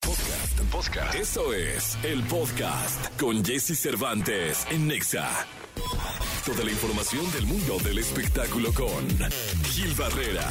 Podcast, 0.00 0.72
podcast. 0.72 1.14
Eso 1.14 1.52
es 1.52 1.96
el 2.02 2.24
podcast 2.24 3.20
con 3.20 3.44
Jesse 3.44 3.78
Cervantes 3.78 4.66
en 4.68 4.88
Nexa. 4.88 5.46
Toda 6.44 6.64
la 6.64 6.72
información 6.72 7.24
del 7.30 7.46
mundo 7.46 7.76
del 7.84 7.98
espectáculo 7.98 8.72
con 8.72 9.06
Gil 9.64 9.94
Barrera, 9.96 10.42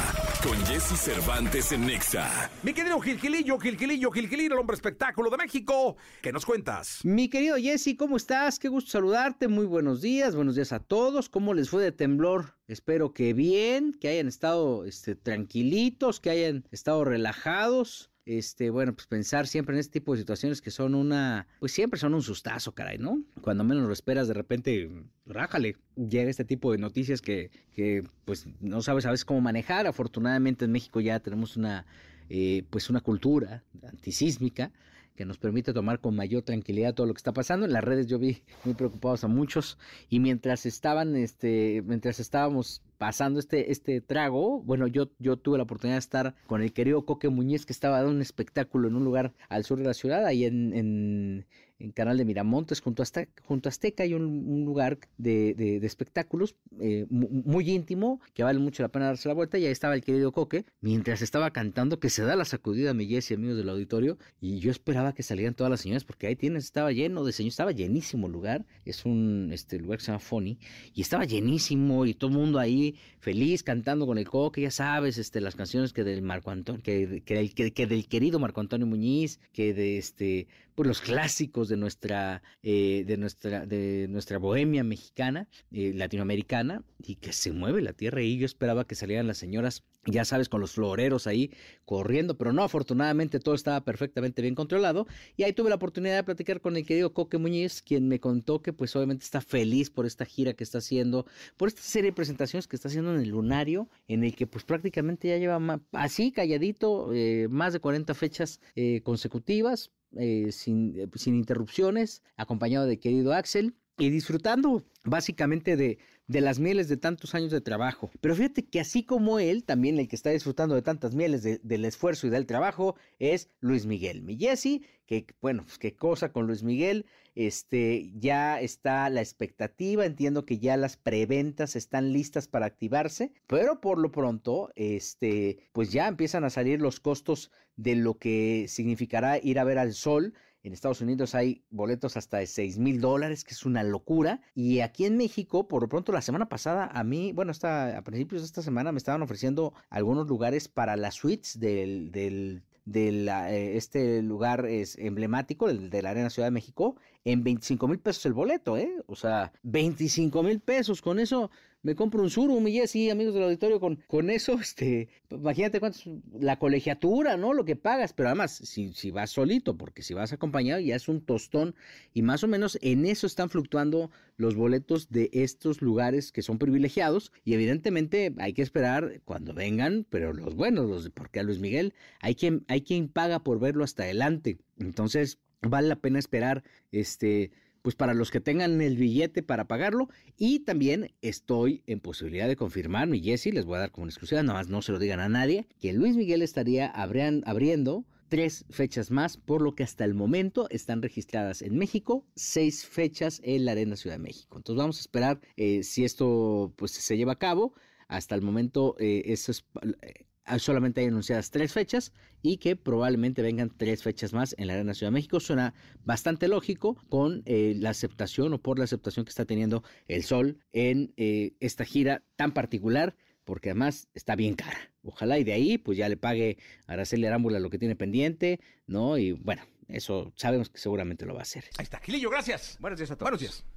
con 0.42 0.56
Jesse 0.64 0.98
Cervantes 0.98 1.72
en 1.72 1.84
Nexa. 1.84 2.50
Mi 2.62 2.72
querido 2.72 2.98
Gilgilillo, 2.98 3.58
Gilgilillo, 3.58 4.10
Gilgilillo, 4.10 4.54
el 4.54 4.60
hombre 4.60 4.76
espectáculo 4.76 5.28
de 5.28 5.36
México. 5.36 5.98
¿Qué 6.22 6.32
nos 6.32 6.46
cuentas? 6.46 7.00
Mi 7.04 7.28
querido 7.28 7.56
Jesse, 7.56 7.94
¿cómo 7.98 8.16
estás? 8.16 8.58
Qué 8.58 8.68
gusto 8.68 8.90
saludarte. 8.90 9.48
Muy 9.48 9.66
buenos 9.66 10.00
días, 10.00 10.34
buenos 10.34 10.54
días 10.54 10.72
a 10.72 10.80
todos. 10.80 11.28
¿Cómo 11.28 11.52
les 11.52 11.68
fue 11.68 11.82
de 11.82 11.92
temblor? 11.92 12.54
Espero 12.68 13.12
que 13.12 13.34
bien, 13.34 13.92
que 13.92 14.08
hayan 14.08 14.28
estado 14.28 14.86
este, 14.86 15.14
tranquilitos, 15.14 16.20
que 16.20 16.30
hayan 16.30 16.64
estado 16.70 17.04
relajados 17.04 18.10
este, 18.26 18.70
bueno, 18.70 18.92
pues 18.92 19.06
pensar 19.06 19.46
siempre 19.46 19.74
en 19.74 19.78
este 19.78 20.00
tipo 20.00 20.12
de 20.12 20.18
situaciones 20.18 20.60
que 20.60 20.72
son 20.72 20.96
una, 20.96 21.46
pues 21.60 21.70
siempre 21.70 21.98
son 21.98 22.12
un 22.12 22.22
sustazo, 22.22 22.74
caray, 22.74 22.98
¿no? 22.98 23.22
Cuando 23.40 23.62
menos 23.62 23.86
lo 23.86 23.92
esperas, 23.92 24.26
de 24.26 24.34
repente, 24.34 24.90
rájale, 25.24 25.76
llega 25.94 26.28
este 26.28 26.44
tipo 26.44 26.72
de 26.72 26.78
noticias 26.78 27.22
que, 27.22 27.52
que 27.72 28.02
pues 28.24 28.46
no 28.60 28.82
sabes 28.82 29.06
a 29.06 29.12
veces 29.12 29.24
cómo 29.24 29.40
manejar. 29.40 29.86
Afortunadamente 29.86 30.64
en 30.64 30.72
México 30.72 31.00
ya 31.00 31.20
tenemos 31.20 31.56
una, 31.56 31.86
eh, 32.28 32.64
pues 32.68 32.90
una 32.90 33.00
cultura 33.00 33.62
antisísmica 33.84 34.72
que 35.14 35.24
nos 35.24 35.38
permite 35.38 35.72
tomar 35.72 36.00
con 36.00 36.14
mayor 36.14 36.42
tranquilidad 36.42 36.94
todo 36.94 37.06
lo 37.06 37.14
que 37.14 37.18
está 37.18 37.32
pasando. 37.32 37.64
En 37.64 37.72
las 37.72 37.84
redes 37.84 38.08
yo 38.08 38.18
vi 38.18 38.42
muy 38.64 38.74
preocupados 38.74 39.22
a 39.22 39.28
muchos 39.28 39.78
y 40.10 40.18
mientras 40.18 40.66
estaban, 40.66 41.14
este, 41.14 41.82
mientras 41.86 42.18
estábamos 42.18 42.82
pasando 42.98 43.40
este, 43.40 43.70
este 43.70 44.00
trago, 44.00 44.62
bueno, 44.62 44.86
yo, 44.86 45.10
yo 45.18 45.36
tuve 45.36 45.58
la 45.58 45.64
oportunidad 45.64 45.96
de 45.96 46.00
estar 46.00 46.34
con 46.46 46.62
el 46.62 46.72
querido 46.72 47.04
Coque 47.04 47.28
Muñiz 47.28 47.66
que 47.66 47.72
estaba 47.72 47.98
dando 47.98 48.12
un 48.12 48.22
espectáculo 48.22 48.88
en 48.88 48.96
un 48.96 49.04
lugar 49.04 49.32
al 49.48 49.64
sur 49.64 49.78
de 49.78 49.84
la 49.84 49.94
ciudad, 49.94 50.24
ahí 50.24 50.44
en, 50.44 50.72
en, 50.72 51.46
Canal 51.94 52.16
de 52.16 52.24
Miramontes, 52.24 52.80
junto 52.80 53.02
a, 53.02 53.04
Azteca, 53.04 53.42
junto 53.44 53.68
Azteca 53.68 54.02
hay 54.02 54.14
un, 54.14 54.64
lugar 54.64 54.98
de, 55.18 55.52
de, 55.52 55.86
espectáculos 55.86 56.56
eh, 56.80 57.04
muy 57.10 57.70
íntimo, 57.70 58.18
que 58.32 58.42
vale 58.42 58.58
mucho 58.58 58.82
la 58.82 58.88
pena 58.88 59.06
darse 59.06 59.28
la 59.28 59.34
vuelta, 59.34 59.58
y 59.58 59.66
ahí 59.66 59.72
estaba 59.72 59.94
el 59.94 60.02
querido 60.02 60.32
Coque, 60.32 60.64
mientras 60.80 61.20
estaba 61.20 61.50
cantando, 61.50 62.00
que 62.00 62.08
se 62.08 62.22
da 62.22 62.34
la 62.34 62.46
sacudida 62.46 62.92
a 62.92 62.94
mi 62.94 63.04
y 63.04 63.34
amigos 63.34 63.58
del 63.58 63.68
auditorio, 63.68 64.16
y 64.40 64.58
yo 64.58 64.70
esperaba 64.70 65.12
que 65.12 65.22
salieran 65.22 65.52
todas 65.52 65.70
las 65.70 65.82
señoras, 65.82 66.04
porque 66.04 66.26
ahí 66.26 66.36
tienes, 66.36 66.64
estaba 66.64 66.92
lleno 66.92 67.24
de 67.24 67.32
señores, 67.32 67.52
estaba 67.52 67.72
llenísimo 67.72 68.26
el 68.26 68.32
lugar, 68.32 68.64
es 68.86 69.04
un 69.04 69.50
este, 69.52 69.78
lugar 69.78 69.98
que 69.98 70.06
se 70.06 70.12
llama 70.12 70.20
Funny, 70.20 70.58
y 70.94 71.02
estaba 71.02 71.26
llenísimo, 71.26 72.06
y 72.06 72.14
todo 72.14 72.30
el 72.30 72.36
mundo 72.36 72.58
ahí 72.58 72.85
feliz 73.18 73.62
cantando 73.62 74.06
con 74.06 74.18
el 74.18 74.28
Coque, 74.28 74.62
ya 74.62 74.70
sabes, 74.70 75.18
este, 75.18 75.40
las 75.40 75.56
canciones 75.56 75.92
que 75.92 76.04
del 76.04 76.22
Marco 76.22 76.50
Antonio, 76.50 76.82
que, 76.82 77.22
que, 77.24 77.72
que, 77.72 77.86
del 77.86 78.06
querido 78.08 78.38
Marco 78.38 78.60
Antonio 78.60 78.86
Muñiz, 78.86 79.40
que 79.52 79.74
de 79.74 79.98
este 79.98 80.48
pues, 80.74 80.86
los 80.86 81.00
clásicos 81.00 81.68
de 81.68 81.76
nuestra, 81.76 82.42
eh, 82.62 83.04
de 83.06 83.16
nuestra, 83.16 83.66
de 83.66 84.06
nuestra 84.08 84.38
bohemia 84.38 84.84
mexicana, 84.84 85.48
eh, 85.72 85.92
latinoamericana, 85.94 86.82
y 87.02 87.16
que 87.16 87.32
se 87.32 87.52
mueve 87.52 87.80
la 87.82 87.92
tierra. 87.94 88.22
Y 88.22 88.38
yo 88.38 88.46
esperaba 88.46 88.86
que 88.86 88.94
salieran 88.94 89.26
las 89.26 89.38
señoras, 89.38 89.84
ya 90.06 90.24
sabes, 90.24 90.48
con 90.48 90.60
los 90.60 90.72
floreros 90.72 91.26
ahí 91.26 91.50
corriendo, 91.84 92.36
pero 92.36 92.52
no, 92.52 92.62
afortunadamente 92.62 93.40
todo 93.40 93.54
estaba 93.54 93.84
perfectamente 93.84 94.42
bien 94.42 94.54
controlado. 94.54 95.06
Y 95.36 95.42
ahí 95.42 95.52
tuve 95.52 95.68
la 95.68 95.76
oportunidad 95.76 96.16
de 96.16 96.24
platicar 96.24 96.60
con 96.60 96.76
el 96.76 96.86
querido 96.86 97.12
Coque 97.12 97.38
Muñiz, 97.38 97.82
quien 97.82 98.08
me 98.08 98.20
contó 98.20 98.62
que 98.62 98.72
pues 98.72 98.94
obviamente 98.96 99.24
está 99.24 99.40
feliz 99.40 99.90
por 99.90 100.06
esta 100.06 100.24
gira 100.24 100.54
que 100.54 100.64
está 100.64 100.78
haciendo, 100.78 101.26
por 101.56 101.68
esta 101.68 101.82
serie 101.82 102.10
de 102.10 102.14
presentaciones 102.14 102.66
que 102.66 102.76
está 102.76 102.88
haciendo 102.88 103.14
en 103.14 103.20
el 103.20 103.28
Lunario, 103.28 103.88
en 104.08 104.24
el 104.24 104.34
que 104.34 104.46
pues 104.46 104.64
prácticamente 104.64 105.28
ya 105.28 105.38
lleva 105.38 105.80
así 105.92 106.32
calladito 106.32 107.12
eh, 107.12 107.48
más 107.50 107.72
de 107.72 107.80
40 107.80 108.14
fechas 108.14 108.60
consecutivas, 109.02 109.90
eh, 110.18 110.50
sin, 110.50 110.98
eh, 110.98 111.08
sin 111.16 111.34
interrupciones, 111.34 112.22
acompañado 112.36 112.86
de 112.86 112.98
querido 112.98 113.34
Axel 113.34 113.74
y 113.98 114.08
disfrutando 114.08 114.82
básicamente 115.04 115.76
de, 115.76 115.98
de 116.26 116.40
las 116.40 116.58
mieles 116.58 116.88
de 116.88 116.96
tantos 116.96 117.34
años 117.34 117.50
de 117.50 117.60
trabajo. 117.60 118.10
Pero 118.20 118.34
fíjate 118.34 118.66
que 118.66 118.80
así 118.80 119.04
como 119.04 119.38
él, 119.38 119.64
también 119.64 119.98
el 119.98 120.08
que 120.08 120.16
está 120.16 120.30
disfrutando 120.30 120.74
de 120.74 120.82
tantas 120.82 121.14
mieles 121.14 121.42
del 121.42 121.84
esfuerzo 121.84 122.26
y 122.26 122.30
del 122.30 122.46
trabajo 122.46 122.96
es 123.18 123.50
Luis 123.60 123.86
Miguel. 123.86 124.22
Mi 124.22 124.36
Jesse, 124.36 124.80
que 125.06 125.26
bueno, 125.40 125.64
pues 125.64 125.78
qué 125.78 125.94
cosa 125.94 126.32
con 126.32 126.46
Luis 126.46 126.62
Miguel, 126.62 127.06
este, 127.34 128.10
ya 128.14 128.60
está 128.60 129.08
la 129.10 129.20
expectativa, 129.20 130.06
entiendo 130.06 130.46
que 130.46 130.58
ya 130.58 130.76
las 130.76 130.96
preventas 130.96 131.76
están 131.76 132.12
listas 132.12 132.48
para 132.48 132.66
activarse, 132.66 133.32
pero 133.46 133.80
por 133.80 133.98
lo 133.98 134.10
pronto, 134.10 134.72
este, 134.74 135.58
pues 135.72 135.92
ya 135.92 136.08
empiezan 136.08 136.44
a 136.44 136.50
salir 136.50 136.80
los 136.80 136.98
costos 136.98 137.52
de 137.76 137.94
lo 137.94 138.18
que 138.18 138.66
significará 138.68 139.38
ir 139.38 139.58
a 139.58 139.64
ver 139.64 139.78
al 139.78 139.92
sol 139.92 140.32
en 140.66 140.72
Estados 140.72 141.00
Unidos 141.00 141.34
hay 141.34 141.62
boletos 141.70 142.16
hasta 142.16 142.38
de 142.38 142.46
6 142.46 142.78
mil 142.78 143.00
dólares, 143.00 143.44
que 143.44 143.54
es 143.54 143.64
una 143.64 143.84
locura. 143.84 144.40
Y 144.54 144.80
aquí 144.80 145.04
en 145.04 145.16
México, 145.16 145.68
por 145.68 145.82
lo 145.82 145.88
pronto, 145.88 146.12
la 146.12 146.22
semana 146.22 146.48
pasada, 146.48 146.90
a 146.92 147.04
mí, 147.04 147.32
bueno, 147.32 147.52
hasta 147.52 147.96
a 147.96 148.02
principios 148.02 148.42
de 148.42 148.46
esta 148.46 148.62
semana 148.62 148.92
me 148.92 148.98
estaban 148.98 149.22
ofreciendo 149.22 149.74
algunos 149.90 150.26
lugares 150.26 150.68
para 150.68 150.96
las 150.96 151.14
suites 151.14 151.60
del, 151.60 152.10
del 152.10 152.62
de 152.84 153.26
eh, 153.26 153.76
este 153.76 154.22
lugar 154.22 154.64
es 154.66 154.96
emblemático, 154.96 155.68
el 155.68 155.90
de 155.90 156.02
la 156.02 156.10
Arena 156.10 156.30
Ciudad 156.30 156.46
de 156.46 156.52
México, 156.52 156.96
en 157.26 157.42
25 157.42 157.88
mil 157.88 157.98
pesos 157.98 158.24
el 158.26 158.34
boleto, 158.34 158.76
¿eh? 158.76 159.02
O 159.06 159.16
sea, 159.16 159.52
25 159.64 160.44
mil 160.44 160.60
pesos, 160.60 161.02
con 161.02 161.18
eso 161.18 161.50
me 161.82 161.96
compro 161.96 162.22
un 162.22 162.30
Surum 162.30 162.66
y 162.68 162.86
sí, 162.86 163.10
amigos 163.10 163.34
del 163.34 163.42
auditorio, 163.42 163.80
con, 163.80 163.96
con 164.06 164.30
eso, 164.30 164.52
este, 164.60 165.08
imagínate 165.30 165.80
cuánto 165.80 165.98
la 166.38 166.60
colegiatura, 166.60 167.36
¿no? 167.36 167.52
Lo 167.52 167.64
que 167.64 167.74
pagas, 167.74 168.12
pero 168.12 168.28
además, 168.28 168.52
si, 168.52 168.92
si 168.92 169.10
vas 169.10 169.30
solito, 169.30 169.76
porque 169.76 170.02
si 170.02 170.14
vas 170.14 170.32
acompañado 170.32 170.80
ya 170.80 170.94
es 170.94 171.08
un 171.08 171.20
tostón 171.20 171.74
y 172.14 172.22
más 172.22 172.44
o 172.44 172.48
menos 172.48 172.78
en 172.80 173.04
eso 173.06 173.26
están 173.26 173.50
fluctuando 173.50 174.12
los 174.36 174.54
boletos 174.54 175.10
de 175.10 175.28
estos 175.32 175.82
lugares 175.82 176.30
que 176.30 176.42
son 176.42 176.58
privilegiados 176.58 177.32
y 177.44 177.54
evidentemente 177.54 178.34
hay 178.38 178.52
que 178.52 178.62
esperar 178.62 179.20
cuando 179.24 179.52
vengan, 179.52 180.06
pero 180.10 180.32
los 180.32 180.54
buenos, 180.54 180.88
los 180.88 181.10
porque 181.10 181.40
a 181.40 181.42
Luis 181.42 181.58
Miguel 181.58 181.92
hay 182.20 182.36
quien, 182.36 182.64
hay 182.68 182.82
quien 182.82 183.08
paga 183.08 183.40
por 183.40 183.58
verlo 183.58 183.82
hasta 183.82 184.04
adelante. 184.04 184.58
Entonces, 184.78 185.38
vale 185.62 185.88
la 185.88 185.96
pena 185.96 186.18
esperar, 186.18 186.64
este, 186.92 187.50
pues 187.82 187.94
para 187.94 188.14
los 188.14 188.30
que 188.30 188.40
tengan 188.40 188.80
el 188.80 188.96
billete 188.96 189.42
para 189.42 189.68
pagarlo. 189.68 190.08
Y 190.36 190.60
también 190.60 191.12
estoy 191.22 191.82
en 191.86 192.00
posibilidad 192.00 192.48
de 192.48 192.56
confirmar, 192.56 193.08
mi 193.08 193.20
Jesse, 193.20 193.46
les 193.46 193.64
voy 193.64 193.76
a 193.76 193.80
dar 193.80 193.92
como 193.92 194.04
una 194.04 194.10
exclusiva, 194.10 194.42
nada 194.42 194.58
más 194.58 194.68
no 194.68 194.82
se 194.82 194.92
lo 194.92 194.98
digan 194.98 195.20
a 195.20 195.28
nadie, 195.28 195.66
que 195.80 195.92
Luis 195.92 196.16
Miguel 196.16 196.42
estaría 196.42 196.86
abriendo 196.86 198.04
tres 198.28 198.64
fechas 198.70 199.10
más, 199.10 199.36
por 199.36 199.62
lo 199.62 199.74
que 199.74 199.84
hasta 199.84 200.04
el 200.04 200.14
momento 200.14 200.66
están 200.70 201.02
registradas 201.02 201.62
en 201.62 201.76
México 201.78 202.26
seis 202.34 202.84
fechas 202.84 203.40
en 203.44 203.64
la 203.64 203.72
Arena 203.72 203.96
Ciudad 203.96 204.16
de 204.16 204.22
México. 204.22 204.56
Entonces 204.56 204.78
vamos 204.78 204.98
a 204.98 205.00
esperar 205.00 205.40
eh, 205.56 205.82
si 205.82 206.04
esto 206.04 206.72
pues 206.76 206.92
se 206.92 207.16
lleva 207.16 207.32
a 207.32 207.38
cabo. 207.38 207.74
Hasta 208.08 208.34
el 208.34 208.42
momento 208.42 208.96
eh, 208.98 209.22
eso 209.26 209.50
es, 209.52 209.64
eh, 210.02 210.26
solamente 210.58 211.00
hay 211.00 211.08
anunciadas 211.08 211.50
tres 211.50 211.72
fechas 211.72 212.12
y 212.42 212.58
que 212.58 212.76
probablemente 212.76 213.42
vengan 213.42 213.70
tres 213.76 214.02
fechas 214.02 214.32
más 214.32 214.54
en 214.58 214.68
la 214.68 214.74
Arena 214.74 214.94
Ciudad 214.94 215.10
de 215.10 215.14
México. 215.14 215.40
Suena 215.40 215.74
bastante 216.04 216.48
lógico 216.48 216.96
con 217.08 217.42
la 217.46 217.90
aceptación 217.90 218.52
o 218.52 218.58
por 218.58 218.78
la 218.78 218.84
aceptación 218.84 219.24
que 219.24 219.30
está 219.30 219.44
teniendo 219.44 219.82
el 220.08 220.22
Sol 220.22 220.58
en 220.72 221.12
esta 221.16 221.84
gira 221.84 222.22
tan 222.36 222.52
particular 222.52 223.16
porque 223.44 223.70
además 223.70 224.08
está 224.14 224.34
bien 224.34 224.54
cara. 224.54 224.90
Ojalá 225.02 225.38
y 225.38 225.44
de 225.44 225.52
ahí 225.52 225.78
pues 225.78 225.96
ya 225.96 226.08
le 226.08 226.16
pague 226.16 226.58
a 226.86 226.94
Araceli 226.94 227.26
Arámbula 227.26 227.60
lo 227.60 227.70
que 227.70 227.78
tiene 227.78 227.94
pendiente, 227.94 228.60
¿no? 228.86 229.18
Y 229.18 229.32
bueno, 229.32 229.62
eso 229.88 230.32
sabemos 230.34 230.68
que 230.68 230.78
seguramente 230.78 231.26
lo 231.26 231.34
va 231.34 231.40
a 231.40 231.42
hacer. 231.42 231.64
Ahí 231.78 231.84
está. 231.84 232.00
Gilillo, 232.00 232.28
gracias. 232.28 232.76
Buenos 232.80 232.98
días 232.98 233.10
a 233.12 233.16
todos. 233.16 233.30
Buenos 233.30 233.40
días. 233.40 233.64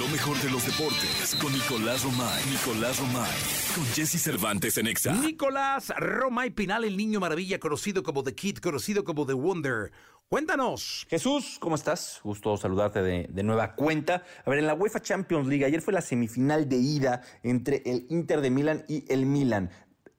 Lo 0.00 0.08
mejor 0.08 0.36
de 0.38 0.50
los 0.50 0.66
deportes 0.66 1.36
con 1.40 1.52
Nicolás 1.52 2.02
Romay. 2.02 2.42
Nicolás 2.50 2.98
Romay. 2.98 3.30
Con 3.76 3.84
Jesse 3.94 4.20
Cervantes 4.20 4.76
en 4.76 4.88
Exa. 4.88 5.12
Nicolás 5.12 5.92
Romay 5.96 6.50
Pinal, 6.50 6.82
el 6.82 6.96
niño 6.96 7.20
maravilla, 7.20 7.60
conocido 7.60 8.02
como 8.02 8.24
The 8.24 8.34
Kid, 8.34 8.58
conocido 8.58 9.04
como 9.04 9.24
The 9.24 9.34
Wonder. 9.34 9.92
Cuéntanos. 10.28 11.06
Jesús, 11.08 11.58
¿cómo 11.60 11.76
estás? 11.76 12.18
Gusto 12.24 12.56
saludarte 12.56 13.02
de, 13.02 13.28
de, 13.30 13.42
nueva 13.44 13.76
cuenta. 13.76 14.24
A 14.44 14.50
ver, 14.50 14.58
en 14.58 14.66
la 14.66 14.74
UEFA 14.74 15.00
Champions 15.00 15.46
League, 15.46 15.64
ayer 15.64 15.80
fue 15.80 15.92
la 15.92 16.00
semifinal 16.00 16.68
de 16.68 16.76
ida 16.78 17.22
entre 17.44 17.82
el 17.86 18.06
Inter 18.10 18.40
de 18.40 18.50
Milán 18.50 18.84
y 18.88 19.04
el 19.12 19.26
Milan. 19.26 19.70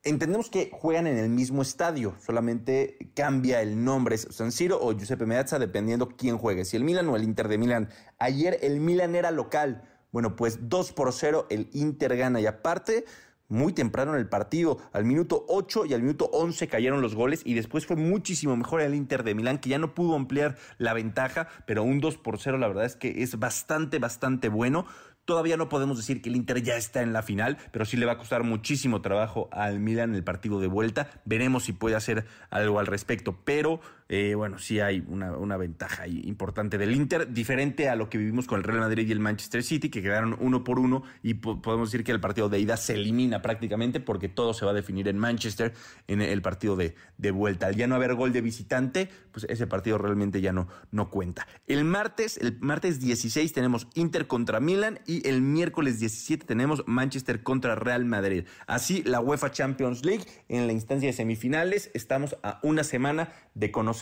Entendemos 0.07 0.52
que 0.52 0.69
juegan 0.72 1.07
en 1.07 1.18
el 1.18 1.30
mismo 1.30 1.63
estadio, 1.63 2.13
solamente 2.24 3.10
cambia 3.16 3.63
el 3.63 3.84
nombre, 3.84 4.13
es 4.13 4.28
San 4.30 4.52
Siro 4.52 4.78
o 4.80 4.94
Giuseppe 4.94 5.25
Meazza, 5.25 5.57
dependiendo 5.57 6.10
quién 6.10 6.38
juegue, 6.38 6.63
si 6.63 6.78
el 6.78 6.84
Milan 6.84 7.10
o 7.10 7.16
el 7.16 7.24
Inter 7.24 7.48
de 7.48 7.57
Milán. 7.57 7.90
Ayer 8.19 8.60
el 8.62 8.80
Milan 8.80 9.16
era 9.16 9.31
local, 9.31 9.81
bueno, 10.12 10.36
pues 10.36 10.69
2 10.69 10.92
por 10.92 11.12
0 11.12 11.48
el 11.50 11.69
Inter 11.74 12.16
gana 12.18 12.40
y 12.40 12.46
aparte 12.46 13.06
muy 13.48 13.74
temprano 13.74 14.13
en 14.13 14.19
el 14.19 14.30
partido. 14.30 14.78
Al 14.94 15.06
minuto 15.06 15.44
8 15.48 15.88
y 15.88 15.96
al 15.96 16.04
minuto 16.04 16.30
11 16.34 16.68
cayeron 16.68 17.02
los 17.02 17.16
goles 17.16 17.42
y 17.44 17.56
después 17.56 17.88
fue 17.88 17.96
muchísimo 17.96 18.56
mejor 18.56 18.81
el 18.81 18.94
Inter 18.94 19.24
de 19.24 19.34
Milán, 19.34 19.57
que 19.57 19.69
ya 19.69 19.80
no 19.80 19.96
pudo 19.96 20.16
ampliar 20.16 20.56
la 20.78 20.94
ventaja, 20.94 21.48
pero 21.66 21.81
un 21.81 22.00
2 22.00 22.18
por 22.18 22.38
0 22.38 22.60
la 22.60 22.68
verdad 22.68 22.86
es 22.86 22.96
que 22.96 23.24
es 23.24 23.40
bastante, 23.40 23.98
bastante 23.98 24.50
bueno. 24.50 24.86
Todavía 25.25 25.57
no 25.57 25.69
podemos 25.69 25.98
decir 25.98 26.22
que 26.22 26.30
el 26.30 26.36
Inter 26.36 26.62
ya 26.62 26.75
está 26.75 27.01
en 27.01 27.12
la 27.12 27.24
final, 27.24 27.57
pero 27.72 27.83
sí 27.83 27.98
le 27.98 28.06
va 28.06 28.13
a 28.13 28.18
costar 28.19 28.44
muchísimo 28.44 29.01
trabajo 29.01 29.50
al 29.51 29.80
Milan 29.80 30.13
el 30.13 30.24
partido 30.24 30.60
de 30.60 30.68
vuelta. 30.68 31.10
Veremos 31.25 31.63
si 31.63 31.74
puede 31.74 31.95
hacer 31.95 32.25
algo 32.51 32.80
al 32.80 32.86
respecto, 32.86 33.36
pero 33.44 33.81
eh, 34.07 34.36
bueno, 34.36 34.60
sí 34.60 34.80
hay 34.80 35.04
una, 35.07 35.36
una, 35.36 35.57
ventaja 35.57 36.07
importante 36.07 36.78
del 36.78 36.94
Inter, 36.94 37.34
diferente 37.34 37.90
a 37.90 37.96
lo 37.96 38.07
que 38.07 38.19
vivimos 38.19 38.46
con 38.46 38.60
el 38.60 38.63
Real 38.63 38.81
Madrid 38.81 39.07
y 39.07 39.12
el 39.12 39.19
Manchester 39.19 39.63
City, 39.63 39.90
que 39.90 40.04
quedaron 40.04 40.38
uno 40.40 40.63
por 40.63 40.78
uno 40.78 41.02
y 41.24 41.36
po 41.36 41.60
podemos 41.60 41.92
decir 41.92 42.04
que 42.04 42.12
el 42.12 42.19
partido 42.19 42.48
de 42.48 42.60
ida 42.60 42.78
se 42.78 42.94
elimina 42.94 43.42
prácticamente 43.42 44.00
porque 44.00 44.30
todo 44.30 44.54
se 44.54 44.63
va 44.63 44.72
a 44.72 44.74
definir 44.75 45.07
en 45.07 45.18
Manchester 45.18 45.74
en 46.07 46.22
el 46.22 46.44
partido 46.44 46.75
de, 46.75 46.94
de 47.18 47.31
vuelta. 47.31 47.66
Al 47.66 47.75
ya 47.75 47.88
no 47.88 47.96
haber 47.96 48.13
gol 48.13 48.31
de 48.31 48.42
visitante, 48.42 49.10
pues 49.31 49.48
ese 49.50 49.66
partido 49.66 49.98
realmente 49.98 50.40
ya 50.40 50.54
no, 50.54 50.68
no 50.92 51.10
cuenta. 51.10 51.48
El 51.66 51.84
martes, 51.84 52.38
el 52.38 52.60
martes 52.60 53.00
16 53.00 53.54
tenemos 53.54 53.88
Inter 53.96 54.28
contra 54.28 54.60
Milan 54.60 55.00
y 55.07 55.28
el 55.28 55.42
miércoles 55.42 56.00
17 56.00 56.46
tenemos 56.46 56.84
Manchester 56.86 57.42
contra 57.42 57.74
Real 57.74 58.06
Madrid. 58.06 58.46
Así 58.68 59.02
la 59.02 59.19
UEFA 59.19 59.52
Champions 59.52 60.06
League 60.06 60.25
en 60.48 60.68
la 60.68 60.74
instancia 60.74 61.07
de 61.07 61.13
semifinales. 61.13 61.90
Estamos 61.96 62.38
a 62.44 62.60
una 62.62 62.84
semana 62.84 63.30
de 63.56 63.72
conocer 63.72 63.94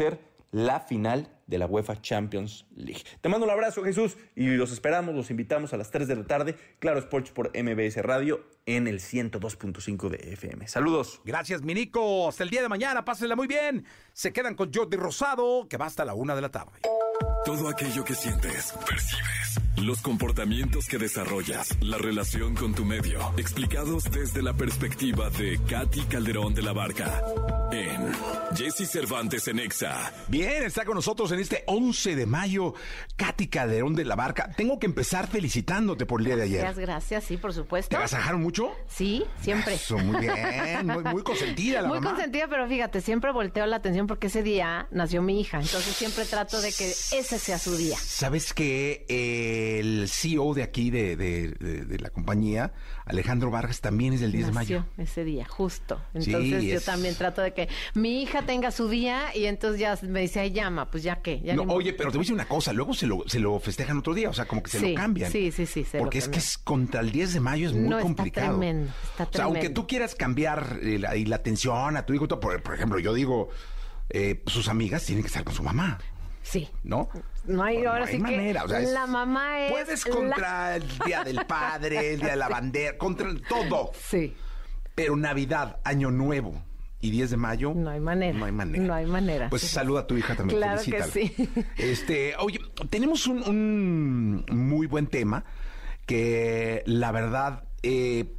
la 0.53 0.79
final 0.79 1.29
de 1.47 1.57
la 1.57 1.65
UEFA 1.65 2.01
Champions 2.01 2.65
League. 2.75 3.03
Te 3.21 3.27
mando 3.27 3.45
un 3.45 3.51
abrazo, 3.51 3.83
Jesús, 3.83 4.17
y 4.35 4.47
los 4.47 4.71
esperamos, 4.71 5.13
los 5.13 5.29
invitamos 5.29 5.73
a 5.73 5.77
las 5.77 5.91
3 5.91 6.07
de 6.07 6.15
la 6.15 6.23
tarde, 6.25 6.55
Claro 6.79 6.99
Sports 6.99 7.31
por 7.31 7.51
MBS 7.57 7.97
Radio 7.97 8.45
en 8.65 8.87
el 8.87 8.99
102.5 8.99 10.09
de 10.09 10.33
FM. 10.33 10.67
Saludos. 10.67 11.21
Gracias, 11.25 11.63
Minico. 11.63 12.29
Hasta 12.29 12.43
el 12.43 12.49
día 12.49 12.61
de 12.61 12.69
mañana, 12.69 13.03
pásenla 13.03 13.35
muy 13.35 13.47
bien. 13.47 13.85
Se 14.13 14.31
quedan 14.31 14.55
con 14.55 14.71
Jordi 14.71 14.95
Rosado, 14.95 15.67
que 15.67 15.77
va 15.77 15.87
hasta 15.87 16.05
la 16.05 16.13
una 16.13 16.35
de 16.35 16.41
la 16.41 16.49
tarde. 16.49 16.79
Todo 17.43 17.67
aquello 17.67 18.05
que 18.05 18.13
sientes, 18.13 18.73
percibes, 18.87 19.59
los 19.81 20.01
comportamientos 20.01 20.87
que 20.87 20.97
desarrollas, 20.97 21.77
la 21.81 21.97
relación 21.97 22.55
con 22.55 22.73
tu 22.73 22.85
medio, 22.85 23.19
explicados 23.37 24.05
desde 24.11 24.41
la 24.41 24.53
perspectiva 24.53 25.29
de 25.29 25.59
Katy 25.67 26.01
Calderón 26.03 26.53
de 26.53 26.61
la 26.61 26.73
Barca 26.73 27.21
en 27.71 28.11
Jesse 28.55 28.89
Cervantes 28.89 29.47
en 29.47 29.59
Exa. 29.59 30.13
Bien, 30.27 30.63
está 30.63 30.85
con 30.85 30.95
nosotros 30.95 31.31
en 31.31 31.39
este 31.39 31.63
11 31.67 32.15
de 32.15 32.25
mayo 32.25 32.73
Katy 33.15 33.47
Calderón 33.47 33.93
de 33.95 34.05
la 34.05 34.15
Barca. 34.15 34.49
Tengo 34.57 34.79
que 34.79 34.87
empezar 34.87 35.27
felicitándote 35.27 36.05
por 36.05 36.19
el 36.21 36.25
día 36.25 36.35
de 36.35 36.43
ayer. 36.43 36.61
Gracias, 36.61 36.79
gracias, 36.85 37.23
sí, 37.25 37.37
por 37.37 37.53
supuesto. 37.53 37.89
¿Te 37.89 37.97
agasajaron 37.97 38.41
mucho? 38.41 38.71
Sí, 38.87 39.23
siempre. 39.41 39.75
Eso, 39.75 39.97
muy 39.99 40.19
bien, 40.19 40.87
muy, 40.87 41.03
muy 41.03 41.23
consentida 41.23 41.81
la 41.83 41.87
Muy 41.89 41.99
mamá. 41.99 42.11
consentida, 42.11 42.47
pero 42.47 42.67
fíjate, 42.67 43.01
siempre 43.01 43.31
volteo 43.31 43.65
la 43.67 43.75
atención 43.77 44.07
porque 44.07 44.27
ese 44.27 44.41
día 44.43 44.87
nació 44.91 45.21
mi 45.21 45.39
hija, 45.39 45.59
entonces 45.61 45.95
siempre 45.95 46.25
trato 46.25 46.59
de 46.61 46.71
que 46.73 46.89
ese 46.89 47.37
sea 47.39 47.59
su 47.59 47.77
día. 47.77 47.97
¿Sabes 47.97 48.53
que 48.53 49.05
el 49.79 50.07
CEO 50.09 50.53
de 50.53 50.63
aquí, 50.63 50.89
de, 50.89 51.15
de, 51.15 51.49
de, 51.59 51.85
de 51.85 51.99
la 51.99 52.09
compañía, 52.09 52.73
Alejandro 53.05 53.51
Vargas, 53.51 53.79
también 53.81 54.13
es 54.13 54.21
del 54.21 54.31
10 54.31 54.47
nació 54.53 54.77
de 54.79 54.81
mayo? 54.81 54.85
ese 54.97 55.23
día, 55.23 55.45
justo. 55.47 56.01
Sí, 56.19 56.31
Entonces 56.31 56.63
yo 56.63 56.77
es- 56.77 56.85
también 56.85 57.15
trato 57.15 57.41
de 57.41 57.53
que 57.53 57.69
mi 57.93 58.21
hija 58.23 58.41
tenga 58.43 58.71
su 58.71 58.89
día 58.89 59.35
y 59.35 59.45
entonces 59.45 59.79
ya 59.79 59.97
me 60.03 60.21
dice, 60.21 60.39
ay, 60.39 60.51
llama, 60.51 60.89
pues 60.89 61.03
ya 61.03 61.21
qué. 61.21 61.41
Ya 61.43 61.55
No, 61.55 61.63
oye, 61.63 61.93
pero 61.93 62.09
te 62.11 62.17
voy 62.17 62.21
a 62.21 62.23
decir 62.23 62.33
una 62.33 62.47
cosa, 62.47 62.73
luego 62.73 62.93
se 62.93 63.02
lo, 63.07 63.23
se 63.27 63.39
lo 63.39 63.59
festejan 63.59 63.97
otro 63.97 64.13
día, 64.13 64.29
o 64.29 64.33
sea, 64.33 64.45
como 64.45 64.61
que 64.63 64.71
se 64.71 64.79
Sí, 64.79 64.89
lo 64.89 64.95
cambian. 64.95 65.31
sí, 65.31 65.51
sí, 65.51 65.65
sí, 65.65 65.83
se 65.83 65.97
lo 65.97 66.03
Porque 66.03 66.17
es 66.19 66.27
que 66.29 66.39
es 66.39 66.57
contra 66.57 67.01
el 67.01 67.11
10 67.11 67.33
de 67.33 67.39
mayo 67.39 67.67
es 67.67 67.73
muy 67.73 67.89
No, 67.89 67.97
está 67.97 68.03
complicado. 68.03 68.57
tremendo, 68.57 68.91
está 69.11 69.23
O 69.23 69.29
sea, 69.33 69.45
aunque 69.45 69.69
tú 69.69 69.87
quieras 69.87 70.15
cambiar 70.15 70.79
eh, 70.81 70.99
la, 70.99 71.15
y 71.15 71.25
la 71.25 71.37
atención 71.37 71.95
a 71.97 72.05
tu 72.05 72.13
hijo, 72.13 72.27
por, 72.27 72.61
por 72.61 72.75
ejemplo, 72.75 72.99
yo 72.99 73.13
digo, 73.13 73.49
eh, 74.09 74.41
sus 74.47 74.67
amigas 74.67 75.05
tienen 75.05 75.23
que 75.23 75.27
estar 75.27 75.43
con 75.43 75.53
su 75.53 75.63
mamá, 75.63 75.99
Sí. 76.41 76.67
¿no? 76.83 77.09
No 77.45 77.63
hay, 77.63 77.77
No 77.81 77.91
ahora 77.91 78.05
hay 78.05 78.15
sí 78.15 78.19
manera, 78.19 78.61
que 78.61 78.65
o 78.65 78.69
sea, 78.69 78.79
es- 78.81 78.89
la 78.91 79.07
mamá 79.07 79.61
es... 79.61 79.71
Puedes 79.71 80.05
la- 80.07 80.13
contra 80.15 80.75
el 80.75 80.83
Día 81.05 81.23
del 81.23 81.45
Padre, 81.45 82.13
el 82.13 82.19
Día 82.19 82.31
de 82.31 82.35
la 82.35 82.49
Bandera, 82.49 82.97
contra 82.97 83.29
el- 83.29 83.41
todo. 83.41 83.91
Sí. 84.09 84.35
Pero 84.95 85.15
Navidad, 85.15 85.79
Año 85.83 86.11
Nuevo 86.11 86.61
y 87.03 87.11
10 87.11 87.31
de 87.31 87.37
mayo. 87.37 87.73
No 87.75 87.89
hay 87.89 87.99
manera. 87.99 88.37
No 88.39 88.45
hay 88.45 88.51
manera. 88.53 88.83
No 88.85 88.93
hay 88.93 89.05
manera. 89.05 89.49
Pues 89.49 89.61
saluda 89.63 90.01
a 90.01 90.07
tu 90.07 90.15
hija 90.17 90.35
también. 90.35 90.57
Claro 90.57 90.81
que 90.81 91.03
sí. 91.03 91.35
Este, 91.77 92.33
oye, 92.39 92.59
tenemos 92.89 93.27
un, 93.27 93.43
un 93.43 94.45
muy 94.69 94.87
buen 94.87 95.07
tema 95.07 95.43
que 96.05 96.81
la 96.85 97.11
verdad 97.11 97.65
eh, 97.83 98.33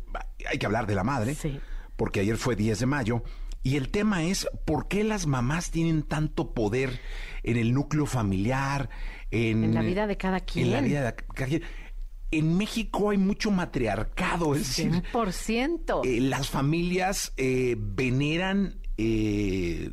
hay 0.50 0.58
que 0.58 0.64
hablar 0.66 0.86
de 0.86 0.94
la 0.94 1.04
madre. 1.04 1.34
Sí. 1.34 1.60
Porque 1.96 2.20
ayer 2.20 2.38
fue 2.38 2.56
10 2.56 2.78
de 2.80 2.86
mayo. 2.86 3.22
Y 3.62 3.76
el 3.76 3.90
tema 3.90 4.24
es 4.24 4.48
por 4.64 4.88
qué 4.88 5.04
las 5.04 5.26
mamás 5.26 5.70
tienen 5.70 6.02
tanto 6.02 6.52
poder 6.54 7.00
en 7.42 7.56
el 7.58 7.72
núcleo 7.74 8.06
familiar, 8.06 8.88
en, 9.30 9.62
En 9.64 9.74
la 9.74 9.82
vida 9.82 10.06
de 10.06 10.16
cada 10.16 10.38
En 10.38 10.42
la 10.70 10.78
quien. 10.78 10.84
vida 10.84 11.02
de 11.04 11.14
cada 11.34 11.48
quien. 11.48 11.62
En 12.30 12.56
México 12.56 13.10
hay 13.10 13.18
mucho 13.18 13.50
matriarcado, 13.50 14.54
es 14.54 14.66
decir, 14.76 14.90
100%. 15.12 16.00
eh, 16.04 16.20
las 16.20 16.48
familias 16.50 17.32
eh, 17.36 17.76
veneran 17.78 18.80
eh, 18.98 19.90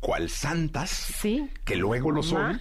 cual 0.00 0.28
santas, 0.30 0.90
Sí. 0.90 1.48
que 1.64 1.76
luego 1.76 2.10
lo 2.10 2.22
son, 2.22 2.60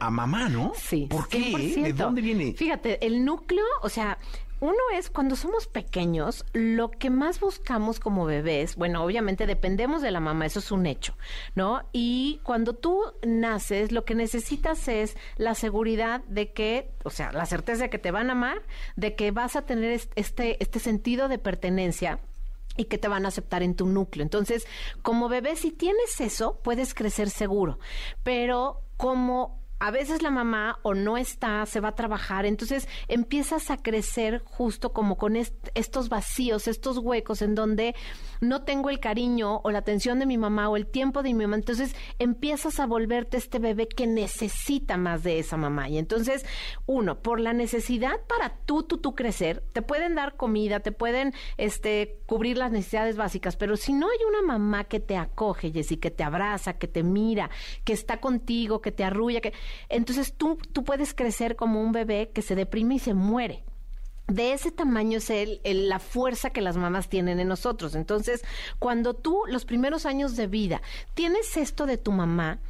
a 0.00 0.10
mamá, 0.10 0.48
¿no? 0.48 0.72
Sí. 0.76 1.06
¿Por 1.08 1.28
qué? 1.28 1.52
100%. 1.76 1.82
¿De 1.82 1.92
dónde 1.92 2.20
viene? 2.22 2.52
Fíjate, 2.54 3.04
el 3.06 3.24
núcleo, 3.24 3.64
o 3.82 3.88
sea, 3.88 4.18
uno 4.60 4.76
es 4.94 5.10
cuando 5.10 5.36
somos 5.36 5.66
pequeños, 5.66 6.44
lo 6.52 6.90
que 6.90 7.10
más 7.10 7.40
buscamos 7.40 7.98
como 7.98 8.24
bebés, 8.26 8.76
bueno, 8.76 9.02
obviamente 9.04 9.46
dependemos 9.46 10.02
de 10.02 10.10
la 10.10 10.20
mamá, 10.20 10.46
eso 10.46 10.58
es 10.58 10.70
un 10.70 10.86
hecho, 10.86 11.16
¿no? 11.54 11.82
Y 11.92 12.40
cuando 12.42 12.74
tú 12.74 13.00
naces, 13.26 13.90
lo 13.92 14.04
que 14.04 14.14
necesitas 14.14 14.86
es 14.88 15.16
la 15.36 15.54
seguridad 15.54 16.22
de 16.24 16.52
que, 16.52 16.90
o 17.04 17.10
sea, 17.10 17.32
la 17.32 17.46
certeza 17.46 17.84
de 17.84 17.90
que 17.90 17.98
te 17.98 18.10
van 18.10 18.28
a 18.28 18.32
amar, 18.32 18.62
de 18.96 19.14
que 19.16 19.30
vas 19.30 19.56
a 19.56 19.62
tener 19.62 19.92
est- 19.92 20.12
este, 20.16 20.62
este 20.62 20.78
sentido 20.78 21.28
de 21.28 21.38
pertenencia 21.38 22.18
y 22.76 22.84
que 22.84 22.98
te 22.98 23.08
van 23.08 23.24
a 23.24 23.28
aceptar 23.28 23.62
en 23.62 23.74
tu 23.74 23.86
núcleo. 23.86 24.22
Entonces, 24.22 24.66
como 25.02 25.28
bebé, 25.28 25.56
si 25.56 25.70
tienes 25.72 26.20
eso, 26.20 26.60
puedes 26.62 26.94
crecer 26.94 27.28
seguro. 27.30 27.78
Pero 28.22 28.80
como 28.96 29.59
a 29.80 29.90
veces 29.90 30.22
la 30.22 30.30
mamá 30.30 30.78
o 30.82 30.94
no 30.94 31.16
está, 31.16 31.64
se 31.66 31.80
va 31.80 31.88
a 31.88 31.94
trabajar, 31.94 32.46
entonces 32.46 32.86
empiezas 33.08 33.70
a 33.70 33.78
crecer 33.78 34.42
justo 34.44 34.92
como 34.92 35.16
con 35.16 35.36
est- 35.36 35.68
estos 35.74 36.08
vacíos, 36.08 36.68
estos 36.68 36.98
huecos 36.98 37.42
en 37.42 37.54
donde 37.54 37.94
no 38.40 38.62
tengo 38.62 38.90
el 38.90 39.00
cariño 39.00 39.60
o 39.64 39.70
la 39.70 39.78
atención 39.78 40.18
de 40.18 40.26
mi 40.26 40.38
mamá 40.38 40.68
o 40.68 40.76
el 40.76 40.86
tiempo 40.86 41.22
de 41.22 41.34
mi 41.34 41.44
mamá, 41.44 41.56
entonces 41.56 41.96
empiezas 42.18 42.78
a 42.78 42.86
volverte 42.86 43.36
este 43.36 43.58
bebé 43.58 43.88
que 43.88 44.06
necesita 44.06 44.96
más 44.96 45.22
de 45.22 45.38
esa 45.38 45.56
mamá. 45.56 45.88
Y 45.88 45.98
entonces, 45.98 46.44
uno, 46.86 47.20
por 47.20 47.40
la 47.40 47.52
necesidad 47.52 48.20
para 48.28 48.56
tú, 48.66 48.82
tú, 48.82 48.98
tú 48.98 49.14
crecer, 49.14 49.62
te 49.72 49.82
pueden 49.82 50.14
dar 50.14 50.36
comida, 50.36 50.80
te 50.80 50.92
pueden 50.92 51.32
este, 51.56 52.18
cubrir 52.26 52.56
las 52.58 52.70
necesidades 52.70 53.16
básicas, 53.16 53.56
pero 53.56 53.76
si 53.76 53.92
no 53.92 54.08
hay 54.08 54.18
una 54.28 54.42
mamá 54.42 54.84
que 54.84 55.00
te 55.00 55.16
acoge, 55.16 55.72
Jessy, 55.72 55.96
que 55.96 56.10
te 56.10 56.22
abraza, 56.22 56.74
que 56.78 56.86
te 56.88 57.02
mira, 57.02 57.50
que 57.84 57.92
está 57.92 58.20
contigo, 58.20 58.80
que 58.80 58.92
te 58.92 59.04
arrulla, 59.04 59.40
que 59.40 59.52
entonces 59.88 60.34
tú, 60.34 60.58
tú 60.72 60.84
puedes 60.84 61.14
crecer 61.14 61.56
como 61.56 61.82
un 61.82 61.92
bebé 61.92 62.30
que 62.34 62.42
se 62.42 62.54
deprime 62.54 62.96
y 62.96 62.98
se 62.98 63.14
muere 63.14 63.64
de 64.30 64.52
ese 64.52 64.70
tamaño 64.70 65.18
es 65.18 65.30
el, 65.30 65.60
la 65.64 65.98
fuerza 65.98 66.50
que 66.50 66.60
las 66.60 66.76
mamás 66.76 67.08
tienen 67.08 67.40
en 67.40 67.48
nosotros. 67.48 67.94
Entonces, 67.94 68.44
cuando 68.78 69.14
tú, 69.14 69.42
los 69.48 69.64
primeros 69.64 70.06
años 70.06 70.36
de 70.36 70.46
vida, 70.46 70.80
tienes 71.14 71.56
esto 71.56 71.86
de 71.86 71.98
tu 71.98 72.12
mamá, 72.12 72.60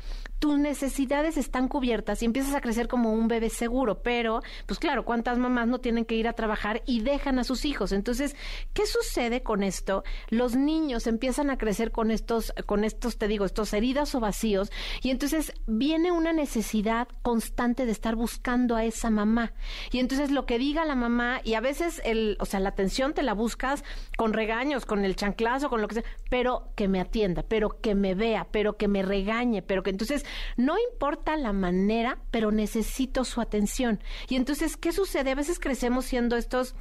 tus 0.40 0.58
necesidades 0.58 1.36
están 1.36 1.68
cubiertas 1.68 2.22
y 2.22 2.24
empiezas 2.24 2.54
a 2.54 2.62
crecer 2.62 2.88
como 2.88 3.12
un 3.12 3.28
bebé 3.28 3.50
seguro, 3.50 4.02
pero 4.02 4.42
pues 4.66 4.80
claro, 4.80 5.04
¿cuántas 5.04 5.38
mamás 5.38 5.68
no 5.68 5.80
tienen 5.80 6.06
que 6.06 6.14
ir 6.16 6.26
a 6.26 6.32
trabajar 6.32 6.82
y 6.86 7.02
dejan 7.02 7.38
a 7.38 7.44
sus 7.44 7.66
hijos? 7.66 7.92
Entonces, 7.92 8.34
¿qué 8.72 8.86
sucede 8.86 9.42
con 9.42 9.62
esto? 9.62 10.02
Los 10.30 10.56
niños 10.56 11.06
empiezan 11.06 11.50
a 11.50 11.58
crecer 11.58 11.92
con 11.92 12.10
estos 12.10 12.54
con 12.66 12.84
estos 12.84 13.18
te 13.18 13.28
digo, 13.28 13.44
estos 13.44 13.72
heridas 13.74 14.14
o 14.14 14.20
vacíos 14.20 14.72
y 15.02 15.10
entonces 15.10 15.52
viene 15.66 16.10
una 16.10 16.32
necesidad 16.32 17.06
constante 17.20 17.84
de 17.84 17.92
estar 17.92 18.16
buscando 18.16 18.76
a 18.76 18.84
esa 18.84 19.10
mamá. 19.10 19.52
Y 19.92 19.98
entonces 19.98 20.30
lo 20.30 20.46
que 20.46 20.58
diga 20.58 20.86
la 20.86 20.94
mamá 20.94 21.42
y 21.44 21.52
a 21.52 21.60
veces 21.60 22.00
el, 22.02 22.38
o 22.40 22.46
sea, 22.46 22.60
la 22.60 22.70
atención 22.70 23.12
te 23.12 23.22
la 23.22 23.34
buscas 23.34 23.84
con 24.16 24.32
regaños, 24.32 24.86
con 24.86 25.04
el 25.04 25.16
chanclazo, 25.16 25.68
con 25.68 25.82
lo 25.82 25.88
que 25.88 25.96
sea, 25.96 26.04
pero 26.30 26.72
que 26.76 26.88
me 26.88 26.98
atienda, 26.98 27.44
pero 27.46 27.78
que 27.82 27.94
me 27.94 28.14
vea, 28.14 28.46
pero 28.50 28.78
que 28.78 28.88
me 28.88 29.02
regañe, 29.02 29.60
pero 29.60 29.82
que 29.82 29.90
entonces 29.90 30.24
no 30.56 30.76
importa 30.78 31.36
la 31.36 31.52
manera, 31.52 32.18
pero 32.30 32.50
necesito 32.52 33.24
su 33.24 33.40
atención. 33.40 34.00
Y 34.28 34.36
entonces, 34.36 34.76
¿qué 34.76 34.92
sucede? 34.92 35.30
A 35.30 35.34
veces 35.34 35.58
crecemos 35.58 36.04
siendo 36.04 36.36
estos 36.36 36.74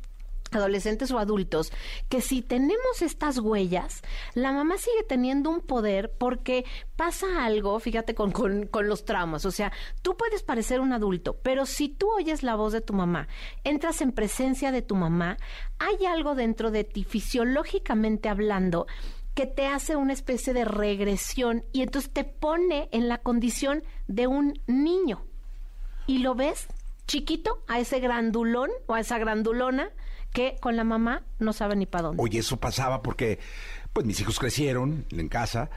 adolescentes 0.51 1.11
o 1.11 1.19
adultos, 1.19 1.71
que 2.09 2.21
si 2.21 2.41
tenemos 2.41 3.01
estas 3.01 3.39
huellas, 3.39 4.01
la 4.33 4.51
mamá 4.51 4.77
sigue 4.77 5.03
teniendo 5.07 5.49
un 5.49 5.61
poder 5.61 6.11
porque 6.17 6.65
pasa 6.95 7.45
algo, 7.45 7.79
fíjate 7.79 8.15
con, 8.15 8.31
con, 8.31 8.87
los 8.87 9.05
traumas, 9.05 9.45
o 9.45 9.51
sea, 9.51 9.71
tú 10.01 10.17
puedes 10.17 10.43
parecer 10.43 10.79
un 10.79 10.93
adulto, 10.93 11.37
pero 11.43 11.65
si 11.65 11.89
tú 11.89 12.09
oyes 12.11 12.43
la 12.43 12.55
voz 12.55 12.73
de 12.73 12.81
tu 12.81 12.93
mamá, 12.93 13.27
entras 13.63 14.01
en 14.01 14.11
presencia 14.11 14.71
de 14.71 14.81
tu 14.81 14.95
mamá, 14.95 15.37
hay 15.77 16.05
algo 16.05 16.35
dentro 16.35 16.71
de 16.71 16.83
ti, 16.83 17.03
fisiológicamente 17.03 18.29
hablando, 18.29 18.87
que 19.39 19.45
te 19.45 19.67
hace 19.67 19.95
una 19.95 20.11
especie 20.11 20.53
de 20.53 20.65
regresión 20.65 21.63
y 21.71 21.81
entonces 21.81 22.11
te 22.11 22.25
pone 22.25 22.89
en 22.91 23.07
la 23.07 23.19
condición 23.19 23.83
de 24.09 24.27
un 24.27 24.59
niño. 24.67 25.23
Y 26.07 26.17
lo 26.17 26.35
ves 26.35 26.67
chiquito 27.07 27.63
a 27.69 27.79
ese 27.79 28.01
grandulón 28.01 28.69
o 28.87 28.95
a 28.95 28.99
esa 28.99 29.17
grandulona 29.17 29.91
que 30.33 30.57
con 30.59 30.75
la 30.75 30.83
mamá 30.83 31.23
no 31.39 31.53
sabe 31.53 31.77
ni 31.77 31.85
para 31.85 32.09
dónde. 32.09 32.21
Oye, 32.21 32.39
eso 32.39 32.57
pasaba 32.57 33.01
porque 33.01 33.39
pues 33.93 34.05
mis 34.05 34.19
hijos 34.19 34.39
crecieron 34.39 35.05
en 35.09 35.29
casa 35.29 35.69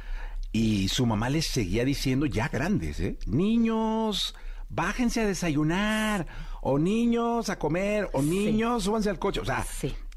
y 0.51 0.89
su 0.89 1.07
mamá 1.07 1.31
les 1.31 1.47
seguía 1.47 1.85
diciendo 1.85 2.27
ya 2.27 2.49
grandes, 2.49 2.99
¿eh? 2.99 3.17
Niños, 3.27 4.35
bájense 4.71 5.21
a 5.21 5.27
desayunar, 5.29 6.27
o 6.63 6.81
niños 6.81 7.49
a 7.49 7.61
comer, 7.61 8.09
o 8.13 8.23
niños, 8.23 8.83
súbanse 8.83 9.09
al 9.09 9.21
coche. 9.21 9.39
O 9.39 9.45
sea, 9.45 9.65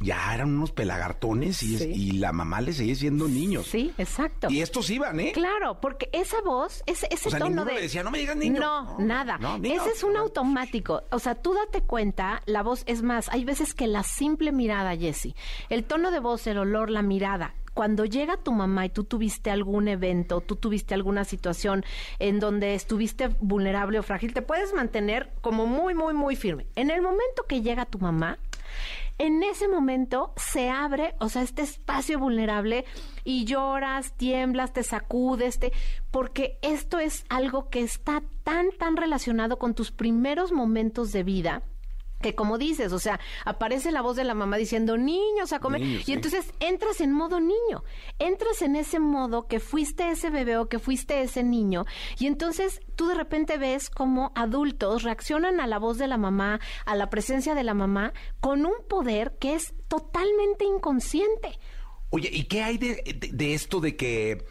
ya 0.06 0.34
eran 0.34 0.56
unos 0.56 0.72
pelagartones 0.72 1.64
y, 1.64 1.76
y, 1.84 2.12
la 2.14 2.32
mamá 2.32 2.62
les 2.62 2.78
seguía 2.78 2.96
siendo 2.96 3.28
niños. 3.28 3.66
Sí, 3.66 3.92
exacto. 3.98 4.48
Y 4.50 4.62
estos 4.62 4.90
iban, 4.90 5.20
¿eh? 5.20 5.32
Claro, 5.34 5.82
porque 5.82 6.10
esa 6.14 6.40
voz, 6.42 6.84
ese, 6.86 7.08
ese 7.10 7.28
o 7.28 7.32
sea, 7.32 7.40
tono 7.40 7.66
de. 7.66 7.74
Le 7.74 7.82
decía, 7.82 8.04
no 8.04 8.12
me 8.12 8.20
digas 8.20 8.38
niño. 8.38 8.60
No, 8.60 9.00
nada. 9.00 9.40
ese 9.64 9.90
es 9.90 10.04
un 10.04 10.16
automático. 10.16 11.04
O 11.12 11.20
sea, 11.20 11.36
tú 11.36 11.54
date 11.54 11.82
cuenta, 11.82 12.42
la 12.46 12.62
voz 12.62 12.84
es 12.86 13.02
más. 13.02 13.30
Hay 13.30 13.44
veces 13.44 13.74
que 13.74 13.88
la 13.88 14.04
simple 14.04 14.52
mirada, 14.52 14.96
Jessie, 14.96 15.36
el 15.70 15.84
tono 15.84 16.12
de 16.12 16.20
voz, 16.20 16.46
el 16.48 16.60
olor, 16.60 16.92
la 16.92 17.02
mirada, 17.02 17.56
cuando 17.76 18.06
llega 18.06 18.38
tu 18.38 18.54
mamá 18.54 18.86
y 18.86 18.90
tú 18.90 19.04
tuviste 19.04 19.52
algún 19.52 19.90
evento, 19.90 20.40
tú 20.40 20.56
tuviste 20.56 20.94
alguna 20.94 21.26
situación 21.26 21.84
en 22.20 22.40
donde 22.40 22.74
estuviste 22.74 23.28
vulnerable 23.42 24.00
o 24.00 24.04
frágil, 24.04 24.34
te 24.34 24.42
puedes 24.42 24.74
mantener 24.74 25.30
como 25.42 25.68
muy, 25.68 25.94
muy, 25.94 26.14
muy 26.14 26.38
firme. 26.38 26.68
En 26.76 26.90
el 26.90 27.02
momento 27.02 27.44
que 27.48 27.62
llega 27.62 27.86
tu 27.86 28.00
mamá, 28.00 28.40
en 29.18 29.44
ese 29.44 29.68
momento 29.68 30.34
se 30.36 30.70
abre, 30.70 31.16
o 31.20 31.30
sea, 31.30 31.42
este 31.42 31.62
espacio 31.62 32.20
vulnerable 32.20 32.86
y 33.24 33.46
lloras, 33.46 34.14
tiemblas, 34.18 34.74
te 34.74 34.84
sacudes, 34.84 35.60
te, 35.60 35.72
porque 36.12 36.58
esto 36.62 37.00
es 37.00 37.26
algo 37.30 37.70
que 37.70 37.82
está 37.82 38.24
tan, 38.44 38.72
tan 38.78 38.98
relacionado 38.98 39.58
con 39.58 39.74
tus 39.74 39.92
primeros 39.92 40.52
momentos 40.52 41.12
de 41.12 41.24
vida 41.24 41.64
que 42.26 42.34
como 42.34 42.58
dices, 42.58 42.92
o 42.92 42.98
sea, 42.98 43.20
aparece 43.46 43.92
la 43.92 44.02
voz 44.02 44.16
de 44.16 44.24
la 44.24 44.34
mamá 44.34 44.58
diciendo 44.58 44.98
niños 44.98 45.54
a 45.54 45.60
comer 45.60 45.84
y 45.84 46.12
entonces 46.12 46.52
entras 46.60 47.00
en 47.00 47.12
modo 47.12 47.40
niño, 47.40 47.84
entras 48.18 48.64
en 48.64 48.76
ese 48.76 49.00
modo 49.00 49.46
que 49.46 49.60
fuiste 49.60 50.10
ese 50.10 50.32
bebé 50.32 50.58
o 50.58 50.68
que 50.68 50.80
fuiste 50.80 51.22
ese 51.22 51.44
niño 51.44 51.86
y 52.18 52.26
entonces 52.26 52.82
tú 52.96 53.06
de 53.08 53.14
repente 53.14 53.60
ves 53.60 53.92
como 53.92 54.32
adultos 54.34 55.04
reaccionan 55.04 55.60
a 55.60 55.68
la 55.68 55.78
voz 55.78 56.00
de 56.00 56.08
la 56.08 56.18
mamá, 56.18 56.60
a 56.88 56.96
la 56.96 57.12
presencia 57.12 57.54
de 57.54 57.64
la 57.64 57.76
mamá 57.76 58.12
con 58.40 58.66
un 58.66 58.74
poder 58.90 59.38
que 59.40 59.54
es 59.54 59.76
totalmente 59.88 60.66
inconsciente. 60.66 61.60
Oye, 62.10 62.32
¿y 62.34 62.46
qué 62.46 62.64
hay 62.64 62.80
de 62.80 63.54
esto 63.54 63.82
de 63.82 63.96
que 63.96 64.46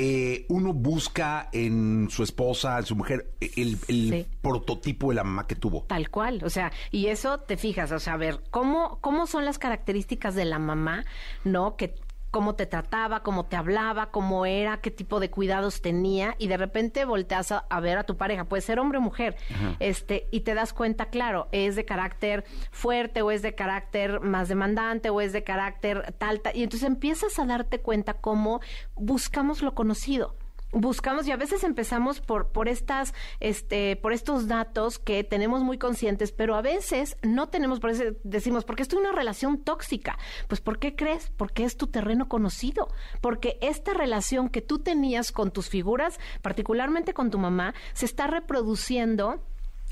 eh, 0.00 0.46
uno 0.48 0.72
busca 0.72 1.48
en 1.52 2.08
su 2.08 2.22
esposa, 2.22 2.78
en 2.78 2.86
su 2.86 2.94
mujer, 2.94 3.32
el, 3.40 4.26
prototipo 4.40 5.08
de 5.08 5.16
la 5.16 5.24
mamá 5.24 5.48
que 5.48 5.56
tuvo. 5.56 5.86
Tal 5.88 6.08
cual, 6.08 6.40
o 6.44 6.50
sea, 6.50 6.70
y 6.92 7.06
eso 7.06 7.40
te 7.40 7.56
fijas, 7.56 7.90
o 7.90 7.98
sea, 7.98 8.12
a 8.12 8.16
ver, 8.16 8.40
¿cómo, 8.52 8.98
cómo 9.00 9.26
son 9.26 9.44
las 9.44 9.58
características 9.58 10.36
de 10.36 10.44
la 10.44 10.60
mamá, 10.60 11.04
¿no? 11.42 11.74
Que 11.74 11.96
cómo 12.30 12.54
te 12.54 12.66
trataba, 12.66 13.22
cómo 13.22 13.46
te 13.46 13.56
hablaba, 13.56 14.10
cómo 14.10 14.46
era, 14.46 14.80
qué 14.80 14.90
tipo 14.90 15.20
de 15.20 15.30
cuidados 15.30 15.80
tenía 15.80 16.34
y 16.38 16.48
de 16.48 16.56
repente 16.56 17.04
volteas 17.04 17.52
a, 17.52 17.80
ver 17.80 17.98
a 17.98 18.04
tu 18.04 18.16
pareja, 18.16 18.44
puede 18.44 18.62
ser 18.62 18.78
hombre 18.78 18.98
o 18.98 19.00
mujer, 19.00 19.36
este 19.80 20.28
y 20.30 20.40
te 20.40 20.54
das 20.54 20.72
cuenta, 20.72 21.06
claro, 21.06 21.48
es 21.52 21.76
de 21.76 21.84
carácter 21.84 22.44
fuerte 22.70 23.22
o 23.22 23.30
es 23.30 23.42
de 23.42 23.54
carácter 23.54 24.20
más 24.20 24.48
demandante 24.48 25.10
o 25.10 25.20
es 25.20 25.32
de 25.32 25.44
carácter 25.44 26.14
tal, 26.18 26.40
tal 26.40 26.56
y 26.56 26.62
entonces 26.62 26.86
empiezas 26.86 27.38
a 27.38 27.46
darte 27.46 27.80
cuenta 27.80 28.14
cómo 28.14 28.60
buscamos 28.94 29.62
lo 29.62 29.74
conocido 29.74 30.36
buscamos 30.72 31.26
y 31.26 31.32
a 31.32 31.36
veces 31.36 31.64
empezamos 31.64 32.20
por 32.20 32.48
por 32.48 32.68
estas 32.68 33.14
este 33.40 33.96
por 33.96 34.12
estos 34.12 34.48
datos 34.48 34.98
que 34.98 35.24
tenemos 35.24 35.62
muy 35.62 35.78
conscientes 35.78 36.32
pero 36.32 36.54
a 36.54 36.62
veces 36.62 37.16
no 37.22 37.48
tenemos 37.48 37.80
por 37.80 37.90
eso 37.90 38.04
decimos 38.22 38.64
porque 38.64 38.82
esto 38.82 38.96
es 38.96 39.00
una 39.00 39.12
relación 39.12 39.58
tóxica 39.58 40.18
pues 40.46 40.60
por 40.60 40.78
qué 40.78 40.94
crees 40.94 41.30
porque 41.36 41.64
es 41.64 41.76
tu 41.76 41.86
terreno 41.86 42.28
conocido 42.28 42.88
porque 43.20 43.58
esta 43.62 43.94
relación 43.94 44.48
que 44.48 44.60
tú 44.60 44.78
tenías 44.78 45.32
con 45.32 45.50
tus 45.50 45.68
figuras 45.68 46.18
particularmente 46.42 47.14
con 47.14 47.30
tu 47.30 47.38
mamá 47.38 47.74
se 47.94 48.04
está 48.04 48.26
reproduciendo 48.26 49.42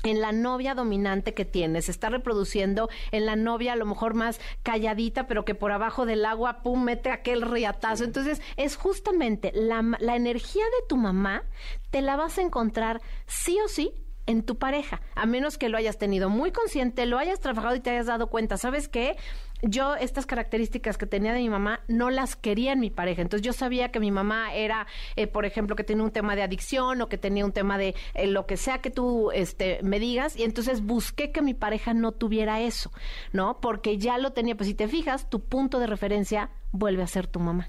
en 0.03 0.21
la 0.21 0.31
novia 0.31 0.75
dominante 0.75 1.33
que 1.33 1.45
tienes, 1.45 1.85
se 1.85 1.91
está 1.91 2.09
reproduciendo 2.09 2.89
en 3.11 3.25
la 3.25 3.35
novia 3.35 3.73
a 3.73 3.75
lo 3.75 3.85
mejor 3.85 4.13
más 4.13 4.39
calladita, 4.63 5.27
pero 5.27 5.45
que 5.45 5.55
por 5.55 5.71
abajo 5.71 6.05
del 6.05 6.25
agua, 6.25 6.61
pum, 6.63 6.83
mete 6.83 7.09
aquel 7.09 7.41
riatazo. 7.41 8.03
Entonces, 8.03 8.41
es 8.55 8.75
justamente 8.75 9.51
la, 9.53 9.83
la 9.99 10.15
energía 10.15 10.63
de 10.63 10.87
tu 10.87 10.97
mamá, 10.97 11.43
te 11.91 12.01
la 12.01 12.15
vas 12.15 12.37
a 12.37 12.41
encontrar 12.41 13.01
sí 13.25 13.57
o 13.63 13.67
sí 13.67 13.93
en 14.27 14.43
tu 14.43 14.57
pareja, 14.57 15.01
a 15.15 15.25
menos 15.25 15.57
que 15.57 15.69
lo 15.69 15.77
hayas 15.77 15.97
tenido 15.97 16.29
muy 16.29 16.51
consciente, 16.51 17.05
lo 17.05 17.17
hayas 17.17 17.39
trabajado 17.39 17.75
y 17.75 17.79
te 17.79 17.89
hayas 17.89 18.05
dado 18.05 18.27
cuenta, 18.27 18.57
¿sabes 18.57 18.87
qué? 18.87 19.15
Yo 19.63 19.95
estas 19.95 20.27
características 20.27 20.99
que 20.99 21.07
tenía 21.07 21.33
de 21.33 21.39
mi 21.39 21.49
mamá 21.49 21.79
no 21.87 22.11
las 22.11 22.35
quería 22.35 22.73
en 22.73 22.79
mi 22.79 22.91
pareja, 22.91 23.23
entonces 23.23 23.43
yo 23.43 23.53
sabía 23.53 23.89
que 23.89 23.99
mi 23.99 24.11
mamá 24.11 24.53
era, 24.53 24.85
eh, 25.15 25.25
por 25.25 25.45
ejemplo, 25.45 25.75
que 25.75 25.83
tenía 25.83 26.03
un 26.03 26.11
tema 26.11 26.35
de 26.35 26.43
adicción 26.43 27.01
o 27.01 27.09
que 27.09 27.17
tenía 27.17 27.43
un 27.43 27.53
tema 27.53 27.77
de 27.77 27.95
eh, 28.13 28.27
lo 28.27 28.45
que 28.45 28.57
sea 28.57 28.79
que 28.79 28.91
tú 28.91 29.31
este, 29.31 29.79
me 29.81 29.99
digas, 29.99 30.37
y 30.37 30.43
entonces 30.43 30.85
busqué 30.85 31.31
que 31.31 31.41
mi 31.41 31.53
pareja 31.53 31.93
no 31.93 32.11
tuviera 32.11 32.61
eso, 32.61 32.91
¿no? 33.31 33.59
Porque 33.61 33.97
ya 33.97 34.17
lo 34.17 34.33
tenía, 34.33 34.55
pues 34.55 34.67
si 34.67 34.75
te 34.75 34.87
fijas, 34.87 35.29
tu 35.29 35.39
punto 35.39 35.79
de 35.79 35.87
referencia 35.87 36.51
vuelve 36.71 37.01
a 37.01 37.07
ser 37.07 37.25
tu 37.25 37.39
mamá. 37.39 37.67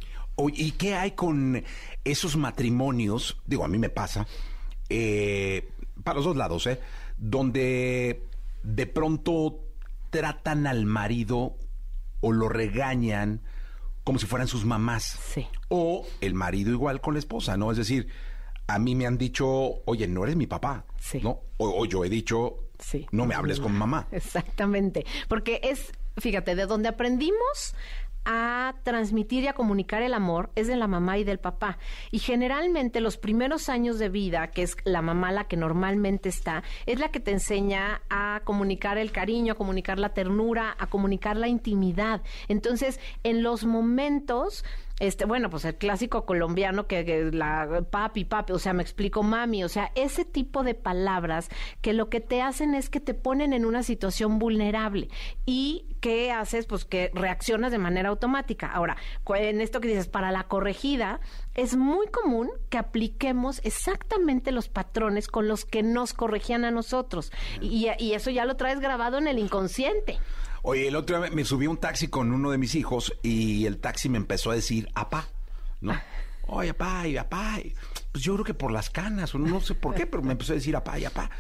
¿Y 0.53 0.73
qué 0.73 0.95
hay 0.95 1.13
con 1.13 1.65
esos 2.05 2.37
matrimonios? 2.37 3.41
Digo, 3.47 3.65
a 3.65 3.69
mí 3.69 3.79
me 3.79 3.89
pasa. 3.89 4.27
Eh, 4.89 5.69
para 6.05 6.17
los 6.17 6.25
dos 6.25 6.37
lados, 6.37 6.67
¿eh? 6.67 6.81
Donde 7.17 8.25
de 8.63 8.87
pronto 8.87 9.61
tratan 10.11 10.67
al 10.67 10.87
marido 10.87 11.57
o 12.21 12.33
lo 12.33 12.49
regañan 12.49 13.43
como 14.05 14.19
si 14.19 14.27
fueran 14.27 14.49
sus 14.49 14.65
mamás. 14.65 15.19
Sí. 15.35 15.47
O 15.69 16.07
el 16.21 16.35
marido 16.35 16.71
igual 16.71 17.01
con 17.01 17.15
la 17.15 17.21
esposa, 17.21 17.57
¿no? 17.57 17.71
Es 17.71 17.77
decir, 17.77 18.09
a 18.67 18.79
mí 18.79 18.95
me 18.95 19.07
han 19.07 19.19
dicho, 19.19 19.47
oye, 19.85 20.09
no 20.09 20.25
eres 20.25 20.37
mi 20.37 20.47
papá. 20.47 20.87
Sí. 20.99 21.21
¿No? 21.23 21.41
O, 21.59 21.85
yo 21.85 22.05
he 22.05 22.09
dicho, 22.09 22.71
sí. 22.79 23.07
no 23.13 23.27
me 23.27 23.35
hables 23.35 23.61
con 23.61 23.73
mamá. 23.73 24.09
Exactamente. 24.13 25.05
Porque 25.29 25.61
es, 25.63 25.93
fíjate, 26.17 26.55
de 26.55 26.67
donde 26.67 26.89
aprendimos 26.89 27.75
a 28.31 28.75
transmitir 28.83 29.45
y 29.45 29.47
a 29.47 29.55
comunicar 29.55 30.03
el 30.03 30.13
amor 30.13 30.51
es 30.55 30.67
de 30.67 30.77
la 30.77 30.87
mamá 30.87 31.17
y 31.17 31.25
del 31.25 31.39
papá. 31.39 31.79
Y 32.11 32.19
generalmente 32.19 33.01
los 33.01 33.17
primeros 33.17 33.71
años 33.71 33.99
de 33.99 34.11
vida, 34.11 34.49
que 34.51 34.63
es 34.63 34.77
la 34.85 35.01
mamá 35.01 35.33
la 35.33 35.45
que 35.45 35.57
normalmente 35.57 36.29
está, 36.29 36.63
es 36.85 37.01
la 37.01 37.09
que 37.09 37.21
te 37.21 37.31
enseña 37.31 38.03
a 38.11 38.43
comunicar 38.45 38.99
el 38.99 39.13
cariño, 39.13 39.55
a 39.55 39.57
comunicar 39.57 39.99
la 39.99 40.13
ternura, 40.13 40.77
a 40.79 40.89
comunicar 40.89 41.39
la 41.39 41.49
intimidad. 41.49 42.21
Entonces, 42.49 43.01
en 43.25 43.43
los 43.43 43.65
momentos 43.65 44.63
este, 45.01 45.25
bueno, 45.25 45.49
pues 45.51 45.65
el 45.65 45.77
clásico 45.77 46.27
colombiano 46.27 46.87
que, 46.87 47.05
que 47.05 47.31
la 47.33 47.85
papi, 47.91 48.25
papi, 48.25 48.53
o 48.53 48.59
sea, 48.59 48.73
me 48.73 48.83
explico 48.83 49.23
mami, 49.23 49.63
o 49.63 49.69
sea, 49.69 49.93
ese 49.95 50.25
tipo 50.25 50.63
de 50.63 50.75
palabras 50.75 51.49
que 51.81 51.93
lo 51.93 52.09
que 52.09 52.21
te 52.21 52.43
hacen 52.43 52.75
es 52.75 52.91
que 52.91 53.01
te 53.01 53.15
ponen 53.15 53.53
en 53.53 53.65
una 53.65 53.83
situación 53.83 54.39
vulnerable 54.39 55.09
y 55.47 55.87
¿qué 56.01 56.33
haces? 56.33 56.67
Pues 56.67 56.85
que 56.85 57.11
reaccionas 57.15 57.71
de 57.73 57.79
manera 57.79 58.09
automática. 58.09 58.67
Ahora, 58.67 58.97
en 59.37 59.61
esto 59.61 59.81
que 59.81 59.89
dices, 59.89 60.09
para 60.09 60.33
la 60.33 60.45
corregida, 60.45 61.21
es 61.55 61.77
muy 61.77 62.07
común 62.09 62.51
que 62.69 62.79
apliquemos 62.79 63.61
exactamente 63.65 64.53
los 64.53 64.69
patrones 64.69 65.29
con 65.29 65.49
los 65.49 65.65
que 65.65 65.83
nos 65.83 66.15
corregían 66.15 66.65
a 66.65 66.71
nosotros. 66.71 67.33
Y, 67.61 67.89
y 67.99 68.15
eso 68.15 68.31
ya 68.31 68.45
lo 68.45 68.57
traes 68.57 68.81
grabado 68.81 69.19
en 69.19 69.29
el 69.29 69.39
inconsciente. 69.39 70.19
Oye, 70.71 70.89
el 70.89 70.97
otro 70.97 71.19
día 71.19 71.31
me 71.31 71.47
subí 71.47 71.65
a 71.65 71.71
un 71.71 71.79
taxi 71.79 72.09
con 72.09 72.31
uno 72.31 72.51
de 72.51 72.59
mis 72.59 72.75
hijos 72.75 73.15
y 73.23 73.65
el 73.65 73.79
taxi 73.79 74.11
me 74.11 74.19
empezó 74.19 74.51
a 74.51 74.55
decir, 74.55 74.91
apá, 74.95 75.27
¿no? 75.81 75.99
Oye, 76.47 76.69
apá, 76.69 77.09
y 77.09 77.17
apá. 77.17 77.57
Pues 78.13 78.23
yo 78.23 78.35
creo 78.35 78.45
que 78.45 78.53
por 78.53 78.71
las 78.71 78.91
canas, 78.91 79.35
o 79.35 79.39
no 79.39 79.63
sé 79.63 79.75
por 79.75 79.95
qué, 79.95 80.05
pero 80.05 80.23
me 80.23 80.33
empezó 80.33 80.53
a 80.53 80.57
decir 80.57 80.77
apá 80.77 80.99
y 80.99 81.07
apá. 81.07 81.31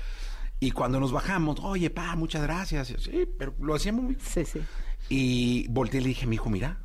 Y 0.60 0.70
cuando 0.70 0.98
nos 0.98 1.12
bajamos, 1.12 1.58
oye, 1.60 1.90
pa, 1.90 2.16
muchas 2.16 2.40
gracias. 2.40 2.94
Sí, 2.98 3.28
pero 3.38 3.54
lo 3.60 3.74
hacíamos 3.74 4.02
muy... 4.02 4.16
Sí, 4.18 4.46
sí. 4.46 4.62
Y 5.10 5.68
volteé 5.68 6.00
y 6.00 6.04
le 6.04 6.08
dije, 6.08 6.26
mi 6.26 6.36
hijo, 6.36 6.48
mira, 6.48 6.78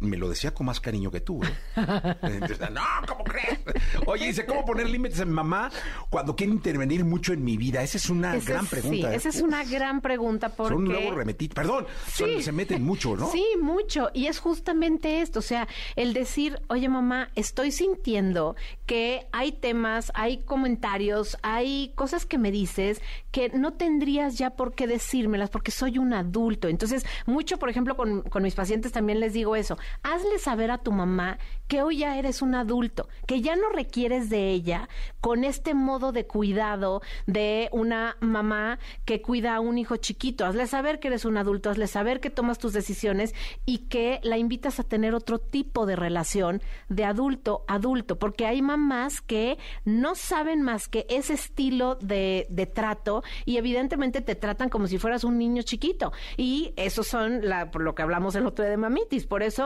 me 0.00 0.16
lo 0.16 0.28
decía 0.28 0.54
con 0.54 0.66
más 0.66 0.80
cariño 0.80 1.10
que 1.10 1.20
tú. 1.20 1.42
¿eh?". 1.42 1.48
Entonces, 2.22 2.58
no, 2.70 2.80
¿cómo 3.06 3.24
crees? 3.24 3.58
Oye, 4.06 4.26
dice, 4.26 4.46
¿cómo 4.46 4.64
poner 4.64 4.88
límites 4.88 5.20
a 5.20 5.24
mi 5.24 5.32
mamá 5.32 5.70
cuando 6.10 6.34
quiere 6.36 6.52
intervenir 6.52 7.04
mucho 7.04 7.32
en 7.32 7.44
mi 7.44 7.56
vida? 7.56 7.82
Esa 7.82 7.98
es 7.98 8.08
una 8.10 8.34
Esa 8.36 8.52
gran 8.52 8.64
es- 8.64 8.70
pregunta. 8.70 9.08
Sí, 9.08 9.14
¿eh? 9.14 9.16
esa 9.16 9.28
es 9.28 9.40
una 9.42 9.64
gran 9.64 10.00
pregunta 10.00 10.48
porque... 10.50 10.74
Son 10.74 10.84
luego 10.84 11.12
remetidos. 11.14 11.54
Perdón, 11.54 11.86
son- 12.12 12.42
se 12.42 12.52
meten 12.52 12.82
mucho, 12.82 13.16
¿no? 13.16 13.30
Sí, 13.30 13.44
mucho. 13.60 14.10
Y 14.14 14.26
es 14.26 14.38
justamente 14.38 15.20
esto, 15.20 15.38
o 15.40 15.42
sea, 15.42 15.68
el 15.96 16.12
decir, 16.14 16.60
oye 16.68 16.88
mamá, 16.88 17.30
estoy 17.34 17.70
sintiendo 17.72 18.56
que 18.86 19.26
hay 19.32 19.52
temas, 19.52 20.10
hay 20.14 20.38
comentarios, 20.44 21.36
hay 21.42 21.92
cosas 21.94 22.26
que 22.26 22.38
me 22.38 22.50
dices 22.50 23.00
que 23.30 23.48
no 23.50 23.72
tendrías 23.74 24.38
ya 24.38 24.50
por 24.50 24.74
qué 24.74 24.86
decírmelas 24.86 25.50
porque 25.50 25.70
soy 25.70 25.98
un 25.98 26.12
adulto. 26.14 26.68
Entonces, 26.68 27.04
mucho, 27.26 27.58
por 27.58 27.68
ejemplo, 27.68 27.96
con, 27.96 28.22
con 28.22 28.42
mis 28.42 28.54
pacientes 28.54 28.92
también 28.92 29.20
les 29.20 29.32
digo 29.32 29.56
eso, 29.56 29.73
hazle 30.02 30.38
saber 30.38 30.70
a 30.70 30.78
tu 30.78 30.92
mamá 30.92 31.38
que 31.68 31.82
hoy 31.82 31.98
ya 31.98 32.18
eres 32.18 32.42
un 32.42 32.54
adulto, 32.54 33.08
que 33.26 33.40
ya 33.40 33.56
no 33.56 33.70
requieres 33.70 34.28
de 34.28 34.50
ella 34.50 34.88
con 35.20 35.44
este 35.44 35.74
modo 35.74 36.12
de 36.12 36.26
cuidado 36.26 37.00
de 37.26 37.68
una 37.72 38.16
mamá 38.20 38.78
que 39.04 39.22
cuida 39.22 39.54
a 39.54 39.60
un 39.60 39.78
hijo 39.78 39.96
chiquito. 39.96 40.44
Hazle 40.44 40.66
saber 40.66 41.00
que 41.00 41.08
eres 41.08 41.24
un 41.24 41.38
adulto, 41.38 41.70
hazle 41.70 41.86
saber 41.86 42.20
que 42.20 42.30
tomas 42.30 42.58
tus 42.58 42.72
decisiones 42.72 43.34
y 43.64 43.78
que 43.88 44.20
la 44.22 44.36
invitas 44.36 44.78
a 44.78 44.84
tener 44.84 45.14
otro 45.14 45.38
tipo 45.38 45.86
de 45.86 45.96
relación 45.96 46.62
de 46.88 47.04
adulto 47.04 47.64
adulto, 47.66 48.18
porque 48.18 48.46
hay 48.46 48.62
mamás 48.62 49.20
que 49.20 49.58
no 49.84 50.14
saben 50.14 50.62
más 50.62 50.88
que 50.88 51.06
ese 51.08 51.34
estilo 51.34 51.96
de, 51.96 52.46
de 52.50 52.66
trato 52.66 53.22
y 53.44 53.56
evidentemente 53.56 54.20
te 54.20 54.34
tratan 54.34 54.68
como 54.68 54.86
si 54.86 54.98
fueras 54.98 55.24
un 55.24 55.38
niño 55.38 55.62
chiquito. 55.62 56.12
Y 56.36 56.72
eso 56.76 57.02
son 57.02 57.48
la, 57.48 57.70
por 57.70 57.82
lo 57.82 57.94
que 57.94 58.02
hablamos 58.02 58.34
el 58.34 58.46
otro 58.46 58.64
día 58.64 58.70
de 58.70 58.76
mamitis. 58.76 59.26
Por 59.26 59.42
eso 59.42 59.63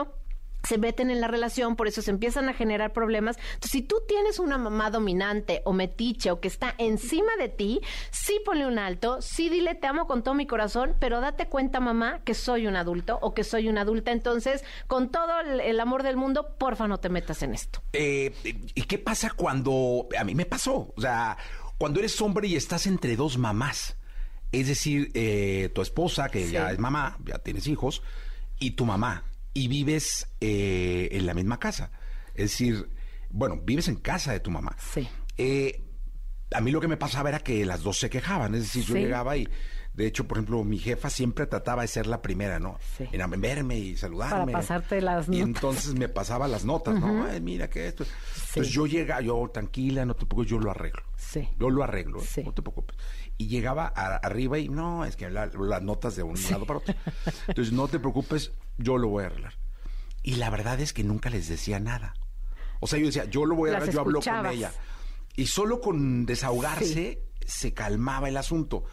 se 0.63 0.77
meten 0.77 1.09
en 1.09 1.21
la 1.21 1.27
relación, 1.27 1.75
por 1.75 1.87
eso 1.87 2.01
se 2.01 2.11
empiezan 2.11 2.49
a 2.49 2.53
generar 2.53 2.91
problemas. 2.93 3.37
Entonces, 3.37 3.71
si 3.71 3.81
tú 3.81 3.95
tienes 4.07 4.39
una 4.39 4.57
mamá 4.57 4.91
dominante 4.91 5.61
o 5.65 5.73
metiche 5.73 6.31
o 6.31 6.39
que 6.41 6.47
está 6.49 6.75
encima 6.77 7.31
de 7.39 7.49
ti, 7.49 7.79
sí 8.11 8.39
ponle 8.45 8.67
un 8.67 8.77
alto, 8.77 9.21
sí 9.21 9.49
dile 9.49 9.75
te 9.75 9.87
amo 9.87 10.05
con 10.07 10.21
todo 10.23 10.35
mi 10.35 10.45
corazón, 10.47 10.95
pero 10.99 11.21
date 11.21 11.47
cuenta, 11.47 11.79
mamá, 11.79 12.21
que 12.25 12.33
soy 12.33 12.67
un 12.67 12.75
adulto 12.75 13.17
o 13.21 13.33
que 13.33 13.43
soy 13.43 13.69
una 13.69 13.81
adulta. 13.81 14.11
Entonces, 14.11 14.63
con 14.87 15.09
todo 15.09 15.39
el, 15.39 15.61
el 15.61 15.79
amor 15.79 16.03
del 16.03 16.17
mundo, 16.17 16.55
porfa, 16.57 16.87
no 16.87 16.99
te 16.99 17.09
metas 17.09 17.41
en 17.43 17.53
esto. 17.53 17.81
Eh, 17.93 18.33
¿Y 18.43 18.81
qué 18.83 18.97
pasa 18.99 19.31
cuando... 19.35 20.07
A 20.19 20.23
mí 20.23 20.35
me 20.35 20.45
pasó, 20.45 20.93
o 20.95 21.01
sea, 21.01 21.37
cuando 21.77 21.99
eres 21.99 22.19
hombre 22.21 22.47
y 22.49 22.55
estás 22.57 22.85
entre 22.87 23.15
dos 23.15 23.37
mamás, 23.37 23.95
es 24.51 24.67
decir, 24.67 25.11
eh, 25.13 25.69
tu 25.73 25.81
esposa, 25.81 26.29
que 26.29 26.45
Sí. 26.47 26.51
ya 26.51 26.71
es 26.71 26.79
mamá, 26.79 27.17
ya 27.23 27.37
tienes 27.39 27.67
hijos, 27.67 28.01
y 28.59 28.71
tu 28.71 28.85
mamá, 28.85 29.23
y 29.53 29.67
vives 29.67 30.27
eh, 30.41 31.09
en 31.11 31.25
la 31.25 31.33
misma 31.33 31.59
casa. 31.59 31.91
Es 32.35 32.51
decir, 32.51 32.89
bueno, 33.29 33.59
vives 33.63 33.87
en 33.87 33.95
casa 33.97 34.31
de 34.31 34.39
tu 34.39 34.51
mamá. 34.51 34.75
Sí. 34.93 35.07
Eh, 35.37 35.83
a 36.51 36.61
mí 36.61 36.71
lo 36.71 36.81
que 36.81 36.87
me 36.87 36.97
pasaba 36.97 37.29
era 37.29 37.39
que 37.39 37.65
las 37.65 37.81
dos 37.83 37.99
se 37.99 38.09
quejaban, 38.09 38.55
es 38.55 38.61
decir, 38.63 38.83
yo 38.83 38.95
Sí. 38.95 39.01
llegaba 39.01 39.37
y, 39.37 39.47
de 39.93 40.07
hecho, 40.07 40.27
por 40.27 40.37
ejemplo, 40.37 40.63
mi 40.63 40.77
jefa 40.77 41.09
siempre 41.09 41.45
trataba 41.45 41.81
de 41.81 41.87
ser 41.89 42.07
la 42.07 42.21
primera, 42.21 42.57
¿no? 42.59 42.77
Sí. 42.97 43.05
En 43.11 43.41
verme 43.41 43.77
y 43.77 43.97
saludarme. 43.97 44.51
Para 44.53 44.59
pasarte 44.59 45.01
las 45.01 45.27
Y 45.27 45.31
notas. 45.31 45.45
entonces 45.47 45.93
me 45.95 46.07
pasaba 46.07 46.47
las 46.47 46.63
notas, 46.63 46.99
¿no? 46.99 47.25
Ay, 47.25 47.41
mira 47.41 47.69
que 47.69 47.87
esto. 47.87 48.05
Entonces 48.49 48.73
yo 48.73 48.85
llegaba, 48.87 49.21
yo 49.21 49.49
tranquila, 49.53 50.05
no 50.05 50.13
te 50.13 50.25
preocupes, 50.25 50.49
yo 50.51 50.59
lo 50.59 50.71
arreglo. 50.71 51.03
Sí. 51.17 51.49
Yo 51.59 51.69
lo 51.69 51.83
arreglo, 51.83 52.21
Sí. 52.21 52.43
no 52.43 52.53
te 52.53 52.61
preocupes. 52.61 52.95
Y 53.37 53.47
llegaba 53.47 53.91
a- 53.93 54.15
arriba 54.17 54.57
y 54.57 54.69
no, 54.69 55.03
es 55.05 55.15
que 55.15 55.29
la- 55.29 55.47
las 55.47 55.81
notas 55.81 56.15
de 56.15 56.23
un 56.23 56.41
lado 56.49 56.65
para 56.65 56.79
otro. 56.79 56.95
Entonces 57.47 57.73
no 57.73 57.87
te 57.87 57.99
preocupes, 57.99 58.53
yo 58.77 58.97
lo 58.97 59.09
voy 59.09 59.23
a 59.23 59.27
arreglar. 59.27 59.53
Y 60.23 60.35
la 60.35 60.49
verdad 60.49 60.79
es 60.79 60.93
que 60.93 61.03
nunca 61.03 61.29
les 61.29 61.47
decía 61.49 61.79
nada. 61.79 62.13
O 62.79 62.87
sea, 62.87 62.99
yo 62.99 63.07
decía, 63.07 63.25
yo 63.25 63.45
lo 63.45 63.55
voy 63.55 63.69
a 63.71 63.73
arreglar, 63.77 63.93
yo 63.93 64.01
hablo 64.01 64.21
con 64.21 64.45
ella. 64.45 64.71
Y 65.35 65.47
solo 65.47 65.81
con 65.81 66.25
desahogarse 66.25 67.23
se 67.45 67.73
calmaba 67.73 68.29
el 68.29 68.37
asunto. 68.37 68.83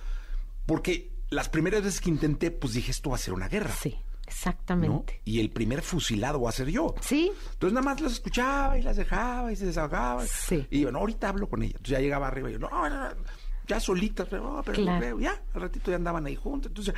Porque 0.67 1.13
las 1.31 1.49
primeras 1.49 1.83
veces 1.83 2.01
que 2.01 2.11
intenté, 2.11 2.51
pues 2.51 2.75
dije, 2.75 2.91
esto 2.91 3.11
va 3.11 3.17
a 3.17 3.19
ser 3.21 3.35
una 3.35 3.49
guerra. 3.49 3.73
Sí, 3.73 3.91
¿no? 3.99 4.23
exactamente. 4.27 5.21
Y 5.25 5.41
el 5.41 5.51
primer 5.51 5.83
fusilado 5.83 6.41
va 6.41 6.51
a 6.51 6.53
ser 6.53 6.69
yo. 6.69 6.95
Sí. 7.01 7.33
Entonces 7.53 7.73
nada 7.75 7.85
más 7.85 8.01
las 8.01 8.13
escuchaba 8.13 8.77
y 8.79 8.83
las 8.83 8.97
dejaba 8.97 9.53
y 9.53 9.57
se 9.57 9.67
desahogaba. 9.67 10.25
Sí. 10.27 10.67
Y 10.71 10.81
yo, 10.81 10.93
no, 10.93 10.99
ahorita 10.99 11.29
hablo 11.29 11.49
con 11.49 11.63
ella. 11.63 11.73
Entonces 11.77 11.93
ya 11.93 12.01
llegaba 12.01 12.27
arriba 12.29 12.51
y 12.51 12.55
yo, 12.55 12.59
no, 12.59 12.71
ya 13.69 13.81
solitas, 13.81 14.29
pero, 14.31 14.63
pero 14.65 14.77
Claro. 14.83 15.19
ya, 15.19 15.43
al 15.55 15.61
ratito 15.63 15.91
ya 15.91 15.97
andaban 15.97 16.27
ahí 16.27 16.37
juntos. 16.37 16.71
Entonces, 16.71 16.95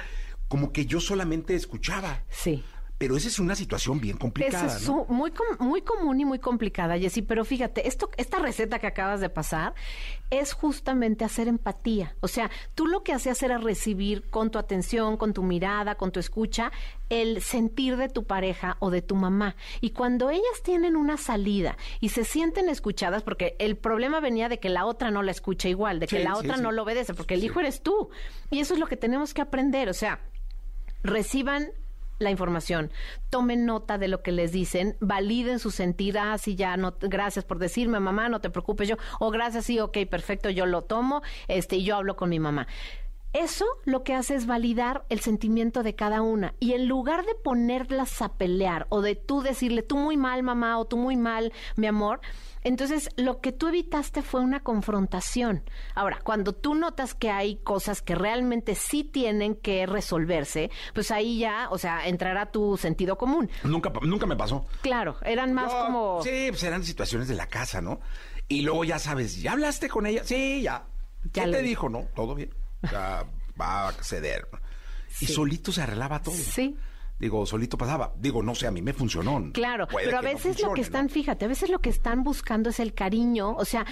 como 0.48 0.72
que 0.72 0.86
yo 0.86 1.00
solamente 1.00 1.54
escuchaba. 1.54 2.22
Sí. 2.30 2.62
Pero 2.98 3.16
esa 3.16 3.28
es 3.28 3.38
una 3.38 3.54
situación 3.54 4.00
bien 4.00 4.16
complicada, 4.16 4.66
Esa 4.66 4.76
es 4.76 4.88
muy, 5.08 5.32
muy 5.60 5.82
común 5.82 6.20
y 6.20 6.24
muy 6.24 6.40
complicada, 6.40 6.98
Jessy, 6.98 7.22
pero 7.22 7.44
fíjate, 7.44 7.86
esto, 7.86 8.10
esta 8.16 8.40
receta 8.40 8.80
que 8.80 8.88
acabas 8.88 9.20
de 9.20 9.28
pasar 9.28 9.72
es 10.30 10.52
justamente 10.52 11.24
hacer 11.24 11.46
empatía. 11.46 12.16
O 12.20 12.26
sea, 12.26 12.50
tú 12.74 12.86
lo 12.88 13.04
que 13.04 13.12
hacías 13.12 13.40
era 13.44 13.58
recibir 13.58 14.24
con 14.30 14.50
tu 14.50 14.58
atención, 14.58 15.16
con 15.16 15.32
tu 15.32 15.44
mirada, 15.44 15.94
con 15.94 16.10
tu 16.10 16.18
escucha, 16.18 16.72
el 17.08 17.40
sentir 17.40 17.96
de 17.96 18.08
tu 18.08 18.24
pareja 18.24 18.76
o 18.80 18.90
de 18.90 19.00
tu 19.00 19.14
mamá. 19.14 19.54
Y 19.80 19.90
cuando 19.90 20.28
ellas 20.30 20.62
tienen 20.64 20.96
una 20.96 21.16
salida 21.18 21.76
y 22.00 22.08
se 22.08 22.24
sienten 22.24 22.68
escuchadas, 22.68 23.22
porque 23.22 23.54
el 23.60 23.76
problema 23.76 24.18
venía 24.18 24.48
de 24.48 24.58
que 24.58 24.70
la 24.70 24.84
otra 24.86 25.12
no 25.12 25.22
la 25.22 25.30
escucha 25.30 25.68
igual, 25.68 26.00
de 26.00 26.08
que 26.08 26.18
Sí, 26.18 26.22
la 26.24 26.32
sí, 26.34 26.40
otra 26.40 26.56
sí. 26.56 26.62
no 26.62 26.72
lo 26.72 26.82
obedece, 26.82 27.14
porque 27.14 27.34
el 27.34 27.40
Sí. 27.40 27.46
hijo 27.46 27.60
eres 27.60 27.80
tú. 27.80 28.10
Y 28.50 28.58
eso 28.58 28.74
es 28.74 28.80
lo 28.80 28.88
que 28.88 28.96
tenemos 28.96 29.34
que 29.34 29.40
aprender. 29.42 29.88
O 29.88 29.94
sea, 29.94 30.18
reciban 31.04 31.68
la 32.18 32.30
información, 32.30 32.90
tomen 33.30 33.66
nota 33.66 33.98
de 33.98 34.08
lo 34.08 34.22
que 34.22 34.32
les 34.32 34.52
dicen, 34.52 34.96
validen 35.00 35.58
su 35.58 35.70
sentir, 35.70 36.18
ah, 36.18 36.36
sí, 36.38 36.56
ya, 36.56 36.76
no, 36.76 36.96
gracias 37.00 37.44
por 37.44 37.58
decirme, 37.58 38.00
mamá, 38.00 38.28
no 38.28 38.40
te 38.40 38.50
preocupes 38.50 38.88
yo, 38.88 38.96
o 39.20 39.30
gracias, 39.30 39.64
sí, 39.66 39.78
ok, 39.80 39.98
perfecto, 40.10 40.50
yo 40.50 40.66
lo 40.66 40.82
tomo, 40.82 41.22
este, 41.46 41.76
y 41.76 41.84
yo 41.84 41.96
hablo 41.96 42.16
con 42.16 42.30
mi 42.30 42.40
mamá. 42.40 42.66
Eso 43.34 43.66
lo 43.84 44.04
que 44.04 44.14
hace 44.14 44.34
es 44.34 44.46
validar 44.46 45.04
el 45.10 45.20
sentimiento 45.20 45.82
de 45.82 45.94
cada 45.94 46.22
una. 46.22 46.54
Y 46.60 46.72
en 46.72 46.88
lugar 46.88 47.26
de 47.26 47.34
ponerlas 47.34 48.22
a 48.22 48.36
pelear 48.36 48.86
o 48.88 49.02
de 49.02 49.16
tú 49.16 49.42
decirle, 49.42 49.82
tú 49.82 49.98
muy 49.98 50.16
mal, 50.16 50.42
mamá, 50.42 50.78
o 50.78 50.86
tú 50.86 50.96
muy 50.96 51.16
mal, 51.16 51.52
mi 51.76 51.86
amor, 51.86 52.20
entonces 52.64 53.10
lo 53.16 53.40
que 53.40 53.52
tú 53.52 53.68
evitaste 53.68 54.22
fue 54.22 54.40
una 54.40 54.60
confrontación. 54.60 55.62
Ahora, 55.94 56.20
cuando 56.24 56.54
tú 56.54 56.74
notas 56.74 57.14
que 57.14 57.30
hay 57.30 57.56
cosas 57.56 58.00
que 58.00 58.14
realmente 58.14 58.74
sí 58.74 59.04
tienen 59.04 59.54
que 59.56 59.84
resolverse, 59.84 60.70
pues 60.94 61.10
ahí 61.10 61.38
ya, 61.38 61.68
o 61.70 61.76
sea, 61.76 62.08
entrará 62.08 62.50
tu 62.50 62.78
sentido 62.78 63.18
común. 63.18 63.50
Nunca, 63.62 63.92
nunca 64.02 64.26
me 64.26 64.36
pasó. 64.36 64.64
Claro, 64.80 65.16
eran 65.22 65.52
más 65.52 65.72
No, 65.72 65.84
como... 65.84 66.22
Sí, 66.22 66.46
pues 66.48 66.62
eran 66.62 66.82
situaciones 66.82 67.28
de 67.28 67.34
la 67.34 67.46
casa, 67.46 67.82
¿no? 67.82 68.00
Y 68.48 68.62
luego 68.62 68.84
ya 68.84 68.98
sabes, 68.98 69.42
¿ya 69.42 69.52
hablaste 69.52 69.90
con 69.90 70.06
ella? 70.06 70.24
Sí, 70.24 70.62
ya. 70.62 70.86
Ya 71.32 71.44
¿Qué 71.44 71.48
le 71.48 71.56
te 71.58 71.62
dijo? 71.62 71.90
No, 71.90 72.06
todo 72.14 72.34
bien. 72.34 72.50
Va 72.84 73.88
a 73.88 73.92
ceder. 73.92 74.48
Y 75.20 75.26
solito 75.26 75.72
se 75.72 75.82
arreglaba 75.82 76.22
todo. 76.22 76.34
Sí. 76.34 76.76
Digo, 77.18 77.44
solito 77.46 77.76
pasaba. 77.76 78.14
Digo, 78.16 78.42
no 78.42 78.54
sé, 78.54 78.68
a 78.68 78.70
mí 78.70 78.80
me 78.80 78.92
funcionó. 78.92 79.50
Claro, 79.52 79.88
Puede 79.88 80.06
pero 80.06 80.18
a 80.18 80.22
no 80.22 80.28
veces 80.28 80.62
lo 80.62 80.72
que 80.72 80.82
están, 80.82 81.06
¿no? 81.06 81.12
fíjate, 81.12 81.44
a 81.46 81.48
veces 81.48 81.68
lo 81.68 81.80
que 81.80 81.90
están 81.90 82.22
buscando 82.22 82.70
es 82.70 82.78
el 82.78 82.94
cariño, 82.94 83.56
o 83.56 83.64
sea, 83.64 83.84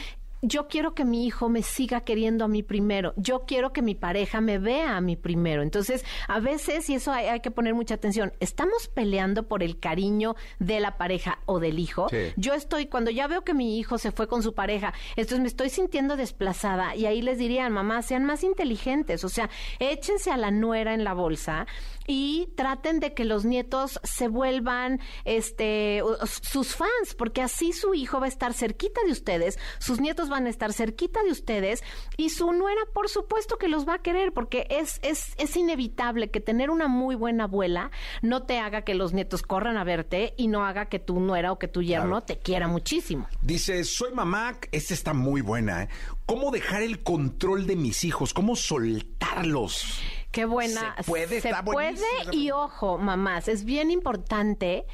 yo 0.42 0.68
quiero 0.68 0.94
que 0.94 1.04
mi 1.04 1.26
hijo 1.26 1.48
me 1.48 1.62
siga 1.62 2.02
queriendo 2.02 2.44
a 2.44 2.48
mí 2.48 2.62
primero, 2.62 3.14
yo 3.16 3.44
quiero 3.46 3.72
que 3.72 3.82
mi 3.82 3.94
pareja 3.94 4.40
me 4.40 4.58
vea 4.58 4.96
a 4.96 5.00
mí 5.00 5.16
primero. 5.16 5.62
Entonces, 5.62 6.04
a 6.28 6.40
veces, 6.40 6.88
y 6.90 6.94
eso 6.94 7.12
hay, 7.12 7.40
que 7.40 7.50
poner 7.50 7.74
mucha 7.74 7.94
atención, 7.94 8.32
estamos 8.40 8.88
peleando 8.88 9.44
por 9.44 9.62
el 9.62 9.78
cariño 9.78 10.36
de 10.58 10.80
la 10.80 10.96
pareja 10.96 11.38
o 11.46 11.60
del 11.60 11.78
hijo. 11.78 12.08
Yo 12.36 12.54
estoy, 12.54 12.86
cuando 12.86 13.10
ya 13.10 13.26
veo 13.26 13.44
que 13.44 13.54
mi 13.54 13.78
hijo 13.78 13.98
se 13.98 14.12
fue 14.12 14.28
con 14.28 14.42
su 14.42 14.54
pareja, 14.54 14.92
entonces 15.10 15.40
me 15.40 15.48
estoy 15.48 15.70
sintiendo 15.70 16.16
desplazada 16.16 16.94
y 16.96 17.06
ahí 17.06 17.22
les 17.22 17.38
dirían, 17.38 17.72
mamá, 17.72 18.02
sean 18.02 18.24
más 18.24 18.42
inteligentes, 18.44 19.24
o 19.24 19.28
sea, 19.28 19.50
échense 19.78 20.30
a 20.30 20.36
la 20.36 20.50
nuera 20.50 20.94
en 20.94 21.04
la 21.04 21.14
bolsa 21.14 21.66
y 22.06 22.48
traten 22.56 23.00
de 23.00 23.14
que 23.14 23.24
los 23.24 23.44
nietos 23.44 24.00
se 24.02 24.28
vuelvan 24.28 25.00
este 25.24 26.02
sus 26.42 26.74
fans, 26.74 27.14
porque 27.16 27.42
así 27.42 27.72
su 27.72 27.94
hijo 27.94 28.20
va 28.20 28.26
a 28.26 28.28
estar 28.28 28.54
cerquita 28.54 29.00
de 29.04 29.12
ustedes, 29.12 29.58
sus 29.78 30.00
nietos 30.00 30.28
van 30.28 30.46
a 30.46 30.50
estar 30.50 30.72
cerquita 30.72 31.22
de 31.22 31.30
ustedes 31.30 31.82
y 32.16 32.30
su 32.30 32.52
nuera 32.52 32.80
por 32.94 33.08
supuesto 33.08 33.58
que 33.58 33.68
los 33.68 33.86
va 33.86 33.94
a 33.94 34.02
querer 34.02 34.32
porque 34.32 34.66
es 34.70 34.98
es 35.02 35.34
es 35.38 35.56
inevitable 35.56 36.30
que 36.30 36.40
tener 36.40 36.70
una 36.70 36.88
muy 36.88 37.14
buena 37.14 37.44
abuela 37.44 37.90
no 38.22 38.44
te 38.44 38.58
haga 38.58 38.82
que 38.82 38.94
los 38.94 39.12
nietos 39.12 39.42
corran 39.42 39.76
a 39.76 39.84
verte 39.84 40.34
y 40.36 40.48
no 40.48 40.64
haga 40.64 40.86
que 40.86 40.98
tu 40.98 41.20
nuera 41.20 41.52
o 41.52 41.58
que 41.58 41.68
tu 41.68 41.82
yerno 41.82 42.22
te 42.22 42.38
quiera 42.38 42.68
muchísimo. 42.68 43.28
Dice, 43.42 43.84
"Soy 43.84 44.12
mamá, 44.12 44.58
esta 44.72 44.94
está 44.94 45.14
muy 45.14 45.40
buena, 45.40 45.84
¿eh? 45.84 45.88
¿Cómo 46.26 46.50
dejar 46.50 46.82
el 46.82 47.02
control 47.02 47.66
de 47.66 47.76
mis 47.76 48.04
hijos? 48.04 48.34
¿Cómo 48.34 48.56
soltarlos?" 48.56 50.00
Qué 50.36 50.44
buena. 50.44 50.94
Se 50.98 51.04
puede, 51.04 51.40
Se 51.40 51.50
puede 51.64 51.96
y 52.30 52.50
ojo, 52.50 52.98
mamás, 52.98 53.48
es 53.48 53.64
bien 53.64 53.90
importante 53.90 54.84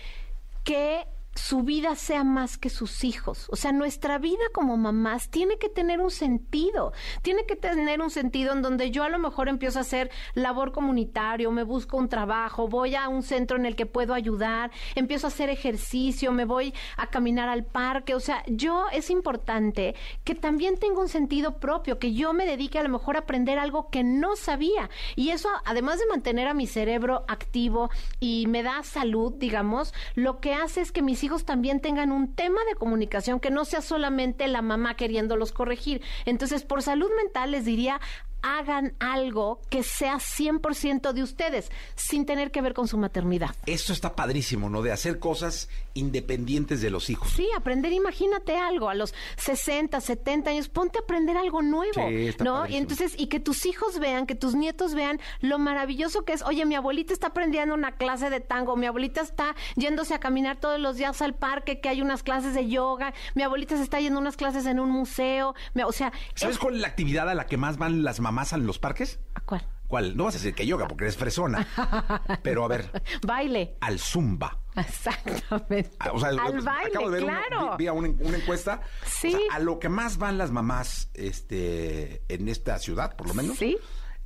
que 0.62 1.04
su 1.34 1.62
vida 1.62 1.96
sea 1.96 2.24
más 2.24 2.58
que 2.58 2.68
sus 2.68 3.04
hijos. 3.04 3.46
O 3.50 3.56
sea, 3.56 3.72
nuestra 3.72 4.18
vida 4.18 4.42
como 4.52 4.76
mamás 4.76 5.30
tiene 5.30 5.58
que 5.58 5.68
tener 5.68 6.00
un 6.00 6.10
sentido. 6.10 6.92
Tiene 7.22 7.46
que 7.46 7.56
tener 7.56 8.00
un 8.00 8.10
sentido 8.10 8.52
en 8.52 8.62
donde 8.62 8.90
yo 8.90 9.02
a 9.02 9.08
lo 9.08 9.18
mejor 9.18 9.48
empiezo 9.48 9.78
a 9.78 9.82
hacer 9.82 10.10
labor 10.34 10.72
comunitario, 10.72 11.50
me 11.50 11.62
busco 11.62 11.96
un 11.96 12.08
trabajo, 12.08 12.68
voy 12.68 12.94
a 12.94 13.08
un 13.08 13.22
centro 13.22 13.56
en 13.56 13.66
el 13.66 13.76
que 13.76 13.86
puedo 13.86 14.14
ayudar, 14.14 14.70
empiezo 14.94 15.26
a 15.26 15.28
hacer 15.28 15.48
ejercicio, 15.48 16.32
me 16.32 16.44
voy 16.44 16.74
a 16.96 17.08
caminar 17.08 17.48
al 17.48 17.64
parque. 17.64 18.14
O 18.14 18.20
sea, 18.20 18.42
yo 18.46 18.86
es 18.92 19.08
importante 19.10 19.94
que 20.24 20.34
también 20.34 20.76
tenga 20.78 21.00
un 21.00 21.08
sentido 21.08 21.58
propio, 21.58 21.98
que 21.98 22.12
yo 22.12 22.32
me 22.32 22.46
dedique 22.46 22.78
a 22.78 22.82
lo 22.82 22.88
mejor 22.90 23.16
a 23.16 23.20
aprender 23.20 23.58
algo 23.58 23.88
que 23.88 24.04
no 24.04 24.36
sabía. 24.36 24.90
Y 25.16 25.30
eso, 25.30 25.48
además 25.64 25.98
de 25.98 26.06
mantener 26.06 26.48
a 26.48 26.54
mi 26.54 26.66
cerebro 26.66 27.24
activo 27.28 27.90
y 28.20 28.46
me 28.48 28.62
da 28.62 28.82
salud, 28.82 29.32
digamos, 29.36 29.94
lo 30.14 30.40
que 30.40 30.54
hace 30.54 30.80
es 30.80 30.92
que 30.92 31.02
mis 31.02 31.21
hijos 31.22 31.44
también 31.44 31.80
tengan 31.80 32.12
un 32.12 32.34
tema 32.34 32.60
de 32.68 32.74
comunicación 32.74 33.40
que 33.40 33.50
no 33.50 33.64
sea 33.64 33.80
solamente 33.80 34.46
la 34.48 34.62
mamá 34.62 34.96
queriéndolos 34.96 35.52
corregir. 35.52 36.02
Entonces, 36.24 36.64
por 36.64 36.82
salud 36.82 37.10
mental 37.16 37.52
les 37.52 37.64
diría, 37.64 38.00
hagan 38.42 38.94
algo 38.98 39.60
que 39.70 39.82
sea 39.82 40.16
100% 40.16 41.12
de 41.12 41.22
ustedes, 41.22 41.70
sin 41.94 42.26
tener 42.26 42.50
que 42.50 42.60
ver 42.60 42.74
con 42.74 42.88
su 42.88 42.98
maternidad. 42.98 43.54
Esto 43.66 43.92
está 43.92 44.14
padrísimo, 44.14 44.68
¿no? 44.68 44.82
De 44.82 44.92
hacer 44.92 45.18
cosas 45.18 45.68
independientes 45.94 46.80
de 46.80 46.90
los 46.90 47.08
hijos. 47.10 47.30
Sí, 47.30 47.48
aprender, 47.56 47.92
imagínate 47.92 48.56
algo, 48.56 48.88
a 48.88 48.94
los 48.94 49.14
60, 49.36 50.00
70 50.00 50.50
años, 50.50 50.68
ponte 50.68 50.98
a 50.98 51.02
aprender 51.02 51.36
algo 51.36 51.62
nuevo, 51.62 52.08
¿no? 52.42 52.66
Y 52.66 52.76
entonces, 52.76 53.14
y 53.16 53.28
que 53.28 53.40
tus 53.40 53.66
hijos 53.66 53.98
vean, 53.98 54.26
que 54.26 54.34
tus 54.34 54.54
nietos 54.54 54.94
vean 54.94 55.20
lo 55.40 55.58
maravilloso 55.58 56.24
que 56.24 56.32
es, 56.32 56.42
oye, 56.42 56.64
mi 56.64 56.74
abuelita 56.74 57.12
está 57.12 57.28
aprendiendo 57.28 57.74
una 57.74 57.92
clase 57.92 58.30
de 58.30 58.40
tango, 58.40 58.76
mi 58.76 58.86
abuelita 58.86 59.20
está 59.20 59.54
yéndose 59.76 60.14
a 60.14 60.18
caminar 60.18 60.58
todos 60.58 60.80
los 60.80 60.96
días 60.96 61.22
al 61.22 61.34
parque, 61.34 61.80
que 61.80 61.88
hay 61.88 62.02
unas 62.02 62.22
clases 62.22 62.54
de 62.54 62.68
yoga, 62.68 63.14
mi 63.34 63.42
abuelita 63.42 63.76
se 63.76 63.82
está 63.82 64.00
yendo 64.00 64.18
a 64.18 64.22
unas 64.22 64.36
clases 64.36 64.66
en 64.66 64.80
un 64.80 64.90
museo, 64.90 65.54
o 65.84 65.92
sea... 65.92 66.12
¿Sabes 66.34 66.58
cuál 66.58 66.74
es 66.76 66.80
la 66.80 66.88
actividad 66.88 67.28
a 67.28 67.34
la 67.34 67.46
que 67.46 67.56
más 67.56 67.78
van 67.78 68.02
las 68.02 68.20
mamás? 68.20 68.31
Más 68.32 68.52
en 68.52 68.66
los 68.66 68.78
parques? 68.78 69.20
¿A 69.34 69.40
cuál? 69.40 69.66
¿Cuál? 69.86 70.16
No 70.16 70.24
vas 70.24 70.34
a 70.34 70.38
decir 70.38 70.54
que 70.54 70.66
yoga 70.66 70.88
porque 70.88 71.04
eres 71.04 71.16
fresona. 71.16 71.68
Pero 72.42 72.64
a 72.64 72.68
ver. 72.68 72.90
Baile. 73.26 73.76
Al 73.80 73.98
zumba. 73.98 74.58
Exactamente. 74.74 75.90
Ah, 75.98 76.12
o 76.14 76.18
sea, 76.18 76.30
al 76.30 76.38
baile, 76.62 76.88
acabo 76.88 77.10
de 77.10 77.20
ver 77.20 77.24
claro. 77.24 77.76
Una, 77.92 78.08
una, 78.08 78.38
encuesta. 78.38 78.80
Sí. 79.04 79.36
a 79.50 79.58
lo 79.58 79.78
que 79.78 79.90
más 79.90 80.16
van 80.16 80.38
las 80.38 80.50
mamás 80.50 81.10
este, 81.12 82.22
en 82.28 82.48
esta 82.48 82.78
ciudad, 82.78 83.16
por 83.16 83.28
lo 83.28 83.34
menos. 83.34 83.58
Sí. 83.58 83.76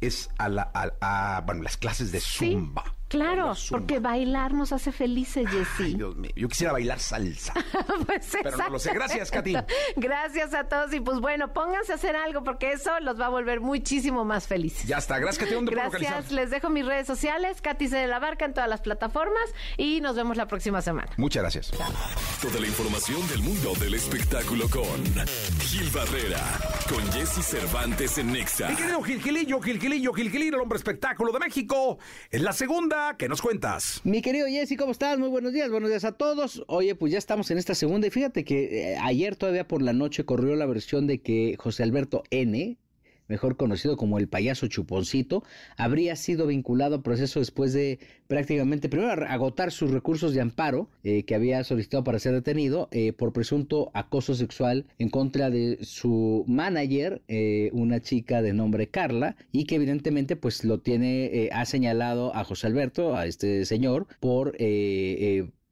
Es 0.01 0.31
a, 0.39 0.49
la, 0.49 0.71
a, 0.73 1.43
bueno, 1.45 1.63
las 1.63 1.77
clases 1.77 2.13
de 2.13 2.21
zumba. 2.21 2.85
Claro, 3.09 3.53
porque 3.71 4.01
bailar 4.01 4.53
nos 4.53 4.73
hace 4.73 4.91
felices, 4.91 5.49
Jessy. 5.49 5.95
Dios 5.95 6.17
mío, 6.17 6.33
yo 6.35 6.49
quisiera 6.49 6.73
bailar 6.73 6.99
salsa. 6.99 7.55
pues 8.07 8.37
Pero 8.43 8.57
no 8.57 8.71
lo 8.71 8.79
sé. 8.81 8.93
Gracias, 8.93 9.31
Katy. 9.31 9.55
Gracias 9.97 10.55
a 10.55 10.65
todos 10.65 10.93
y 10.93 10.99
pues 10.99 11.21
bueno, 11.21 11.53
pónganse 11.53 11.93
a 11.93 11.95
hacer 11.95 12.17
algo 12.17 12.43
porque 12.43 12.73
eso 12.73 12.99
los 13.01 13.21
va 13.21 13.27
a 13.27 13.29
volver 13.29 13.61
muchísimo 13.61 14.25
más 14.25 14.49
felices. 14.49 14.89
Ya 14.89 14.99
está. 14.99 15.19
Gracias, 15.21 15.45
Katy. 15.45 15.55
¿Dónde 15.55 15.73
Gracias. 15.73 16.33
Les 16.33 16.51
dejo 16.51 16.69
mis 16.69 16.85
redes 16.85 17.07
sociales, 17.07 17.61
Katy 17.61 17.87
C 17.87 17.97
de 17.97 18.07
la 18.09 18.19
Barca 18.19 18.45
en 18.45 18.55
todas 18.55 18.69
las 18.69 18.81
plataformas 18.81 19.45
y 19.77 20.01
nos 20.01 20.17
vemos 20.17 20.37
la 20.37 20.49
próxima 20.49 20.83
semana. 20.83 21.13
Muchas 21.17 21.43
gracias. 21.43 21.71
Toda 22.43 22.61
la 22.61 22.67
información 22.67 23.27
del 23.29 23.43
mundo 23.43 23.73
del 23.79 23.95
espectáculo 23.95 24.69
con 24.69 25.05
Gil 25.61 25.89
Barrera, 25.91 26.43
con 26.89 27.13
Jesse 27.13 27.45
Cervantes 27.45 28.19
en 28.19 28.33
Nexa. 28.33 28.69
Mi 28.69 28.77
querido 28.77 29.01
Gil 29.03 29.23
Gilillo, 29.23 29.61
Gil 29.61 29.81
Gilillo, 29.81 30.13
Gil 30.13 30.31
Gilillo, 30.31 30.57
el 30.57 30.63
hombre 30.63 30.77
espectáculo 30.77 31.33
de 31.33 31.39
México. 31.39 31.99
En 32.31 32.43
la 32.43 32.53
segunda 32.53 32.96
¿qué 33.19 33.29
nos 33.29 33.43
cuentas? 33.43 34.01
Mi 34.05 34.23
querido 34.23 34.47
Jesse, 34.47 34.77
¿cómo 34.77 34.93
estás? 34.93 35.19
Muy 35.19 35.29
buenos 35.29 35.53
días, 35.53 35.71
buenos 35.71 35.91
días 35.91 36.05
a 36.05 36.13
todos. 36.13 36.65
Oye, 36.67 36.95
pues 36.95 37.13
ya 37.13 37.19
estamos 37.19 37.51
en 37.51 37.59
esta 37.59 37.75
segunda 37.75 38.07
y 38.07 38.11
fíjate 38.11 38.45
que 38.45 38.93
eh, 38.93 38.97
ayer 39.03 39.37
todavía 39.37 39.69
por 39.69 39.83
la 39.83 39.93
noche 39.93 40.25
corrió 40.25 40.57
la 40.57 40.67
versión 40.67 41.07
de 41.07 41.21
que 41.21 41.57
José 41.59 41.83
Alberto 41.83 42.23
N., 42.31 42.79
mejor 43.29 43.57
conocido 43.57 43.97
como 43.97 44.19
el 44.19 44.29
payaso 44.29 44.67
chuponcito, 44.67 45.45
habría 45.77 46.17
sido 46.17 46.47
vinculado 46.47 46.97
a 46.97 47.03
proceso 47.03 47.41
después 47.41 47.73
de 47.73 47.99
prácticamente, 48.27 48.89
primero 48.89 49.27
agotar 49.27 49.71
sus 49.71 49.91
recursos 49.91 50.35
de 50.35 50.41
amparo 50.41 50.89
eh, 51.05 51.25
que 51.25 51.35
había 51.35 51.63
solicitado 51.65 52.05
para 52.05 52.19
ser 52.19 52.33
detenido 52.35 52.89
eh, 52.91 53.13
por 53.13 53.33
presunto 53.33 53.91
acoso 53.95 54.35
sexual 54.35 54.87
en 54.99 55.11
contra 55.11 55.51
de 55.51 55.79
su 55.83 56.45
manager, 56.47 57.23
eh, 57.29 57.71
una 57.73 58.01
chica 58.01 58.43
de 58.43 58.53
nombre 58.53 58.89
Carla, 58.89 59.37
y 59.53 59.65
que 59.65 59.77
evidentemente 59.77 60.37
pues 60.37 60.65
lo 60.65 60.81
tiene, 60.81 61.51
ha 61.53 61.65
señalado 61.65 62.35
a 62.35 62.45
José 62.45 62.67
Alberto, 62.67 63.17
a 63.17 63.27
este 63.27 63.65
señor, 63.65 64.07
por 64.21 64.57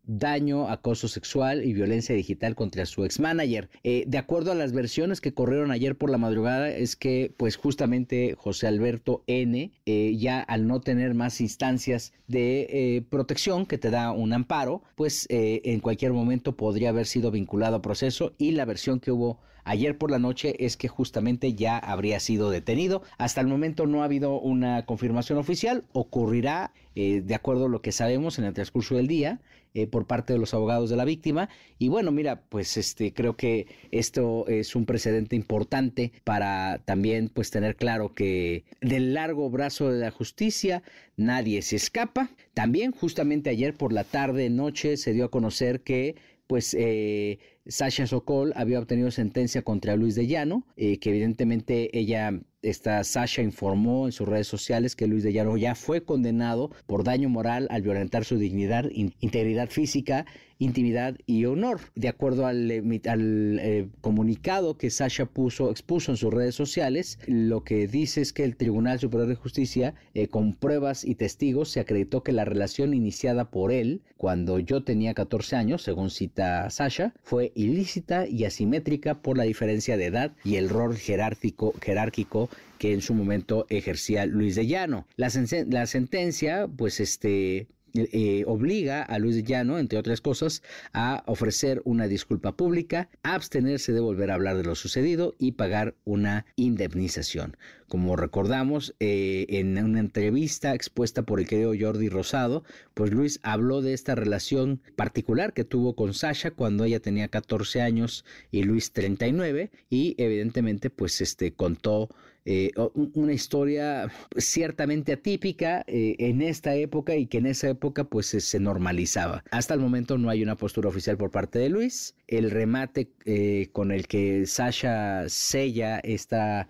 daño, 0.07 0.69
acoso 0.69 1.09
sexual 1.09 1.65
y 1.65 1.73
violencia 1.73 2.15
digital 2.15 2.55
contra 2.55 2.87
su 2.87 3.05
ex 3.05 3.21
manager. 3.21 3.71
Eh, 3.83 4.05
de 4.07 4.19
acuerdo 4.19 4.53
a 4.53 4.55
las 4.55 4.73
versiones 4.73 5.21
que 5.21 5.35
corrieron 5.35 5.71
ayer 5.71 5.97
por 5.97 6.11
la 6.11 6.19
madrugada, 6.19 6.69
es 6.71 6.97
que 6.97 7.33
pues 7.37 7.57
justamente 7.57 8.35
José 8.39 8.67
Alberto 8.67 9.23
N, 9.27 9.73
eh, 9.87 10.17
ya 10.17 10.41
al 10.41 10.67
no 10.67 10.81
tener 10.81 11.15
más 11.15 11.41
instancias 11.41 12.13
de 12.27 12.67
eh, 12.71 13.03
protección 13.09 13.67
que 13.67 13.79
te 13.79 13.91
da 13.91 14.13
un 14.13 14.33
amparo, 14.33 14.83
pues 14.95 15.27
en 15.29 15.81
cualquier 15.81 16.13
momento 16.13 16.57
podría 16.57 16.91
haber 16.91 17.07
sido 17.07 17.31
vinculado 17.31 17.77
a 17.77 17.83
proceso 17.83 18.35
y 18.39 18.53
la 18.53 18.65
versión 18.65 19.01
que 19.01 19.11
hubo 19.11 19.41
ayer 19.65 19.97
por 19.97 20.11
la 20.11 20.19
noche 20.19 20.57
es 20.65 20.77
que 20.77 20.89
justamente 20.89 21.55
ya 21.55 21.79
habría 21.79 22.21
sido 22.21 22.51
detenido. 22.51 23.03
Hasta 23.19 23.41
el 23.41 23.47
momento 23.47 23.87
no 23.87 24.03
ha 24.03 24.07
habido 24.07 24.39
una 24.39 24.85
confirmación 24.87 25.39
oficial, 25.39 25.85
ocurrirá 25.93 26.73
de 26.95 27.35
acuerdo 27.35 27.67
a 27.67 27.69
lo 27.69 27.83
que 27.83 27.93
sabemos 27.93 28.39
en 28.39 28.45
el 28.45 28.55
transcurso 28.55 28.95
del 28.97 29.09
día 29.09 29.41
eh, 29.75 29.89
por 29.89 30.07
parte 30.07 30.33
de 30.33 30.39
los 30.39 30.55
abogados 30.55 30.89
de 30.89 30.97
la 30.97 31.05
víctima. 31.05 31.49
Y 31.79 31.89
bueno, 31.89 32.13
mira, 32.13 32.43
pues 32.49 32.77
este 32.77 33.13
creo 33.13 33.37
que 33.37 33.67
esto 33.91 34.47
es 34.47 34.77
un 34.77 34.87
precedente 34.87 35.35
importante 35.35 36.13
para 36.23 36.81
también 36.85 37.29
pues 37.29 37.51
tener 37.51 37.75
claro 37.75 38.15
que 38.15 38.65
del 38.81 39.15
largo 39.15 39.51
brazo 39.51 39.91
de 39.91 39.99
la 39.99 40.13
justicia 40.13 40.85
nadie 41.17 41.61
se 41.63 41.75
escapa. 41.77 42.31
También 42.55 42.93
justamente 42.93 43.51
ayer 43.51 43.75
por 43.75 43.93
la 43.93 44.05
tarde 44.05 44.49
noche 44.49 44.97
se 44.97 45.13
dio 45.13 45.25
a 45.25 45.31
conocer 45.31 45.81
que 45.81 46.15
pues 46.47 46.75
eh, 46.79 47.39
Sasha 47.67 48.07
Sokol 48.07 48.53
había 48.57 48.79
obtenido 48.79 49.11
sentencia 49.11 49.63
contra 49.63 49.97
Luis 49.97 50.15
de 50.15 50.27
Llano, 50.27 50.67
eh, 50.77 50.99
que 50.99 51.11
evidentemente 51.11 51.97
ella, 51.99 52.41
esta 52.61 53.03
Sasha 53.05 53.43
informó 53.43 54.07
en 54.07 54.13
sus 54.13 54.29
redes 54.29 54.47
sociales 54.47 54.95
que 54.95 55.07
Luis 55.07 55.23
de 55.23 55.33
Llano 55.33 55.57
ya 55.57 55.75
fue 55.75 56.05
condenado 56.05 56.71
por 56.87 57.05
daño 57.05 57.31
moral 57.31 57.67
al 57.71 57.83
violentar 57.83 58.25
su 58.25 58.37
dignidad, 58.37 58.91
integridad 58.93 59.71
física 59.71 60.27
intimidad 60.59 61.17
y 61.27 61.45
honor. 61.45 61.81
De 61.95 62.09
acuerdo 62.09 62.47
al, 62.47 62.71
eh, 62.71 62.83
eh, 62.85 63.89
comunicado 64.01 64.77
que 64.77 64.91
Sasha 64.91 65.27
puso, 65.27 65.71
expuso 65.71 66.13
en 66.13 66.17
sus 66.17 66.33
redes 66.33 66.55
sociales, 66.55 67.19
lo 67.27 67.65
que 67.65 67.87
dice 67.87 68.21
es 68.21 68.33
que 68.33 68.45
el 68.45 68.57
Tribunal 68.57 68.99
Superior 68.99 69.29
de 69.29 69.35
Justicia, 69.35 69.95
eh, 70.15 70.29
con 70.29 70.55
pruebas 70.55 71.05
y 71.05 71.15
testigos, 71.15 71.71
se 71.71 71.81
acreditó 71.81 72.23
que 72.23 72.33
la 72.33 72.45
relación 72.45 72.95
iniciada 72.95 73.51
por 73.51 73.73
él 73.73 74.03
cuando 74.17 74.59
yo 74.59 74.85
tenía 74.85 75.15
14 75.15 75.57
años, 75.57 75.83
según 75.83 76.11
cita 76.11 76.71
Sasha, 76.71 77.15
fue 77.23 77.53
ilícita 77.55 78.27
y 78.27 78.45
asimétrica 78.45 79.23
por 79.23 79.37
la 79.39 79.45
diferencia 79.45 79.97
de 79.97 80.07
edad 80.07 80.33
y 80.45 80.57
el 80.57 80.69
rol 80.69 80.97
jerárquico, 80.97 81.75
jerárquico 81.81 82.49
que 82.79 82.93
en 82.93 83.01
su 83.01 83.15
momento 83.15 83.67
ejercía 83.69 84.27
Luis 84.27 84.55
de 84.55 84.67
Llano. 84.67 85.07
La, 85.17 85.31
la 85.69 85.87
sentencia, 85.87 86.69
pues 86.69 87.01
este, 87.01 87.69
eh, 87.95 88.45
obliga 88.47 89.03
a 89.03 89.19
Luis 89.19 89.37
de 89.37 89.45
Llano, 89.45 89.79
entre 89.79 89.99
otras 89.99 90.21
cosas, 90.21 90.63
a 90.93 91.23
ofrecer 91.27 91.81
una 91.85 92.09
disculpa 92.09 92.57
pública, 92.57 93.09
abstenerse 93.23 93.93
de 93.93 94.01
volver 94.01 94.31
a 94.31 94.35
hablar 94.35 94.57
de 94.57 94.65
lo 94.65 94.75
sucedido 94.75 95.37
y 95.39 95.53
pagar 95.53 95.95
una 96.05 96.45
indemnización. 96.57 97.57
Como 97.87 98.17
recordamos, 98.17 98.97
eh, 98.99 99.47
en 99.49 99.79
una 99.79 100.01
entrevista 100.01 100.75
expuesta 100.75 101.23
por 101.23 101.39
el 101.39 101.47
querido 101.47 101.73
Jordi 101.79 102.09
Rosado, 102.09 102.65
pues 102.95 103.13
Luis 103.13 103.39
habló 103.45 103.83
de 103.83 103.93
esta 103.93 104.17
relación 104.17 104.81
particular 104.97 105.53
que 105.53 105.65
tuvo 105.65 105.95
con 105.95 106.15
Sasha 106.15 106.51
cuando 106.51 106.85
ella 106.85 106.99
tenía 106.99 107.29
14 107.29 107.81
años 107.81 108.25
y 108.51 108.65
Luis 108.65 108.91
39 108.93 109.71
y 109.89 110.17
evidentemente 110.19 110.91
pues 110.91 111.21
este 111.21 111.53
contó 111.53 112.09
eh, 112.47 112.73
una 112.95 113.33
historia 113.33 114.11
ciertamente 114.37 115.15
atípica 115.15 115.83
eh, 115.87 116.17
en 116.19 116.43
esta 116.43 116.75
época 116.75 117.17
y 117.17 117.27
que 117.27 117.39
en 117.39 117.47
esa 117.47 117.71
época 117.71 118.05
pues 118.05 118.27
se 118.27 118.61
normalizaba. 118.61 119.43
Hasta 119.51 119.73
el 119.73 119.81
momento 119.81 120.19
no 120.19 120.29
hay 120.29 120.43
una 120.43 120.57
postura 120.57 120.91
oficial 120.91 121.17
por 121.17 121.31
parte 121.31 121.59
de 121.59 121.71
Luis. 121.71 122.15
El 122.27 122.51
remate 122.51 123.09
eh, 123.25 123.71
con 123.73 123.93
el 123.93 124.07
que 124.07 124.47
Sasha 124.47 125.29
sella 125.29 126.01
esta 126.01 126.69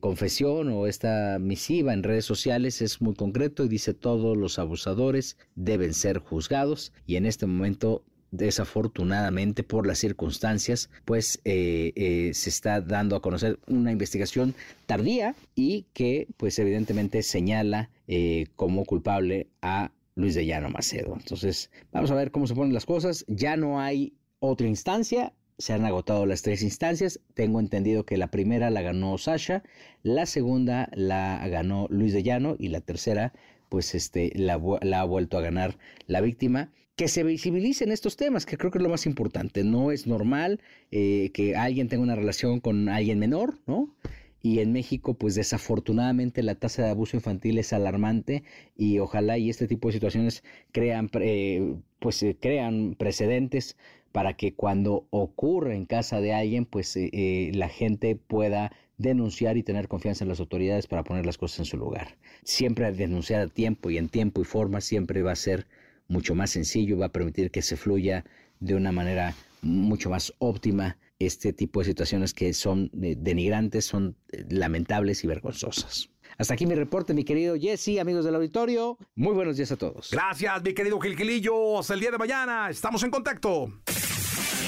confesión 0.00 0.70
o 0.70 0.88
esta 0.88 1.38
misiva 1.38 1.92
en 1.92 2.02
redes 2.02 2.24
sociales 2.24 2.82
es 2.82 3.00
muy 3.00 3.14
concreto 3.14 3.64
y 3.64 3.68
dice 3.68 3.94
todos 3.94 4.36
los 4.36 4.58
abusadores 4.58 5.36
deben 5.54 5.94
ser 5.94 6.18
juzgados 6.18 6.92
y 7.06 7.14
en 7.14 7.26
este 7.26 7.46
momento 7.46 8.02
desafortunadamente 8.32 9.62
por 9.62 9.86
las 9.86 9.98
circunstancias, 9.98 10.90
pues 11.04 11.40
eh, 11.44 11.92
eh, 11.94 12.30
se 12.34 12.50
está 12.50 12.80
dando 12.80 13.14
a 13.14 13.22
conocer 13.22 13.60
una 13.68 13.92
investigación 13.92 14.54
tardía 14.86 15.36
y 15.54 15.86
que 15.92 16.26
pues 16.38 16.58
evidentemente 16.58 17.22
señala 17.22 17.90
eh, 18.08 18.46
como 18.56 18.84
culpable 18.84 19.48
a 19.60 19.92
Luis 20.14 20.34
de 20.34 20.46
Llano 20.46 20.70
Macedo. 20.70 21.14
Entonces, 21.14 21.70
vamos 21.92 22.10
a 22.10 22.14
ver 22.14 22.30
cómo 22.30 22.46
se 22.46 22.54
ponen 22.54 22.74
las 22.74 22.86
cosas. 22.86 23.24
Ya 23.28 23.56
no 23.56 23.80
hay 23.80 24.14
otra 24.40 24.66
instancia, 24.66 25.34
se 25.58 25.74
han 25.74 25.84
agotado 25.84 26.24
las 26.24 26.40
tres 26.40 26.62
instancias. 26.62 27.20
Tengo 27.34 27.60
entendido 27.60 28.04
que 28.04 28.16
la 28.16 28.30
primera 28.30 28.70
la 28.70 28.80
ganó 28.80 29.16
Sasha, 29.18 29.62
la 30.02 30.24
segunda 30.24 30.88
la 30.94 31.46
ganó 31.48 31.86
Luis 31.90 32.14
de 32.14 32.22
Llano 32.22 32.56
y 32.58 32.68
la 32.68 32.80
tercera, 32.80 33.34
pues 33.68 33.94
este, 33.94 34.32
la, 34.34 34.58
la 34.80 35.00
ha 35.00 35.04
vuelto 35.04 35.36
a 35.36 35.42
ganar 35.42 35.76
la 36.06 36.22
víctima 36.22 36.70
que 36.96 37.08
se 37.08 37.22
visibilicen 37.22 37.90
estos 37.90 38.16
temas, 38.16 38.46
que 38.46 38.58
creo 38.58 38.70
que 38.70 38.78
es 38.78 38.82
lo 38.84 38.90
más 38.90 39.06
importante. 39.06 39.64
No 39.64 39.92
es 39.92 40.06
normal 40.06 40.60
eh, 40.90 41.30
que 41.32 41.56
alguien 41.56 41.88
tenga 41.88 42.02
una 42.02 42.16
relación 42.16 42.60
con 42.60 42.88
alguien 42.88 43.18
menor, 43.18 43.58
¿no? 43.66 43.94
Y 44.42 44.58
en 44.58 44.72
México, 44.72 45.14
pues 45.14 45.36
desafortunadamente 45.36 46.42
la 46.42 46.56
tasa 46.56 46.82
de 46.82 46.90
abuso 46.90 47.16
infantil 47.16 47.58
es 47.58 47.72
alarmante 47.72 48.42
y 48.76 48.98
ojalá 48.98 49.38
y 49.38 49.48
este 49.50 49.68
tipo 49.68 49.88
de 49.88 49.92
situaciones 49.94 50.42
crean, 50.72 51.08
pues 52.00 52.22
eh, 52.24 52.36
crean 52.40 52.96
precedentes 52.98 53.76
para 54.10 54.36
que 54.36 54.54
cuando 54.54 55.06
ocurra 55.10 55.74
en 55.74 55.86
casa 55.86 56.20
de 56.20 56.34
alguien, 56.34 56.66
pues 56.66 56.96
eh, 56.96 57.52
la 57.54 57.68
gente 57.68 58.16
pueda 58.16 58.72
denunciar 58.98 59.56
y 59.56 59.62
tener 59.62 59.88
confianza 59.88 60.24
en 60.24 60.28
las 60.28 60.40
autoridades 60.40 60.86
para 60.86 61.04
poner 61.04 61.24
las 61.24 61.38
cosas 61.38 61.60
en 61.60 61.64
su 61.64 61.76
lugar. 61.76 62.16
Siempre 62.42 62.92
denunciar 62.92 63.40
a 63.40 63.48
tiempo 63.48 63.90
y 63.90 63.96
en 63.96 64.08
tiempo 64.08 64.42
y 64.42 64.44
forma 64.44 64.80
siempre 64.80 65.22
va 65.22 65.32
a 65.32 65.36
ser 65.36 65.66
mucho 66.12 66.34
más 66.34 66.50
sencillo, 66.50 66.98
va 66.98 67.06
a 67.06 67.12
permitir 67.12 67.50
que 67.50 67.62
se 67.62 67.76
fluya 67.76 68.24
de 68.60 68.74
una 68.74 68.92
manera 68.92 69.34
mucho 69.62 70.10
más 70.10 70.32
óptima 70.38 70.98
este 71.18 71.52
tipo 71.52 71.80
de 71.80 71.86
situaciones 71.86 72.34
que 72.34 72.52
son 72.52 72.90
eh, 73.00 73.16
denigrantes, 73.18 73.84
son 73.84 74.16
eh, 74.32 74.44
lamentables 74.50 75.24
y 75.24 75.26
vergonzosas. 75.26 76.10
Hasta 76.38 76.54
aquí 76.54 76.66
mi 76.66 76.74
reporte, 76.74 77.14
mi 77.14 77.24
querido 77.24 77.56
Jesse, 77.56 77.98
amigos 78.00 78.24
del 78.24 78.34
auditorio. 78.34 78.98
Muy 79.14 79.34
buenos 79.34 79.56
días 79.56 79.70
a 79.72 79.76
todos. 79.76 80.10
Gracias, 80.10 80.62
mi 80.62 80.74
querido 80.74 80.98
Gilquilillo. 81.00 81.78
Hasta 81.78 81.94
el 81.94 82.00
día 82.00 82.10
de 82.10 82.18
mañana. 82.18 82.68
Estamos 82.70 83.02
en 83.02 83.10
contacto. 83.10 83.70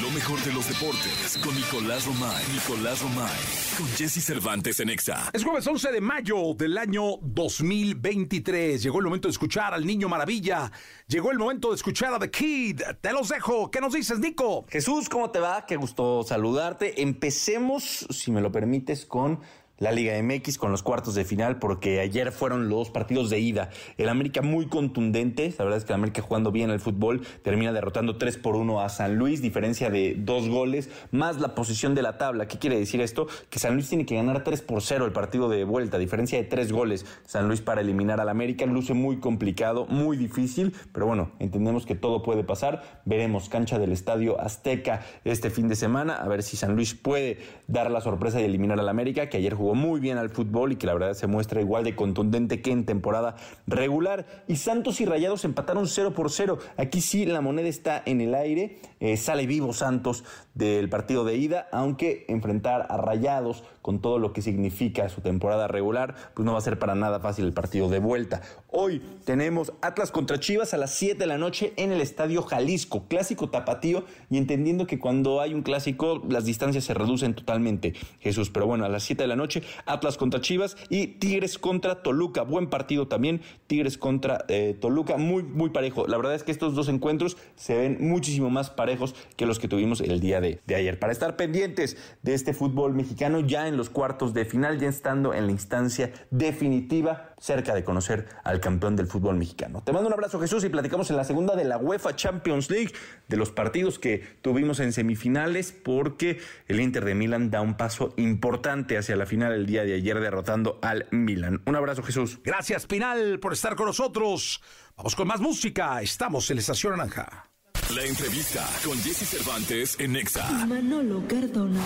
Lo 0.04 0.10
mejor 0.10 0.38
de 0.42 0.52
los 0.52 0.68
deportes 0.68 1.38
con 1.42 1.54
Nicolás 1.54 2.04
Romay. 2.04 2.44
Nicolás 2.52 3.00
Romay. 3.00 3.40
Con 3.78 3.86
Jesse 3.96 4.22
Cervantes 4.22 4.78
en 4.80 4.90
Exa. 4.90 5.30
Es 5.32 5.42
jueves 5.42 5.66
11 5.66 5.92
de 5.92 6.00
mayo 6.02 6.52
del 6.52 6.76
año 6.76 7.16
2023. 7.22 8.82
Llegó 8.82 8.98
el 8.98 9.06
momento 9.06 9.28
de 9.28 9.32
escuchar 9.32 9.72
al 9.72 9.86
Niño 9.86 10.10
Maravilla. 10.10 10.70
Llegó 11.06 11.30
el 11.30 11.38
momento 11.38 11.70
de 11.70 11.76
escuchar 11.76 12.12
a 12.12 12.18
The 12.18 12.30
Kid. 12.30 12.82
Te 13.00 13.14
los 13.14 13.30
dejo. 13.30 13.70
¿Qué 13.70 13.80
nos 13.80 13.94
dices, 13.94 14.18
Nico? 14.18 14.66
Jesús, 14.68 15.08
¿cómo 15.08 15.30
te 15.30 15.38
va? 15.38 15.64
Qué 15.64 15.76
gusto 15.76 16.22
saludarte. 16.22 17.00
Empecemos, 17.00 18.06
si 18.10 18.30
me 18.30 18.42
lo 18.42 18.52
permites, 18.52 19.06
con 19.06 19.40
la 19.78 19.92
Liga 19.92 20.14
MX 20.22 20.58
con 20.58 20.70
los 20.70 20.82
cuartos 20.82 21.14
de 21.14 21.24
final 21.24 21.58
porque 21.58 22.00
ayer 22.00 22.32
fueron 22.32 22.68
los 22.68 22.90
partidos 22.90 23.30
de 23.30 23.40
ida. 23.40 23.70
El 23.98 24.08
América 24.08 24.40
muy 24.42 24.66
contundente, 24.66 25.52
la 25.58 25.64
verdad 25.64 25.78
es 25.78 25.84
que 25.84 25.92
el 25.92 25.96
América 25.96 26.22
jugando 26.22 26.52
bien 26.52 26.70
el 26.70 26.80
fútbol 26.80 27.22
termina 27.42 27.72
derrotando 27.72 28.16
3 28.16 28.38
por 28.38 28.56
1 28.56 28.80
a 28.80 28.88
San 28.88 29.16
Luis, 29.16 29.42
diferencia 29.42 29.90
de 29.90 30.14
dos 30.16 30.48
goles, 30.48 30.90
más 31.10 31.40
la 31.40 31.54
posición 31.54 31.94
de 31.94 32.02
la 32.02 32.18
tabla. 32.18 32.46
¿Qué 32.46 32.58
quiere 32.58 32.78
decir 32.78 33.00
esto? 33.00 33.26
Que 33.50 33.58
San 33.58 33.74
Luis 33.74 33.88
tiene 33.88 34.06
que 34.06 34.14
ganar 34.14 34.44
3 34.44 34.62
por 34.62 34.82
0 34.82 35.06
el 35.06 35.12
partido 35.12 35.48
de 35.48 35.64
vuelta, 35.64 35.98
diferencia 35.98 36.38
de 36.38 36.44
tres 36.44 36.72
goles. 36.72 37.04
San 37.26 37.48
Luis 37.48 37.60
para 37.60 37.80
eliminar 37.80 38.20
al 38.20 38.28
América 38.28 38.66
luce 38.66 38.94
muy 38.94 39.18
complicado, 39.18 39.86
muy 39.86 40.16
difícil, 40.16 40.74
pero 40.92 41.06
bueno, 41.06 41.32
entendemos 41.38 41.86
que 41.86 41.94
todo 41.94 42.22
puede 42.22 42.44
pasar. 42.44 43.00
Veremos 43.04 43.48
cancha 43.48 43.78
del 43.78 43.92
Estadio 43.92 44.40
Azteca 44.40 45.02
este 45.24 45.50
fin 45.50 45.68
de 45.68 45.76
semana, 45.76 46.14
a 46.14 46.28
ver 46.28 46.42
si 46.42 46.56
San 46.56 46.74
Luis 46.74 46.94
puede 46.94 47.38
dar 47.66 47.90
la 47.90 48.00
sorpresa 48.00 48.40
y 48.40 48.44
eliminar 48.44 48.78
al 48.78 48.88
América, 48.88 49.28
que 49.28 49.38
ayer 49.38 49.54
jugó 49.54 49.63
jugó 49.64 49.74
muy 49.74 49.98
bien 49.98 50.18
al 50.18 50.28
fútbol 50.28 50.72
y 50.72 50.76
que 50.76 50.86
la 50.86 50.92
verdad 50.92 51.14
se 51.14 51.26
muestra 51.26 51.62
igual 51.62 51.84
de 51.84 51.96
contundente 51.96 52.60
que 52.60 52.70
en 52.70 52.84
temporada 52.84 53.36
regular. 53.66 54.44
Y 54.46 54.56
Santos 54.56 55.00
y 55.00 55.06
Rayados 55.06 55.46
empataron 55.46 55.88
0 55.88 56.12
por 56.12 56.30
0. 56.30 56.58
Aquí 56.76 57.00
sí 57.00 57.24
la 57.24 57.40
moneda 57.40 57.66
está 57.68 58.02
en 58.04 58.20
el 58.20 58.34
aire. 58.34 58.76
Eh, 59.04 59.18
sale 59.18 59.46
vivo 59.46 59.74
Santos 59.74 60.24
del 60.54 60.88
partido 60.88 61.26
de 61.26 61.36
ida, 61.36 61.68
aunque 61.72 62.24
enfrentar 62.26 62.86
a 62.88 62.96
Rayados 62.96 63.62
con 63.82 64.00
todo 64.00 64.18
lo 64.18 64.32
que 64.32 64.40
significa 64.40 65.10
su 65.10 65.20
temporada 65.20 65.68
regular, 65.68 66.14
pues 66.32 66.46
no 66.46 66.52
va 66.52 66.58
a 66.58 66.62
ser 66.62 66.78
para 66.78 66.94
nada 66.94 67.20
fácil 67.20 67.44
el 67.44 67.52
partido 67.52 67.90
de 67.90 67.98
vuelta. 67.98 68.40
Hoy 68.70 69.02
tenemos 69.26 69.74
Atlas 69.82 70.10
contra 70.10 70.40
Chivas 70.40 70.72
a 70.72 70.78
las 70.78 70.94
7 70.94 71.18
de 71.18 71.26
la 71.26 71.36
noche 71.36 71.74
en 71.76 71.92
el 71.92 72.00
Estadio 72.00 72.40
Jalisco, 72.40 73.04
clásico 73.06 73.50
tapatío 73.50 74.04
y 74.30 74.38
entendiendo 74.38 74.86
que 74.86 74.98
cuando 74.98 75.42
hay 75.42 75.52
un 75.52 75.60
clásico 75.60 76.22
las 76.26 76.46
distancias 76.46 76.84
se 76.84 76.94
reducen 76.94 77.34
totalmente, 77.34 77.92
Jesús, 78.20 78.48
pero 78.48 78.66
bueno, 78.66 78.86
a 78.86 78.88
las 78.88 79.02
7 79.02 79.22
de 79.22 79.26
la 79.26 79.36
noche 79.36 79.62
Atlas 79.84 80.16
contra 80.16 80.40
Chivas 80.40 80.78
y 80.88 81.08
Tigres 81.08 81.58
contra 81.58 82.02
Toluca, 82.02 82.40
buen 82.40 82.70
partido 82.70 83.06
también, 83.06 83.42
Tigres 83.66 83.98
contra 83.98 84.46
eh, 84.48 84.74
Toluca, 84.80 85.18
muy 85.18 85.42
muy 85.42 85.68
parejo. 85.68 86.06
La 86.06 86.16
verdad 86.16 86.34
es 86.34 86.42
que 86.42 86.52
estos 86.52 86.74
dos 86.74 86.88
encuentros 86.88 87.36
se 87.56 87.76
ven 87.76 87.98
muchísimo 88.00 88.48
más 88.48 88.70
parejos 88.70 88.93
que 89.36 89.46
los 89.46 89.58
que 89.58 89.68
tuvimos 89.68 90.00
el 90.00 90.20
día 90.20 90.40
de 90.40 90.44
de, 90.66 90.74
ayer. 90.74 90.98
Para 90.98 91.12
estar 91.12 91.36
pendientes 91.36 91.96
de 92.22 92.34
este 92.34 92.54
fútbol 92.54 92.94
mexicano 92.94 93.40
ya 93.40 93.68
en 93.68 93.76
los 93.76 93.90
cuartos 93.90 94.34
de 94.34 94.44
final, 94.44 94.78
ya 94.78 94.88
estando 94.88 95.34
en 95.34 95.46
la 95.46 95.52
instancia 95.52 96.12
definitiva, 96.30 97.34
cerca 97.38 97.74
de 97.74 97.84
conocer 97.84 98.26
al 98.42 98.60
campeón 98.60 98.96
del 98.96 99.06
fútbol 99.06 99.36
mexicano. 99.36 99.82
Te 99.82 99.92
mando 99.92 100.08
un 100.08 100.12
abrazo 100.12 100.40
Jesús 100.40 100.64
y 100.64 100.68
platicamos 100.68 101.10
en 101.10 101.16
la 101.16 101.24
segunda 101.24 101.56
de 101.56 101.64
la 101.64 101.78
UEFA 101.78 102.16
Champions 102.16 102.70
League, 102.70 102.92
de 103.28 103.36
los 103.36 103.50
partidos 103.50 103.98
que 103.98 104.24
tuvimos 104.42 104.80
en 104.80 104.92
semifinales, 104.92 105.72
porque 105.72 106.38
el 106.68 106.80
Inter 106.80 107.04
de 107.04 107.14
Milán 107.14 107.50
da 107.50 107.60
un 107.60 107.74
paso 107.74 108.14
importante 108.16 108.96
hacia 108.98 109.16
la 109.16 109.26
final 109.26 109.52
el 109.52 109.66
día 109.66 109.84
de 109.84 109.94
ayer 109.94 110.20
derrotando 110.20 110.78
al 110.82 111.06
Milan. 111.10 111.62
Un 111.66 111.76
abrazo 111.76 112.02
Jesús. 112.02 112.38
Gracias 112.42 112.86
Pinal 112.86 113.38
por 113.40 113.52
estar 113.52 113.76
con 113.76 113.86
nosotros. 113.86 114.62
Vamos 114.96 115.16
con 115.16 115.26
más 115.26 115.40
música. 115.40 116.00
Estamos 116.00 116.48
en 116.50 116.56
la 116.56 116.60
Estación 116.60 116.96
Naranja. 116.96 117.53
La 117.90 118.02
entrevista 118.02 118.66
con 118.82 118.98
Jesse 118.98 119.28
Cervantes 119.28 119.96
en 120.00 120.12
Nexa. 120.12 120.50
Manolo 120.66 121.22
Cardona. 121.28 121.80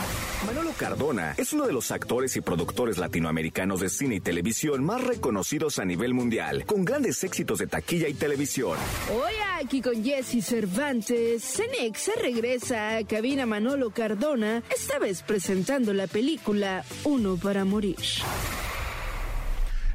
Manolo 0.47 0.71
Cardona 0.79 1.35
es 1.37 1.53
uno 1.53 1.67
de 1.67 1.73
los 1.73 1.91
actores 1.91 2.37
y 2.37 2.41
productores 2.41 2.99
latinoamericanos 2.99 3.81
de 3.81 3.91
cine 3.91 4.15
y 4.15 4.21
televisión 4.21 4.85
más 4.85 5.03
reconocidos 5.03 5.81
a 5.81 5.85
nivel 5.85 6.15
mundial, 6.15 6.65
con 6.67 6.85
grandes 6.85 7.25
éxitos 7.25 7.59
de 7.59 7.67
taquilla 7.67 8.09
y 8.09 8.15
televisión. 8.15 8.79
Hoy 9.13 9.33
aquí 9.61 9.83
con 9.83 10.03
Jesse 10.05 10.43
Cervantes, 10.43 11.61
Nexa 11.79 12.13
regresa 12.23 12.97
a 12.97 13.05
cabina 13.05 13.45
Manolo 13.45 13.91
Cardona, 13.91 14.63
esta 14.71 15.01
vez 15.01 15.23
presentando 15.23 15.93
la 15.93 16.07
película 16.07 16.85
Uno 17.05 17.37
para 17.37 17.65
Morir. 17.65 17.97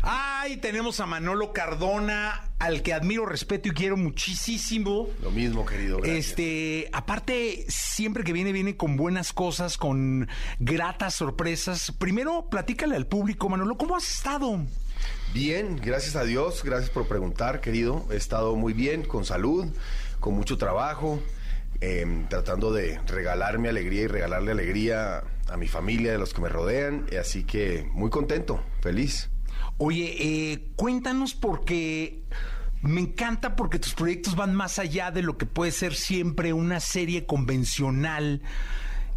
Ay, 0.06 0.58
tenemos 0.58 1.00
a 1.00 1.06
Manolo 1.06 1.54
Cardona, 1.54 2.50
al 2.60 2.82
que 2.82 2.92
admiro, 2.92 3.26
respeto 3.26 3.70
y 3.70 3.72
quiero 3.72 3.96
muchísimo. 3.96 5.08
Lo 5.22 5.32
mismo, 5.32 5.66
querido. 5.66 6.00
Gracias. 6.00 6.28
Este, 6.28 6.90
aparte, 6.92 7.64
siempre 7.70 8.26
que 8.26 8.34
viene, 8.34 8.52
viene 8.52 8.76
con 8.76 8.98
buenas 8.98 9.32
cosas, 9.32 9.78
con 9.78 10.28
gratas 10.60 11.16
sorpresas. 11.16 11.94
Primero, 11.98 12.50
platícale 12.50 12.98
al 12.98 13.08
público, 13.08 13.48
Manolo, 13.48 13.78
¿cómo 13.78 13.96
has 13.96 14.12
estado? 14.12 14.60
Bien, 15.34 15.78
gracias 15.82 16.18
a 16.18 16.26
Dios, 16.26 16.66
gracias 16.66 16.90
por 16.90 17.08
preguntar, 17.08 17.62
querido. 17.62 18.06
He 18.12 18.18
estado 18.18 18.58
muy 18.58 18.74
bien, 18.74 19.04
con 19.04 19.24
salud, 19.24 19.68
con 20.20 20.34
mucho 20.34 20.58
trabajo, 20.58 21.22
eh, 21.80 22.26
tratando 22.30 22.74
de 22.74 23.00
regalarme 23.08 23.70
alegría 23.70 24.02
y 24.02 24.08
regalarle 24.08 24.52
alegría 24.52 25.24
a 25.48 25.56
mi 25.56 25.70
familia, 25.70 26.16
a 26.16 26.18
los 26.18 26.34
que 26.34 26.42
me 26.42 26.50
rodean. 26.50 27.06
Así 27.18 27.46
que 27.46 27.88
muy 27.94 28.10
contento, 28.10 28.62
feliz. 28.82 29.30
Oye, 29.78 30.16
eh, 30.20 30.68
cuéntanos 30.76 31.34
porque 31.34 32.24
Me 32.84 33.00
encanta 33.00 33.56
porque 33.56 33.80
tus 33.80 33.94
proyectos 33.94 34.36
van 34.36 34.54
más 34.54 34.78
allá 34.78 35.10
de 35.10 35.22
lo 35.22 35.38
que 35.38 35.46
puede 35.46 35.72
ser 35.72 35.96
siempre 35.96 36.52
una 36.52 36.82
serie 36.82 37.26
convencional. 37.26 38.42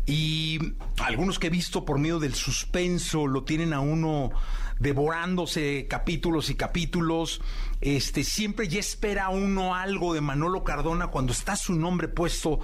Y 0.06 0.60
algunos 1.02 1.40
que 1.40 1.48
he 1.48 1.50
visto 1.50 1.84
por 1.84 1.98
medio 1.98 2.20
del 2.20 2.34
suspenso 2.34 3.26
lo 3.26 3.42
tienen 3.42 3.72
a 3.72 3.80
uno 3.80 4.30
devorándose 4.78 5.88
capítulos 5.90 6.48
y 6.48 6.54
capítulos. 6.54 7.40
Este, 7.80 8.22
siempre 8.22 8.68
ya 8.68 8.78
espera 8.78 9.30
uno 9.30 9.74
algo 9.74 10.14
de 10.14 10.20
Manolo 10.20 10.62
Cardona 10.62 11.08
cuando 11.08 11.32
está 11.32 11.56
su 11.56 11.74
nombre 11.74 12.06
puesto 12.06 12.60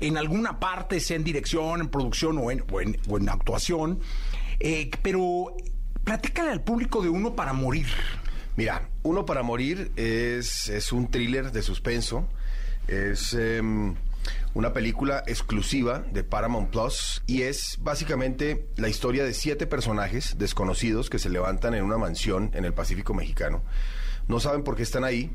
en 0.00 0.16
alguna 0.16 0.58
parte, 0.58 1.00
sea 1.00 1.16
en 1.16 1.24
dirección, 1.24 1.82
en 1.82 1.88
producción 1.88 2.38
o 2.38 2.50
en, 2.50 2.64
o 3.10 3.30
actuación. 3.30 4.00
Eh, 4.58 4.90
pero 5.02 5.54
platícale 6.06 6.52
al 6.52 6.62
público 6.62 7.02
de 7.02 7.08
Uno 7.08 7.34
para 7.34 7.52
Morir. 7.52 7.88
Mira, 8.54 8.88
Uno 9.02 9.26
para 9.26 9.42
Morir 9.42 9.90
es, 9.96 10.68
es 10.68 10.92
un 10.92 11.10
thriller 11.10 11.50
de 11.50 11.62
suspenso. 11.62 12.28
Es. 12.86 13.34
Em, 13.34 13.96
una 14.54 14.72
película 14.72 15.22
exclusiva 15.26 16.04
de 16.10 16.24
Paramount 16.24 16.70
Plus 16.70 17.22
y 17.26 17.42
es 17.42 17.78
básicamente 17.80 18.66
la 18.76 18.88
historia 18.88 19.22
de 19.22 19.34
siete 19.34 19.66
personajes 19.66 20.36
desconocidos 20.38 21.10
que 21.10 21.20
se 21.20 21.28
levantan 21.28 21.74
en 21.74 21.84
una 21.84 21.98
mansión 21.98 22.50
en 22.54 22.64
el 22.64 22.72
Pacífico 22.72 23.14
mexicano. 23.14 23.62
No 24.26 24.40
saben 24.40 24.64
por 24.64 24.74
qué 24.74 24.82
están 24.82 25.04
ahí 25.04 25.30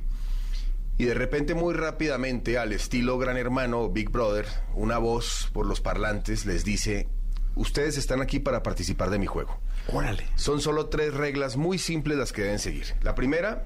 y 0.97 1.05
de 1.05 1.13
repente 1.13 1.53
muy 1.53 1.73
rápidamente, 1.73 2.57
al 2.57 2.73
estilo 2.73 3.17
Gran 3.17 3.38
Hermano 3.38 3.89
Big 3.89 4.10
Brother, 4.10 4.45
una 4.73 4.97
voz 4.97 5.49
por 5.53 5.65
los 5.65 5.79
parlantes 5.79 6.45
les 6.45 6.65
dice, 6.65 7.07
ustedes 7.55 7.97
están 7.97 8.21
aquí 8.21 8.39
para 8.39 8.63
participar 8.63 9.10
de 9.10 9.19
mi 9.19 9.25
juego. 9.25 9.57
Órale. 9.88 10.28
Son 10.36 10.62
solo 10.62 10.88
tres 10.88 11.13
reglas 11.13 11.58
muy 11.58 11.78
simples 11.78 12.17
las 12.17 12.32
que 12.32 12.44
deben 12.44 12.60
seguir. 12.60 12.96
La 13.02 13.15
primera, 13.15 13.65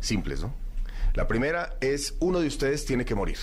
simples, 0.00 0.40
¿no? 0.40 0.54
La 1.14 1.28
primera 1.28 1.76
es 1.80 2.14
uno 2.20 2.40
de 2.40 2.46
ustedes 2.46 2.84
tiene 2.84 3.04
que 3.04 3.14
morir. 3.14 3.38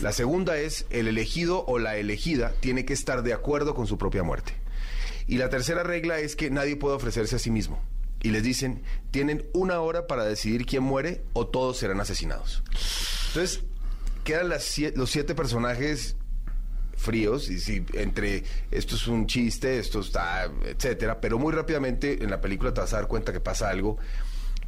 La 0.00 0.12
segunda 0.12 0.56
es 0.58 0.86
el 0.90 1.08
elegido 1.08 1.64
o 1.66 1.78
la 1.78 1.96
elegida 1.96 2.52
tiene 2.60 2.84
que 2.84 2.92
estar 2.92 3.22
de 3.22 3.32
acuerdo 3.32 3.74
con 3.74 3.86
su 3.86 3.98
propia 3.98 4.22
muerte. 4.22 4.54
Y 5.26 5.38
la 5.38 5.48
tercera 5.48 5.82
regla 5.82 6.18
es 6.18 6.36
que 6.36 6.50
nadie 6.50 6.76
puede 6.76 6.96
ofrecerse 6.96 7.36
a 7.36 7.38
sí 7.38 7.50
mismo. 7.50 7.82
Y 8.22 8.30
les 8.30 8.42
dicen, 8.42 8.82
tienen 9.10 9.44
una 9.52 9.80
hora 9.80 10.06
para 10.06 10.24
decidir 10.24 10.66
quién 10.66 10.82
muere 10.82 11.24
o 11.32 11.46
todos 11.46 11.78
serán 11.78 12.00
asesinados. 12.00 12.62
Entonces, 13.28 13.62
quedan 14.24 14.48
las, 14.48 14.78
los 14.94 15.10
siete 15.10 15.34
personajes 15.34 16.16
fríos 17.02 17.50
y 17.50 17.60
si 17.60 17.84
entre 17.94 18.44
esto 18.70 18.94
es 18.94 19.06
un 19.06 19.26
chiste, 19.26 19.78
esto 19.78 20.00
está, 20.00 20.50
etcétera, 20.64 21.20
pero 21.20 21.38
muy 21.38 21.52
rápidamente 21.52 22.22
en 22.22 22.30
la 22.30 22.40
película 22.40 22.72
te 22.72 22.80
vas 22.80 22.92
a 22.94 22.96
dar 22.96 23.08
cuenta 23.08 23.32
que 23.32 23.40
pasa 23.40 23.68
algo 23.68 23.98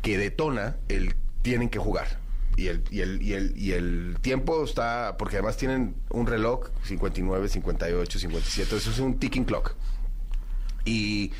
que 0.03 0.19
detona 0.19 0.77
el 0.89 1.15
tienen 1.43 1.69
que 1.69 1.79
jugar 1.79 2.25
y 2.57 2.69
el, 2.69 2.83
y 2.91 3.01
el, 3.01 3.23
y 3.23 3.33
el, 3.35 3.57
y 3.57 3.73
el 3.73 4.17
tiempo 4.21 4.65
está, 4.65 5.17
porque 5.19 5.37
además 5.37 5.57
tienen 5.57 5.97
un 6.11 6.27
reloj, 6.27 6.69
59, 6.85 7.49
58, 7.49 8.19
57, 8.19 8.77
eso 8.77 8.91
es 8.91 8.99
un 8.99 9.19
ticking 9.19 9.45
clock. 9.45 9.75
Y 10.85 11.33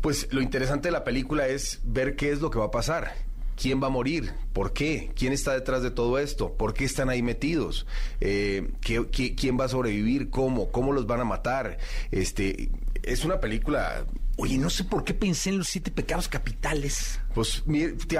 pues 0.00 0.32
lo 0.32 0.40
interesante 0.40 0.88
de 0.88 0.92
la 0.92 1.04
película 1.04 1.46
es 1.46 1.80
ver 1.84 2.16
qué 2.16 2.30
es 2.30 2.40
lo 2.40 2.50
que 2.50 2.58
va 2.58 2.66
a 2.66 2.70
pasar. 2.70 3.12
¿Quién 3.60 3.82
va 3.82 3.88
a 3.88 3.90
morir? 3.90 4.32
¿Por 4.52 4.72
qué? 4.72 5.10
¿Quién 5.16 5.32
está 5.32 5.52
detrás 5.52 5.82
de 5.82 5.90
todo 5.90 6.18
esto? 6.18 6.54
¿Por 6.54 6.74
qué 6.74 6.84
están 6.84 7.08
ahí 7.08 7.22
metidos? 7.22 7.86
Eh, 8.20 8.70
quién 8.80 9.58
va 9.58 9.64
a 9.64 9.68
sobrevivir? 9.68 10.30
¿Cómo? 10.30 10.70
¿Cómo 10.70 10.92
los 10.92 11.06
van 11.06 11.20
a 11.20 11.24
matar? 11.24 11.78
Este, 12.12 12.70
es 13.02 13.24
una 13.24 13.40
película 13.40 14.06
Oye, 14.40 14.56
no 14.56 14.70
sé 14.70 14.84
por 14.84 15.02
qué 15.02 15.14
pensé 15.14 15.50
en 15.50 15.58
los 15.58 15.66
siete 15.66 15.90
pecados 15.90 16.28
capitales. 16.28 17.18
Pues 17.34 17.64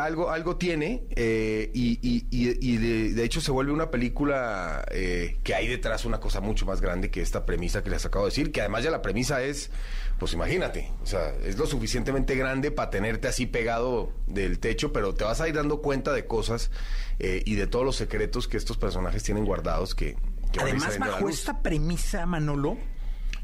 algo, 0.01 0.31
algo 0.31 0.57
tiene 0.57 1.05
eh, 1.14 1.70
y, 1.72 3.12
de, 3.12 3.24
hecho 3.24 3.40
se 3.40 3.53
vuelve 3.53 3.70
una 3.70 3.92
película 3.92 4.85
eh, 4.90 5.38
que 5.44 5.55
hay 5.55 5.68
detrás 5.68 6.05
una 6.05 6.18
cosa 6.18 6.40
mucho 6.40 6.66
más 6.66 6.81
grande 6.81 7.12
que 7.12 7.20
esta 7.20 7.46
premisa 7.46 7.85
que 7.85 7.90
les 7.90 8.05
acabo 8.05 8.24
de 8.24 8.31
decir, 8.31 8.51
que 8.51 8.61
además 8.61 8.83
ya 8.83 8.90
la 8.90 9.01
premisa 9.01 9.44
es, 9.44 9.70
pues 10.18 10.33
imagínate, 10.33 10.90
o 11.02 11.07
sea, 11.07 11.33
es 11.44 11.57
lo 11.59 11.66
suficientemente 11.66 12.35
grande 12.35 12.70
para 12.70 12.90
tenerte 12.90 13.28
así 13.28 13.46
pegado 13.46 14.12
del 14.26 14.59
techo, 14.59 14.92
pero 14.92 15.14
te 15.14 15.24
vas 15.24 15.40
a 15.40 15.48
ir 15.48 15.54
dando 15.54 15.81
cuenta 15.81 16.12
de 16.12 16.26
cosas 16.26 16.70
eh, 17.18 17.42
y 17.46 17.54
de 17.54 17.66
todos 17.66 17.85
los 17.85 17.96
secretos 17.96 18.48
que 18.48 18.57
estos 18.57 18.76
personajes 18.76 19.22
tienen 19.22 19.44
guardados 19.44 19.94
que... 19.94 20.16
que 20.52 20.61
además, 20.61 20.98
bajo 20.98 21.28
esta 21.28 21.62
premisa, 21.62 22.26
Manolo, 22.26 22.76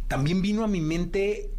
también 0.08 0.42
vino 0.42 0.64
a 0.64 0.68
mi 0.68 0.80
mente 0.80 1.50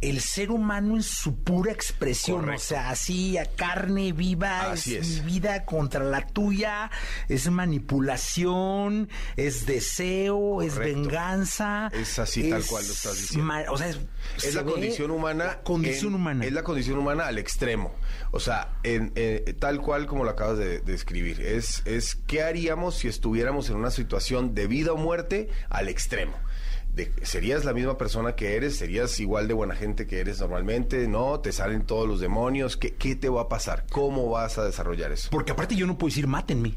el 0.00 0.20
ser 0.20 0.50
humano 0.50 0.96
en 0.96 1.02
su 1.02 1.42
pura 1.42 1.72
expresión, 1.72 2.48
o 2.48 2.58
sea, 2.58 2.90
así 2.90 3.36
a 3.36 3.46
carne 3.46 4.12
viva, 4.12 4.72
es, 4.72 4.86
mi 4.86 5.20
vida 5.20 5.64
contra 5.64 6.04
la 6.04 6.26
tuya, 6.26 6.90
es 7.28 7.50
manipulación, 7.50 9.08
es 9.36 9.66
deseo, 9.66 10.62
es 10.62 10.76
venganza. 10.76 11.90
Es 11.92 12.18
así 12.18 12.48
tal 12.48 12.64
cual 12.64 12.86
lo 12.86 12.92
estás 12.92 13.20
diciendo. 13.20 13.52
o 13.70 13.76
sea, 13.76 13.88
es, 13.88 14.54
la 14.54 14.64
condición 14.64 15.10
humana. 15.10 15.58
condición 15.64 16.14
humana. 16.14 16.44
Es 16.44 16.52
la 16.52 16.62
condición 16.62 16.98
humana 16.98 17.26
al 17.26 17.38
extremo. 17.38 17.94
O 18.30 18.38
sea, 18.38 18.78
en, 18.84 19.12
tal 19.58 19.80
cual 19.80 20.06
como 20.06 20.24
lo 20.24 20.30
acabas 20.30 20.58
de, 20.58 20.80
describir. 20.80 21.40
Es, 21.40 21.82
es 21.86 22.14
qué 22.14 22.42
haríamos 22.42 22.96
si 22.96 23.08
estuviéramos 23.08 23.68
en 23.68 23.76
una 23.76 23.90
situación 23.90 24.54
de 24.54 24.66
vida 24.68 24.92
o 24.92 24.96
muerte 24.96 25.48
al 25.70 25.88
extremo 25.88 26.34
serías 27.22 27.64
la 27.64 27.72
misma 27.72 27.98
persona 27.98 28.34
que 28.34 28.56
eres, 28.56 28.76
serías 28.76 29.18
igual 29.20 29.48
de 29.48 29.54
buena 29.54 29.74
gente 29.74 30.06
que 30.06 30.20
eres 30.20 30.40
normalmente, 30.40 31.08
no, 31.08 31.40
te 31.40 31.52
salen 31.52 31.86
todos 31.86 32.08
los 32.08 32.20
demonios, 32.20 32.76
¿qué, 32.76 32.94
qué 32.94 33.16
te 33.16 33.28
va 33.28 33.42
a 33.42 33.48
pasar? 33.48 33.84
¿Cómo 33.90 34.30
vas 34.30 34.58
a 34.58 34.64
desarrollar 34.64 35.12
eso? 35.12 35.28
Porque 35.30 35.52
aparte 35.52 35.76
yo 35.76 35.86
no 35.86 35.96
puedo 35.98 36.08
decir 36.08 36.26
mátenme. 36.26 36.74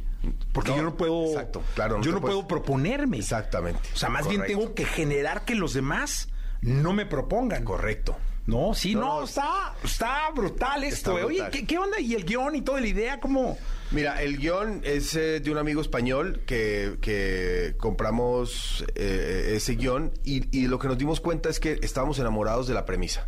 Porque 0.53 0.75
yo 0.75 0.83
no 0.83 0.95
puedo. 0.95 1.25
Exacto, 1.25 1.63
claro. 1.73 2.01
yo 2.01 2.11
no 2.11 2.21
puedo 2.21 2.47
proponerme. 2.47 3.17
Exactamente. 3.17 3.81
O 3.93 3.97
sea, 3.97 4.09
más 4.09 4.27
bien 4.27 4.43
tengo 4.45 4.73
que 4.75 4.85
generar 4.85 5.45
que 5.45 5.55
los 5.55 5.73
demás 5.73 6.29
no 6.61 6.93
me 6.93 7.05
propongan. 7.05 7.63
Correcto. 7.63 8.15
No, 8.45 8.73
sí, 8.73 8.95
no, 8.95 9.23
está, 9.23 9.73
está 9.83 10.29
brutal 10.35 10.83
esto. 10.83 11.13
Oye, 11.13 11.49
¿qué, 11.49 11.77
onda? 11.77 11.99
¿Y 11.99 12.15
el 12.15 12.25
guion 12.25 12.55
y 12.55 12.61
toda 12.61 12.81
la 12.81 12.87
idea? 12.87 13.19
¿Cómo? 13.19 13.57
Mira, 13.91 14.21
el 14.21 14.37
guion 14.37 14.81
es 14.85 15.15
eh, 15.15 15.41
de 15.41 15.51
un 15.51 15.57
amigo 15.57 15.81
español 15.81 16.43
que, 16.45 17.75
compramos 17.77 18.85
eh, 18.95 19.53
ese 19.55 19.75
guion 19.75 20.13
y, 20.23 20.57
y 20.57 20.67
lo 20.67 20.79
que 20.79 20.87
nos 20.87 20.97
dimos 20.97 21.19
cuenta 21.19 21.49
es 21.49 21.59
que 21.59 21.77
estábamos 21.81 22.17
enamorados 22.19 22.67
de 22.67 22.73
la 22.73 22.85
premisa. 22.85 23.27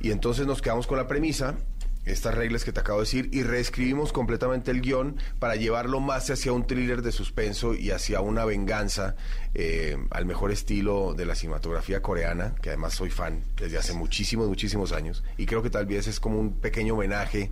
Y 0.00 0.10
entonces 0.10 0.48
nos 0.48 0.60
quedamos 0.60 0.88
con 0.88 0.98
la 0.98 1.06
premisa 1.06 1.56
estas 2.04 2.34
reglas 2.34 2.64
que 2.64 2.72
te 2.72 2.80
acabo 2.80 2.98
de 2.98 3.04
decir 3.04 3.28
y 3.32 3.42
reescribimos 3.42 4.12
completamente 4.12 4.70
el 4.70 4.80
guion 4.80 5.16
para 5.38 5.56
llevarlo 5.56 6.00
más 6.00 6.28
hacia 6.30 6.52
un 6.52 6.66
thriller 6.66 7.02
de 7.02 7.12
suspenso 7.12 7.74
y 7.74 7.90
hacia 7.90 8.20
una 8.20 8.44
venganza 8.44 9.16
eh, 9.54 9.96
al 10.10 10.26
mejor 10.26 10.50
estilo 10.50 11.14
de 11.14 11.24
la 11.24 11.34
cinematografía 11.34 12.02
coreana, 12.02 12.54
que 12.60 12.70
además 12.70 12.94
soy 12.94 13.10
fan 13.10 13.44
desde 13.56 13.78
hace 13.78 13.94
muchísimos, 13.94 14.48
muchísimos 14.48 14.92
años 14.92 15.24
y 15.38 15.46
creo 15.46 15.62
que 15.62 15.70
tal 15.70 15.86
vez 15.86 16.06
es 16.06 16.20
como 16.20 16.38
un 16.38 16.60
pequeño 16.60 16.94
homenaje 16.94 17.50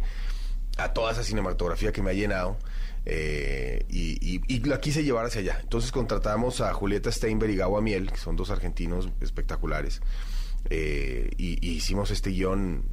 a 0.77 0.93
toda 0.93 1.13
esa 1.13 1.23
cinematografía 1.23 1.93
que 1.93 2.03
me 2.03 2.11
ha 2.11 2.15
llenado. 2.15 2.57
Eh, 3.05 3.85
y, 3.89 4.61
la 4.61 4.81
quise 4.81 5.03
llevar 5.03 5.27
hacia 5.27 5.41
allá. 5.41 5.59
Entonces 5.61 5.91
contratamos 5.91 6.61
a 6.61 6.73
Julieta 6.73 7.11
Steinberg 7.11 7.53
y 7.53 7.57
Gawa 7.57 7.81
Miel, 7.81 8.11
que 8.11 8.19
son 8.19 8.37
dos 8.37 8.51
argentinos 8.51 9.09
espectaculares, 9.21 10.01
eh, 10.71 11.31
y, 11.37 11.69
hicimos 11.69 12.11
este 12.11 12.31
guion 12.31 12.85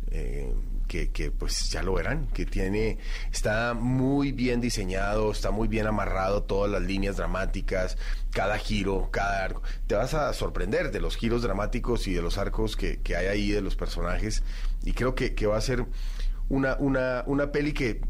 que, 0.90 1.32
pues 1.32 1.70
ya 1.70 1.84
lo 1.84 1.94
verán, 1.94 2.28
que 2.28 2.46
tiene, 2.46 2.98
está 3.32 3.76
muy 3.76 4.32
bien 4.32 4.60
diseñado, 4.60 5.32
está 5.32 5.52
muy 5.52 5.68
bien 5.68 5.86
amarrado 5.86 6.44
todas 6.44 6.70
las 6.70 6.82
líneas 6.82 7.18
dramáticas, 7.18 7.98
cada 8.32 8.58
giro, 8.58 9.10
cada 9.12 9.44
arco. 9.46 9.62
Te 9.88 9.96
vas 9.96 10.16
a 10.16 10.34
sorprender 10.34 10.92
de 10.92 11.00
los 11.00 11.16
giros 11.16 11.44
dramáticos 11.44 12.08
y 12.08 12.14
de 12.14 12.22
los 12.22 12.38
arcos 12.38 12.76
que, 12.76 13.00
hay 13.16 13.28
ahí 13.28 13.52
de 13.52 13.62
los 13.62 13.76
personajes. 13.76 14.44
Y 14.84 14.94
creo 14.94 15.14
que, 15.14 15.46
va 15.46 15.58
a 15.58 15.62
ser 15.62 15.86
una, 16.50 16.76
una, 16.80 17.24
una 17.28 17.52
peli 17.52 17.74
que 17.74 18.02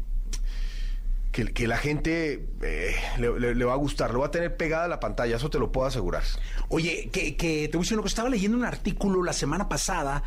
que, 1.30 1.68
la 1.68 1.76
gente 1.76 2.48
eh, 2.60 2.94
le, 3.18 3.64
va 3.64 3.72
a 3.72 3.76
gustar, 3.76 4.12
lo 4.12 4.20
va 4.20 4.26
a 4.26 4.30
tener 4.30 4.56
pegada 4.56 4.88
la 4.88 4.98
pantalla, 4.98 5.36
eso 5.36 5.48
te 5.48 5.58
lo 5.58 5.70
puedo 5.70 5.86
asegurar. 5.86 6.24
Oye, 6.68 7.08
que, 7.12 7.36
que 7.36 7.68
te 7.68 7.76
voy 7.76 7.84
a 7.84 7.86
decir 7.86 8.00
que 8.00 8.08
estaba 8.08 8.28
leyendo 8.28 8.56
un 8.56 8.64
artículo 8.64 9.22
la 9.22 9.32
semana 9.32 9.68
pasada 9.68 10.24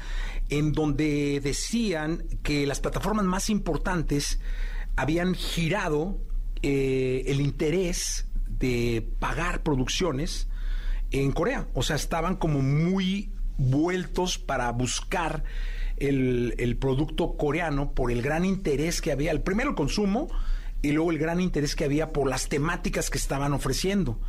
en 0.50 0.72
donde 0.72 1.42
decían 1.42 2.24
que 2.42 2.66
las 2.66 2.80
plataformas 2.80 3.26
más 3.26 3.50
importantes 3.50 4.40
habían 4.96 5.36
girado 5.36 6.20
eh, 6.62 7.24
el 7.28 7.42
interés 7.42 8.28
de 8.48 9.08
pagar 9.20 9.64
producciones 9.64 10.48
en 11.12 11.32
Corea, 11.32 11.68
o 11.74 11.84
sea, 11.84 11.96
estaban 11.96 12.38
como 12.38 12.62
muy 12.62 13.32
vueltos 13.58 14.38
para 14.40 14.72
buscar 14.72 15.44
el, 15.98 16.56
el 16.58 16.78
producto 16.78 17.36
coreano 17.38 17.94
por 17.94 18.12
el 18.12 18.22
gran 18.22 18.46
interés 18.46 19.02
que 19.02 19.12
había, 19.12 19.32
el 19.32 19.42
primero 19.42 19.72
el 19.72 19.76
consumo, 19.76 20.30
y 20.82 20.92
luego 20.92 21.12
el 21.12 21.18
gran 21.18 21.40
interés 21.40 21.76
que 21.76 21.86
había 21.86 22.12
por 22.12 22.30
las 22.30 22.50
temáticas 22.50 23.10
que 23.10 23.18
estaban 23.18 23.54
ofreciendo. 23.54 24.20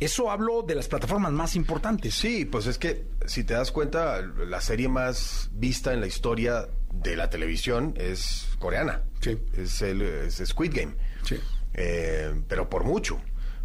Eso 0.00 0.30
hablo 0.30 0.62
de 0.62 0.74
las 0.74 0.88
plataformas 0.88 1.32
más 1.32 1.56
importantes. 1.56 2.14
Sí, 2.14 2.44
pues 2.44 2.66
es 2.66 2.78
que 2.78 3.06
si 3.26 3.44
te 3.44 3.54
das 3.54 3.70
cuenta, 3.70 4.20
la 4.20 4.60
serie 4.60 4.88
más 4.88 5.48
vista 5.52 5.94
en 5.94 6.00
la 6.00 6.06
historia 6.06 6.68
de 6.92 7.16
la 7.16 7.30
televisión 7.30 7.94
es 7.96 8.48
coreana. 8.58 9.02
Sí. 9.20 9.38
Es 9.56 9.82
el 9.82 10.30
Squid 10.30 10.72
Game. 10.74 10.94
Sí. 11.22 11.36
Eh, 11.74 12.34
pero 12.48 12.68
por 12.68 12.84
mucho. 12.84 13.20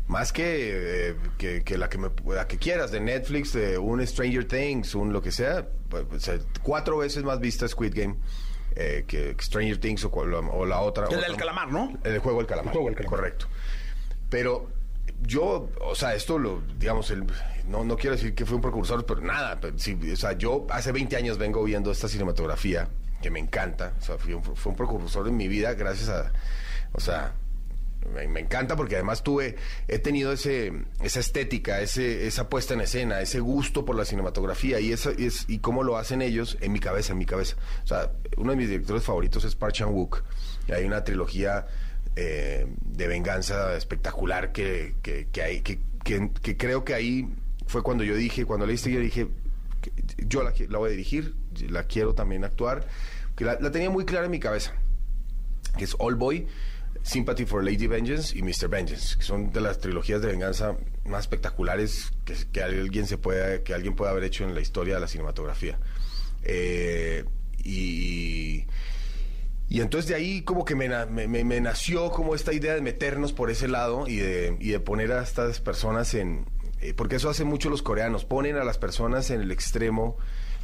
Más 0.09 0.33
que, 0.33 1.11
eh, 1.11 1.15
que, 1.37 1.63
que 1.63 1.77
la 1.77 1.87
que 1.87 1.97
me, 1.97 2.09
la 2.33 2.47
que 2.47 2.57
quieras, 2.57 2.91
de 2.91 2.99
Netflix, 2.99 3.53
de 3.53 3.77
un 3.77 4.05
Stranger 4.05 4.43
Things, 4.45 4.93
un 4.95 5.13
lo 5.13 5.21
que 5.21 5.31
sea, 5.31 5.67
pues, 5.87 6.03
pues, 6.09 6.27
eh, 6.27 6.39
cuatro 6.63 6.97
veces 6.97 7.23
más 7.23 7.39
vista 7.39 7.67
Squid 7.67 7.93
Game 7.95 8.15
eh, 8.75 9.05
que 9.07 9.35
Stranger 9.39 9.77
Things 9.79 10.03
o, 10.05 10.11
cual- 10.11 10.33
o 10.33 10.65
la 10.65 10.81
otra. 10.81 11.05
El 11.11 11.21
del 11.21 11.37
calamar, 11.37 11.71
¿no? 11.71 11.97
El 12.03 12.19
juego 12.19 12.39
del 12.39 12.47
calamar. 12.47 12.73
El 12.73 12.79
juego 12.79 12.89
del 12.89 12.97
calamar. 12.97 13.17
Correcto. 13.19 13.45
Pero 14.29 14.67
yo, 15.21 15.69
o 15.81 15.95
sea, 15.95 16.15
esto 16.15 16.37
lo, 16.39 16.61
digamos, 16.79 17.11
el, 17.11 17.25
no, 17.67 17.83
no 17.83 17.95
quiero 17.95 18.15
decir 18.15 18.33
que 18.33 18.45
fue 18.45 18.55
un 18.55 18.61
precursor, 18.61 19.05
pero 19.05 19.21
nada. 19.21 19.59
pero 19.61 19.77
sí, 19.77 19.97
o 20.11 20.15
sea, 20.15 20.33
yo 20.33 20.65
hace 20.71 20.91
20 20.91 21.15
años 21.17 21.37
vengo 21.37 21.63
viendo 21.63 21.91
esta 21.91 22.07
cinematografía 22.07 22.89
que 23.21 23.29
me 23.29 23.39
encanta. 23.39 23.93
O 23.99 24.03
sea, 24.03 24.17
fue 24.17 24.33
un, 24.33 24.43
fue 24.43 24.71
un 24.71 24.75
precursor 24.75 25.27
en 25.27 25.37
mi 25.37 25.47
vida 25.47 25.73
gracias 25.73 26.09
a, 26.09 26.31
o 26.93 26.99
sea, 26.99 27.33
me, 28.13 28.39
encanta 28.39 28.75
porque 28.75 28.95
además 28.95 29.23
tuve, 29.23 29.55
he 29.87 29.99
tenido 29.99 30.31
ese, 30.31 30.71
esa 31.01 31.19
estética, 31.19 31.81
ese, 31.81 32.27
esa 32.27 32.49
puesta 32.49 32.73
en 32.73 32.81
escena, 32.81 33.21
ese 33.21 33.39
gusto 33.39 33.85
por 33.85 33.95
la 33.95 34.05
cinematografía 34.05 34.79
y 34.79 34.91
eso 34.91 35.11
es, 35.11 35.45
y 35.47 35.59
cómo 35.59 35.83
lo 35.83 35.97
hacen 35.97 36.21
ellos 36.21 36.57
en 36.61 36.71
mi 36.71 36.79
cabeza, 36.79 37.13
en 37.13 37.19
mi 37.19 37.25
cabeza. 37.25 37.55
O 37.83 37.87
sea, 37.87 38.11
uno 38.37 38.51
de 38.51 38.57
mis 38.57 38.69
directores 38.69 39.03
favoritos 39.03 39.43
es 39.43 39.55
Park 39.55 39.73
Chan 39.73 39.89
Wook. 39.89 40.23
Y 40.67 40.71
hay 40.71 40.85
una 40.85 41.03
trilogía 41.03 41.67
eh, 42.15 42.67
de 42.81 43.07
venganza 43.07 43.75
espectacular 43.75 44.51
que, 44.51 44.95
que, 45.01 45.27
que 45.29 46.57
creo 46.57 46.83
que 46.83 46.93
ahí 46.93 47.29
fue 47.67 47.83
cuando 47.83 48.03
yo 48.03 48.15
dije, 48.15 48.45
cuando 48.45 48.65
leíste 48.65 48.91
yo 48.91 48.99
dije, 48.99 49.27
yo 50.17 50.43
la, 50.43 50.53
la 50.69 50.77
voy 50.77 50.89
a 50.89 50.91
dirigir, 50.91 51.35
la 51.69 51.83
quiero 51.83 52.13
también 52.13 52.43
actuar, 52.43 52.87
que 53.35 53.45
la, 53.45 53.57
la 53.59 53.71
tenía 53.71 53.89
muy 53.89 54.05
clara 54.05 54.25
en 54.25 54.31
mi 54.31 54.39
cabeza 54.39 54.73
que 55.77 55.83
es 55.83 55.95
All 55.99 56.15
Boy, 56.15 56.47
Sympathy 57.03 57.45
for 57.45 57.63
Lady 57.63 57.87
Vengeance 57.87 58.37
y 58.37 58.41
Mr. 58.43 58.67
Vengeance, 58.69 59.17
que 59.17 59.23
son 59.23 59.51
de 59.51 59.61
las 59.61 59.79
trilogías 59.79 60.21
de 60.21 60.27
venganza 60.27 60.75
más 61.05 61.21
espectaculares 61.21 62.11
que, 62.25 62.35
que 62.51 62.61
alguien 62.61 63.07
se 63.07 63.17
pueda, 63.17 63.63
que 63.63 63.73
alguien 63.73 63.95
pueda 63.95 64.11
haber 64.11 64.23
hecho 64.25 64.43
en 64.43 64.53
la 64.53 64.61
historia 64.61 64.95
de 64.95 64.99
la 65.01 65.07
cinematografía. 65.07 65.79
Eh, 66.43 67.25
y, 67.63 68.65
y 69.69 69.81
entonces 69.81 70.09
de 70.09 70.15
ahí 70.15 70.41
como 70.43 70.65
que 70.65 70.75
me, 70.75 70.87
me 71.43 71.61
nació 71.61 72.11
como 72.11 72.35
esta 72.35 72.53
idea 72.53 72.75
de 72.75 72.81
meternos 72.81 73.33
por 73.33 73.49
ese 73.49 73.67
lado 73.67 74.07
y 74.07 74.17
de, 74.17 74.57
y 74.59 74.69
de 74.69 74.79
poner 74.79 75.11
a 75.11 75.23
estas 75.23 75.59
personas 75.59 76.13
en... 76.13 76.45
eh, 76.81 76.93
porque 76.95 77.17
eso 77.17 77.29
hacen 77.29 77.47
mucho 77.47 77.69
los 77.69 77.81
coreanos, 77.81 78.23
ponen 78.25 78.55
a 78.55 78.63
las 78.63 78.77
personas 78.77 79.29
en 79.31 79.41
el 79.41 79.51
extremo 79.51 80.17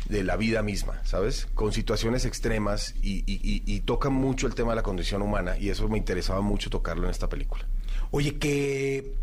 de 0.10 0.24
la 0.24 0.38
vida 0.38 0.62
misma, 0.62 1.01
¿sabes? 1.03 1.47
Con 1.53 1.72
situaciones 1.72 2.26
extremas 2.26 2.95
y, 3.01 3.80
tocan 3.82 4.14
mucho 4.14 4.47
el 4.47 4.56
tema 4.56 4.72
de 4.72 4.78
la 4.78 4.84
condición 4.84 5.22
humana 5.22 5.58
y 5.58 5.70
eso 5.70 5.88
me 5.88 5.97
interesaba 5.97 6.41
mucho 6.41 6.70
tocarlo 6.70 7.06
en 7.06 7.12
esta 7.12 7.30
película. 7.30 7.66
Oye, 8.12 8.38
que 8.38 9.14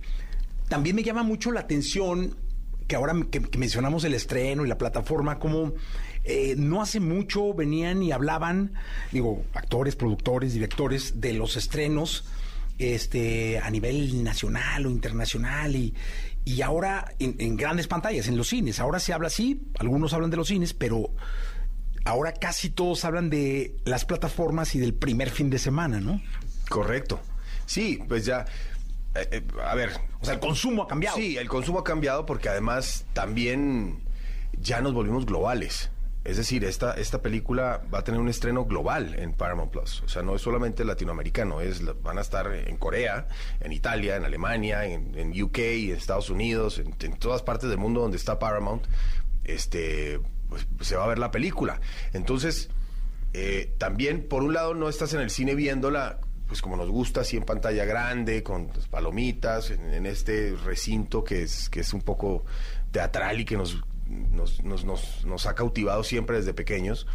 también 0.68 0.96
me 0.96 1.02
llama 1.02 1.22
mucho 1.22 1.50
la 1.52 1.60
atención 1.60 2.36
que 2.86 2.96
ahora 2.96 3.14
que, 3.30 3.40
que 3.40 3.58
mencionamos 3.58 4.04
el 4.04 4.14
estreno 4.14 4.64
y 4.64 4.68
la 4.68 4.78
plataforma, 4.78 5.38
como 5.38 5.72
eh, 6.24 6.54
no 6.56 6.80
hace 6.80 7.00
mucho 7.00 7.52
venían 7.52 8.02
y 8.02 8.12
hablaban, 8.12 8.74
digo, 9.10 9.44
actores, 9.54 9.96
productores, 9.96 10.54
directores 10.54 11.20
de 11.20 11.32
los 11.32 11.56
estrenos 11.56 12.24
este, 12.78 13.58
a 13.58 13.68
nivel 13.70 14.22
nacional 14.22 14.86
o 14.86 14.90
internacional 14.90 15.74
y, 15.74 15.94
y 16.44 16.62
ahora 16.62 17.12
en, 17.18 17.36
en 17.38 17.56
grandes 17.56 17.86
pantallas, 17.88 18.26
en 18.28 18.36
los 18.36 18.48
cines. 18.48 18.80
Ahora 18.80 18.98
se 18.98 19.12
habla 19.12 19.28
así, 19.28 19.62
algunos 19.78 20.12
hablan 20.12 20.30
de 20.30 20.36
los 20.36 20.48
cines, 20.48 20.74
pero 20.74 21.10
ahora 22.04 22.32
casi 22.34 22.70
todos 22.70 23.04
hablan 23.04 23.30
de 23.30 23.76
las 23.84 24.04
plataformas 24.04 24.74
y 24.74 24.80
del 24.80 24.94
primer 24.94 25.30
fin 25.30 25.50
de 25.50 25.58
semana, 25.58 26.00
¿no? 26.00 26.20
Correcto. 26.68 27.20
Sí, 27.66 28.00
pues 28.08 28.24
ya... 28.24 28.44
eh, 29.14 29.28
eh, 29.30 29.42
a 29.64 29.74
ver, 29.74 29.90
O 30.20 30.24
sea, 30.24 30.34
el 30.34 30.40
consumo 30.40 30.82
ha 30.82 30.88
cambiado. 30.88 31.16
Sí, 31.16 31.36
el 31.36 31.48
consumo 31.48 31.78
ha 31.80 31.84
cambiado 31.84 32.26
porque 32.26 32.48
además 32.48 33.04
también 33.12 34.00
ya 34.58 34.80
nos 34.80 34.92
volvimos 34.94 35.26
globales. 35.26 35.90
Es 36.24 36.36
decir, 36.36 36.64
esta, 36.64 36.92
esta 36.94 37.20
película 37.20 37.82
va 37.92 37.98
a 37.98 38.04
tener 38.04 38.20
un 38.20 38.28
estreno 38.28 38.64
global 38.64 39.16
en 39.18 39.32
Paramount 39.32 39.72
Plus. 39.72 40.02
O 40.02 40.08
sea, 40.08 40.22
no 40.22 40.36
es 40.36 40.42
solamente 40.42 40.84
latinoamericano, 40.84 41.60
es, 41.60 41.82
van 42.02 42.18
a 42.18 42.20
estar 42.20 42.52
en 42.54 42.76
Corea, 42.76 43.26
en 43.60 43.72
Italia, 43.72 44.16
en 44.16 44.24
Alemania, 44.24 44.84
en, 44.84 45.42
UK, 45.42 45.58
en 45.58 45.96
Estados 45.96 46.30
Unidos, 46.30 46.78
en, 46.78 47.16
todas 47.18 47.42
partes 47.42 47.68
del 47.70 47.78
mundo 47.78 48.00
donde 48.00 48.18
está 48.18 48.38
Paramount. 48.38 48.84
Este, 49.42 50.20
pues, 50.48 50.66
se 50.80 50.94
va 50.94 51.04
a 51.04 51.08
ver 51.08 51.18
la 51.18 51.32
película. 51.32 51.80
Entonces, 52.12 52.70
eh, 53.32 53.74
también, 53.78 54.28
por 54.28 54.44
un 54.44 54.52
lado, 54.52 54.74
no 54.74 54.88
estás 54.88 55.14
en 55.14 55.20
el 55.20 55.30
cine 55.30 55.56
viéndola, 55.56 56.20
pues 56.46 56.62
como 56.62 56.76
nos 56.76 56.88
gusta, 56.88 57.22
así 57.22 57.36
en 57.36 57.44
pantalla 57.44 57.84
grande, 57.84 58.44
con 58.44 58.68
palomitas, 58.90 59.70
en, 59.70 59.92
en 59.92 60.06
este 60.06 60.54
recinto 60.64 61.24
que 61.24 61.42
es, 61.42 61.68
que 61.68 61.80
es 61.80 61.92
un 61.92 62.02
poco 62.02 62.44
teatral 62.92 63.40
y 63.40 63.44
que 63.44 63.56
nos, 63.56 63.82
nos, 64.12 64.62
nos, 64.62 64.84
nos- 64.84 65.24
nos 65.24 65.46
ha 65.46 65.54
cautivado 65.54 66.04
siempre 66.04 66.36
desde 66.36 66.54
pequeños. 66.54 67.06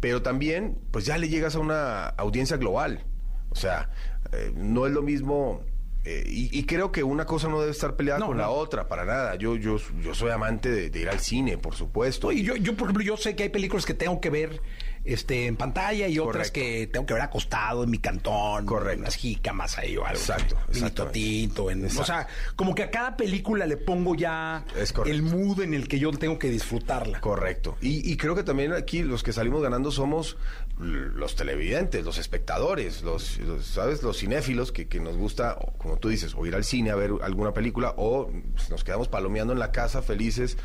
Pero 0.00 0.22
también, 0.22 0.78
pues 0.90 1.06
ya 1.06 1.18
le 1.18 1.28
llegas 1.28 1.56
a 1.56 1.58
una 1.58 2.06
audiencia 2.08 2.56
global. 2.56 3.04
O 3.50 3.54
sea, 3.56 3.90
eh, 4.32 4.52
no 4.54 4.86
es 4.86 4.92
lo 4.92 5.02
mismo. 5.02 5.62
eh, 6.04 6.22
y, 6.26 6.56
y 6.56 6.64
creo 6.66 6.92
que 6.92 7.02
una 7.02 7.24
cosa 7.26 7.48
no 7.48 7.58
debe 7.60 7.72
estar 7.72 7.96
peleada 7.96 8.20
No, 8.20 8.26
con 8.28 8.38
la 8.38 8.50
otra, 8.50 8.88
para 8.88 9.04
nada. 9.04 9.34
Yo, 9.36 9.56
yo, 9.56 9.76
yo 10.02 10.14
soy 10.14 10.30
amante 10.30 10.70
de, 10.70 10.90
de 10.90 11.00
ir 11.00 11.08
al 11.08 11.18
cine, 11.20 11.58
por 11.58 11.74
supuesto. 11.74 12.30
Y 12.30 12.42
yo, 12.44 12.54
yo, 12.56 12.76
por 12.76 12.84
ejemplo, 12.88 13.02
yo 13.04 13.16
sé 13.16 13.34
que 13.34 13.44
hay 13.44 13.48
películas 13.48 13.86
que 13.86 13.94
tengo 13.94 14.20
que 14.20 14.30
ver 14.30 14.60
este, 15.06 15.46
en 15.46 15.56
pantalla 15.56 16.08
y 16.08 16.18
otras 16.18 16.50
Correcto. 16.50 16.52
que 16.60 16.86
tengo 16.92 17.06
que 17.06 17.14
ver 17.14 17.22
acostado 17.22 17.84
en 17.84 17.90
mi 17.90 17.98
cantón. 17.98 18.66
Correcto. 18.66 19.00
Unas 19.02 19.14
jícamas 19.16 19.78
ahí 19.78 19.96
o 19.96 20.04
algo. 20.04 20.18
Exacto, 20.18 20.56
Vinito 20.72 21.06
tinto. 21.08 21.70
en- 21.70 21.86
o 21.86 22.04
sea, 22.04 22.26
como 22.56 22.74
que 22.74 22.82
a 22.84 22.90
cada 22.90 23.16
película 23.16 23.66
le 23.66 23.76
pongo 23.76 24.14
ya 24.14 24.64
Es 24.76 24.92
el 25.06 25.22
mood 25.22 25.60
en 25.62 25.74
el 25.74 25.88
que 25.88 25.98
yo 25.98 26.10
tengo 26.12 26.38
que 26.38 26.50
disfrutarla. 26.50 27.20
Correcto. 27.20 27.76
Y, 27.80 28.10
y 28.10 28.16
creo 28.16 28.34
que 28.34 28.42
también 28.42 28.72
aquí 28.72 29.02
los 29.02 29.22
que 29.22 29.32
salimos 29.32 29.62
ganando 29.62 29.90
somos 29.90 30.36
los 30.78 31.36
televidentes, 31.36 32.04
los 32.04 32.18
espectadores, 32.18 33.02
los, 33.02 33.38
los, 33.38 33.64
¿sabes? 33.64 34.02
Los 34.02 34.18
cinéfilos 34.18 34.72
que, 34.72 34.88
que 34.88 35.00
nos 35.00 35.16
gusta, 35.16 35.56
como 35.78 35.96
tú 35.96 36.08
dices, 36.10 36.34
o 36.36 36.44
ir 36.44 36.54
al 36.54 36.64
cine 36.64 36.90
a 36.90 36.94
ver 36.96 37.12
alguna 37.22 37.52
película, 37.54 37.94
o 37.96 38.30
nos 38.68 38.84
quedamos 38.84 39.08
palomeando 39.08 39.54
en 39.54 39.58
la 39.58 39.72
casa 39.72 40.02
felices, 40.02 40.58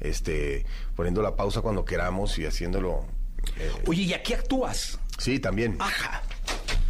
este, 0.00 0.66
poniendo 0.96 1.22
la 1.22 1.36
pausa 1.36 1.60
cuando 1.60 1.84
queramos 1.84 2.38
y 2.38 2.46
haciéndolo. 2.46 3.06
Eh, 3.58 3.70
Oye, 3.86 4.02
¿y 4.02 4.12
aquí 4.14 4.34
actúas? 4.34 4.98
sí, 5.18 5.38
también. 5.38 5.76
Ajá. 5.78 6.22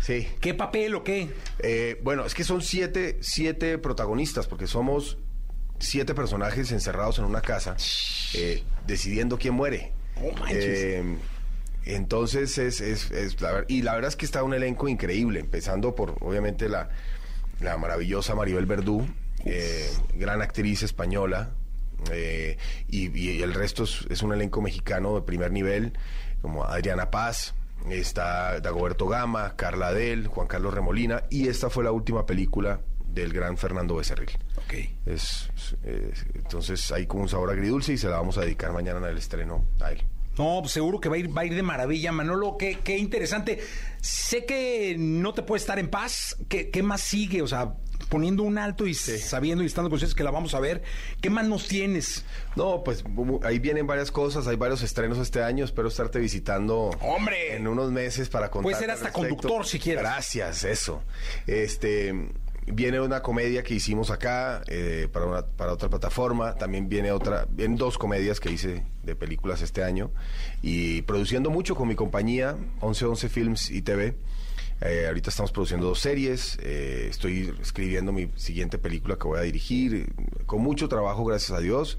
Sí. 0.01 0.27
¿Qué 0.41 0.53
papel 0.53 0.95
o 0.97 1.05
qué? 1.05 1.29
Eh, 1.61 2.01
bueno, 2.03 2.25
es 2.27 2.35
que 2.35 2.43
son 2.43 2.61
siete, 2.61 3.19
siete 3.21 3.79
protagonistas, 3.79 4.49
porque 4.49 4.67
somos 4.67 5.17
siete 5.79 6.15
personajes 6.15 6.73
encerrados 6.73 7.19
en 7.19 7.25
una 7.25 7.41
casa, 7.41 7.77
eh, 8.35 8.65
decidiendo 8.87 9.39
quién 9.39 9.55
muere. 9.55 9.93
Oh. 10.17 10.33
Eh, 10.51 11.19
entonces 11.85 12.59
es, 12.59 12.81
es, 12.81 13.11
es 13.11 13.41
la 13.41 13.65
y 13.69 13.83
la 13.83 13.95
verdad 13.95 14.09
es 14.09 14.17
que 14.17 14.25
está 14.25 14.43
un 14.43 14.55
elenco 14.55 14.89
increíble, 14.89 15.41
empezando 15.41 15.95
por 15.95 16.17
obviamente 16.21 16.69
la, 16.69 16.91
la 17.61 17.77
maravillosa 17.79 18.35
Maribel 18.35 18.67
Verdú, 18.67 19.07
eh, 19.45 19.89
gran 20.15 20.43
actriz 20.43 20.83
española, 20.83 21.51
y, 22.89 23.17
y 23.17 23.43
el 23.43 23.55
resto 23.55 23.85
es, 23.85 24.05
es 24.11 24.23
un 24.23 24.33
elenco 24.33 24.61
mexicano 24.61 25.15
de 25.15 25.23
primer 25.23 25.53
nivel, 25.53 25.93
como 26.43 26.65
Adriana 26.65 27.11
Paz, 27.11 27.55
está 27.89 28.61
Dagoberto 28.61 29.07
Gama, 29.09 29.55
Carla 29.57 29.89
Adel, 29.89 30.27
Juan 30.27 30.47
Carlos 30.47 30.75
Remolina, 30.75 31.23
y 31.31 31.49
esta 31.49 31.71
fue 31.71 31.85
la 31.85 31.93
última 31.93 32.27
película 32.27 32.81
del 33.07 33.33
gran 33.33 33.57
Fernando 33.57 33.97
Becerril. 33.97 34.31
Ok. 34.59 34.75
Es, 35.07 35.51
es- 35.85 36.27
entonces 36.35 36.91
hay 36.93 37.07
como 37.07 37.23
un 37.25 37.29
sabor 37.29 37.51
agridulce 37.51 37.93
y 37.93 37.99
se 37.99 38.09
la 38.09 38.17
vamos 38.17 38.39
a 38.39 38.43
dedicar 38.43 38.73
mañana 38.73 38.99
en 39.01 39.05
el 39.07 39.19
estreno 39.19 39.65
a 39.81 39.93
él. 39.93 40.03
No, 40.39 40.61
pues 40.61 40.73
seguro 40.73 40.99
que 40.99 41.11
va 41.11 41.17
a 41.17 41.19
ir, 41.19 41.37
va 41.37 41.43
a 41.43 41.45
ir 41.45 41.55
de 41.55 41.63
maravilla, 41.63 42.11
Manolo. 42.11 42.57
Qué, 42.59 42.79
qué 42.83 42.97
interesante. 42.97 43.61
Sé 44.01 44.47
que 44.47 44.97
no 44.99 45.35
te 45.35 45.43
puede 45.43 45.59
estar 45.61 45.79
en 45.79 45.91
paz. 45.91 46.39
¿Qué, 46.49 46.71
qué 46.71 46.83
más 46.83 47.03
sigue? 47.03 47.43
O 47.43 47.47
sea, 47.47 47.75
poniendo 48.13 48.43
un 48.43 48.59
alto 48.59 48.87
y 48.87 48.93
sabiendo 48.93 49.65
y 49.65 49.67
estando 49.67 49.89
conscientes 49.89 50.15
que 50.15 50.23
la 50.23 50.31
vamos 50.31 50.53
a 50.55 50.61
ver. 50.61 50.83
¿Qué 51.23 51.31
más 51.31 51.47
nos 51.49 51.67
tienes? 51.67 52.27
No, 52.57 52.85
pues 52.85 53.05
ahí 53.43 53.59
vienen 53.59 53.87
varias 53.87 54.11
cosas, 54.11 54.47
hay 54.47 54.57
varios 54.57 54.83
estrenos 54.83 55.17
este 55.17 55.43
año, 55.43 55.65
espero 55.65 55.89
estarte 55.89 56.19
visitando 56.19 56.91
¡Hombre! 57.01 57.57
en 57.57 57.67
unos 57.67 57.91
meses 57.91 58.29
para 58.29 58.51
contar. 58.51 58.65
Puede 58.65 58.77
ser 58.77 58.91
hasta 58.91 59.13
conductor, 59.13 59.65
si 59.65 59.79
quieres. 59.79 60.03
Gracias, 60.03 60.63
eso. 60.65 61.03
Este 61.47 62.15
viene 62.67 63.01
una 63.01 63.23
comedia 63.23 63.63
que 63.65 63.75
hicimos 63.75 64.11
acá 64.11 64.63
eh, 64.69 65.09
para, 65.13 65.27
una- 65.27 65.47
para 65.47 65.73
otra 65.73 65.89
plataforma, 65.89 66.55
también 66.55 66.89
viene 66.91 67.11
otra, 67.11 67.47
vienen 67.51 67.77
dos 67.79 67.97
comedias 67.99 68.39
que 68.41 68.53
hice 68.53 68.85
de 69.03 69.17
películas 69.17 69.63
este 69.63 69.83
año 69.83 70.13
y 70.61 71.03
produciendo 71.03 71.51
mucho 71.51 71.75
con 71.75 71.89
mi 71.89 71.95
compañía 71.97 72.53
1111 72.83 73.29
Films 73.31 73.71
y 73.71 73.81
TV. 73.83 74.17
Eh, 74.85 75.07
ahorita 75.07 75.31
estamos 75.31 75.53
produciendo 75.53 75.87
dos 75.87 76.01
series, 76.01 76.59
eh, 76.61 77.07
estoy 77.09 77.55
escribiendo 77.61 78.11
mi 78.13 78.29
siguiente 78.37 78.79
película 78.79 79.17
que 79.17 79.29
voy 79.29 79.39
a 79.39 79.43
dirigir, 79.43 80.13
con 80.47 80.61
mucho 80.63 80.89
trabajo, 80.89 81.25
gracias 81.25 81.57
a 81.57 81.61
Dios, 81.61 81.99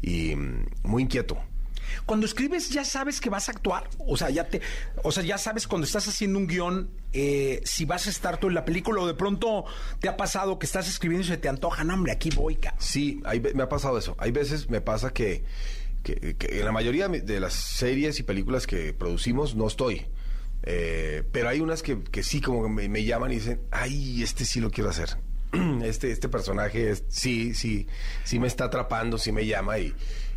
y 0.00 0.34
mm, 0.34 0.66
muy 0.84 1.02
inquieto. 1.02 1.36
Cuando 2.06 2.24
escribes, 2.24 2.70
¿ya 2.70 2.86
sabes 2.86 3.20
que 3.20 3.28
vas 3.28 3.48
a 3.48 3.52
actuar? 3.52 3.90
O 3.98 4.16
sea, 4.16 4.30
ya 4.30 4.48
te, 4.48 4.62
o 5.02 5.12
sea, 5.12 5.22
ya 5.22 5.36
sabes 5.36 5.66
cuando 5.66 5.84
estás 5.86 6.08
haciendo 6.08 6.38
un 6.38 6.46
guion 6.46 6.88
eh, 7.12 7.60
si 7.64 7.84
vas 7.84 8.06
a 8.06 8.10
estar 8.10 8.38
tú 8.40 8.48
en 8.48 8.54
la 8.54 8.64
película 8.64 9.02
o 9.02 9.06
de 9.06 9.12
pronto 9.14 9.66
te 10.00 10.08
ha 10.08 10.16
pasado 10.16 10.58
que 10.58 10.64
estás 10.64 10.88
escribiendo 10.88 11.26
y 11.26 11.28
se 11.28 11.36
te 11.36 11.50
antoja, 11.50 11.84
no, 11.84 11.92
hombre, 11.94 12.12
aquí 12.12 12.30
voy. 12.30 12.58
Sí, 12.78 13.20
hay 13.24 13.40
me 13.40 13.62
ha 13.64 13.68
pasado 13.68 13.98
eso. 13.98 14.14
Hay 14.18 14.30
veces 14.30 14.70
me 14.70 14.80
pasa 14.80 15.10
que, 15.12 15.44
que- 16.02 16.34
que 16.38 16.60
en 16.60 16.64
la 16.64 16.72
mayoría 16.72 17.08
de 17.08 17.40
las 17.40 17.52
series 17.52 18.18
y 18.20 18.22
películas 18.22 18.66
que 18.66 18.94
producimos 18.94 19.54
no 19.54 19.66
estoy. 19.66 20.06
Eh, 20.64 21.22
pero 21.32 21.48
hay 21.48 21.60
unas 21.60 21.82
que, 21.82 22.02
que 22.04 22.22
sí, 22.22 22.40
como 22.40 22.68
me, 22.68 22.88
me 22.88 23.04
llaman 23.04 23.32
y 23.32 23.36
dicen, 23.36 23.60
ay, 23.70 24.22
este 24.22 24.44
sí 24.44 24.60
lo 24.60 24.70
quiero 24.70 24.90
hacer. 24.90 25.16
Este, 25.82 26.10
este 26.12 26.28
personaje 26.30 26.94
sí, 27.08 27.54
sí, 27.54 27.86
sí 28.24 28.38
me 28.38 28.46
está 28.46 28.64
atrapando, 28.64 29.18
sí 29.18 29.32
me 29.32 29.44
llama 29.44 29.78
y, 29.78 29.92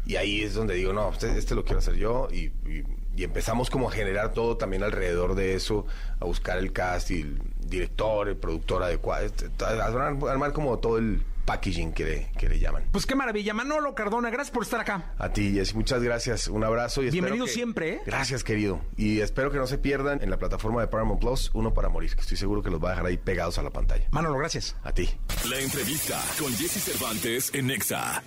y 0.05 0.17
ahí 0.17 0.41
es 0.41 0.53
donde 0.55 0.73
digo, 0.73 0.91
no, 0.91 1.11
este, 1.11 1.37
este 1.37 1.55
lo 1.55 1.63
quiero 1.63 1.79
hacer 1.79 1.95
yo 1.95 2.27
y, 2.31 2.51
y- 2.69 2.83
y 3.17 3.23
empezamos 3.23 3.69
como 3.69 3.87
a 3.87 3.93
generar 3.93 4.33
todo 4.33 4.57
también 4.57 4.83
alrededor 4.83 5.35
de 5.35 5.53
eso, 5.55 5.85
a 6.19 6.25
buscar 6.25 6.57
el 6.57 6.73
cast 6.73 7.11
y 7.11 7.21
el 7.21 7.39
director, 7.65 8.27
el 8.27 8.35
productor 8.35 8.83
adecuado, 8.83 9.25
este, 9.25 9.49
armar 9.63 10.51
como 10.51 10.79
todo 10.79 10.97
el 10.97 11.21
packaging 11.45 11.93
que 11.93 12.03
le, 12.05 12.27
que 12.37 12.49
le 12.49 12.59
llaman. 12.59 12.83
Pues 12.91 13.05
qué 13.05 13.15
maravilla. 13.15 13.53
Manolo 13.53 13.93
Cardona, 13.95 14.29
gracias 14.29 14.51
por 14.53 14.63
estar 14.63 14.79
acá. 14.81 15.13
A 15.17 15.29
ti, 15.31 15.53
Jess, 15.53 15.75
muchas 15.75 16.01
gracias. 16.03 16.47
Un 16.47 16.63
abrazo 16.63 17.01
y 17.03 17.07
espero 17.07 17.21
Bienvenido 17.23 17.45
que- 17.45 17.51
siempre, 17.51 17.89
¿eh? 17.93 18.01
Gracias, 18.05 18.43
querido. 18.43 18.81
Y 18.97 19.19
espero 19.21 19.51
que 19.51 19.57
no 19.57 19.67
se 19.67 19.77
pierdan 19.77 20.21
en 20.21 20.29
la 20.29 20.37
plataforma 20.37 20.81
de 20.81 20.87
Paramount 20.87 21.21
Plus, 21.21 21.51
Uno 21.53 21.73
para 21.73 21.89
Morir, 21.89 22.13
que 22.15 22.21
estoy 22.21 22.37
seguro 22.37 22.61
que 22.61 22.69
los 22.69 22.83
va 22.83 22.89
a 22.89 22.91
dejar 22.91 23.05
ahí 23.05 23.17
pegados 23.17 23.57
a 23.57 23.63
la 23.63 23.69
pantalla. 23.69 24.07
Manolo, 24.11 24.37
gracias. 24.37 24.75
A 24.83 24.91
ti. 24.91 25.09
La 25.49 25.59
entrevista 25.59 26.19
con 26.39 26.51
Jesse 26.53 26.81
Cervantes 26.83 27.51
en 27.53 27.67
Nexa. 27.67 28.23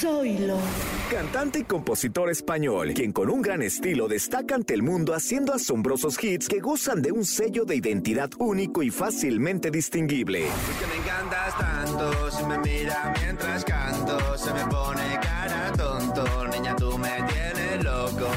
Zoilo. 0.00 0.58
Cantante 1.10 1.60
y 1.60 1.64
compositor 1.64 2.30
español, 2.30 2.92
quien 2.94 3.12
con 3.12 3.30
un 3.30 3.42
gran 3.42 3.62
estilo 3.62 4.08
destaca 4.08 4.54
ante 4.54 4.74
el 4.74 4.82
mundo 4.82 5.14
haciendo 5.14 5.52
asombrosos 5.52 6.22
hits 6.22 6.48
que 6.48 6.60
gozan 6.60 7.02
de 7.02 7.12
un 7.12 7.24
sello 7.24 7.64
de 7.64 7.76
identidad 7.76 8.30
único 8.38 8.82
y 8.82 8.90
fácilmente 8.90 9.70
distinguible. 9.70 10.46
que 10.80 10.86
me 10.86 10.96
encantas 10.96 11.58
tanto, 11.58 12.23
si 12.30 12.44
me 12.44 12.58
mira 12.58 13.14
mientras 13.20 13.64
canto, 13.64 14.38
se 14.38 14.52
me 14.52 14.64
pone 14.66 15.18
cara 15.20 15.72
tonto, 15.76 16.46
niña 16.48 16.74
tú 16.76 16.96
me 16.98 17.22
tienes 17.28 17.84
loco. 17.84 18.28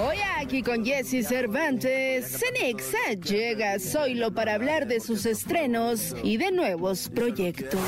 Hoy 0.00 0.16
aquí 0.40 0.62
con 0.62 0.84
Jesse 0.84 1.26
Cervantes, 1.26 2.38
Cenexa 2.38 3.12
llega 3.22 3.78
Zoilo 3.78 4.32
para 4.32 4.54
hablar 4.54 4.86
de 4.86 5.00
sus 5.00 5.26
estrenos 5.26 6.14
y 6.22 6.36
de 6.36 6.50
nuevos 6.52 7.08
proyectos. 7.08 7.80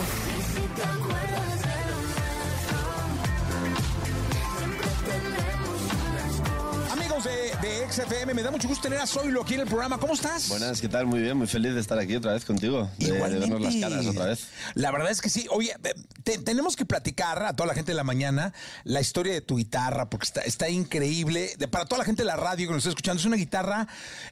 XFM, 7.91 8.35
me 8.35 8.43
da 8.43 8.51
mucho 8.51 8.67
gusto 8.69 8.83
tener 8.83 8.99
a 8.99 9.07
Zoilo 9.07 9.43
aquí 9.43 9.55
en 9.55 9.61
el 9.61 9.67
programa. 9.67 9.99
¿Cómo 9.99 10.15
estás? 10.15 10.49
Buenas, 10.49 10.81
¿qué 10.81 10.89
tal? 10.89 11.07
Muy 11.07 11.21
bien, 11.21 11.37
muy 11.37 11.47
feliz 11.47 11.73
de 11.75 11.81
estar 11.81 11.99
aquí 11.99 12.17
otra 12.17 12.33
vez 12.33 12.45
contigo, 12.45 12.91
de, 12.99 13.13
de 13.13 13.39
vernos 13.39 13.61
las 13.61 13.77
caras 13.77 14.07
otra 14.07 14.27
vez. 14.27 14.49
La 14.75 14.91
verdad 14.91 15.11
es 15.11 15.21
que 15.21 15.29
sí. 15.31 15.47
Oye, 15.51 15.73
eh, 15.85 15.95
te- 16.25 16.39
tenemos 16.39 16.75
que 16.75 16.85
platicar 16.85 17.43
a 17.45 17.55
toda 17.55 17.69
la 17.69 17.75
gente 17.75 17.93
de 17.93 17.97
la 17.97 18.03
mañana 18.05 18.53
la 18.85 19.01
historia 19.01 19.33
de 19.35 19.41
tu 19.41 19.57
guitarra, 19.57 20.11
porque 20.11 20.25
está, 20.25 20.41
está 20.41 20.69
increíble. 20.69 21.53
De- 21.59 21.69
para 21.69 21.85
toda 21.85 21.99
la 22.01 22.05
gente 22.05 22.23
de 22.23 22.27
la 22.27 22.37
radio 22.37 22.67
que 22.67 22.75
nos 22.75 22.79
está 22.83 22.89
escuchando, 22.91 23.21
es 23.21 23.27
una 23.27 23.37
guitarra 23.37 23.87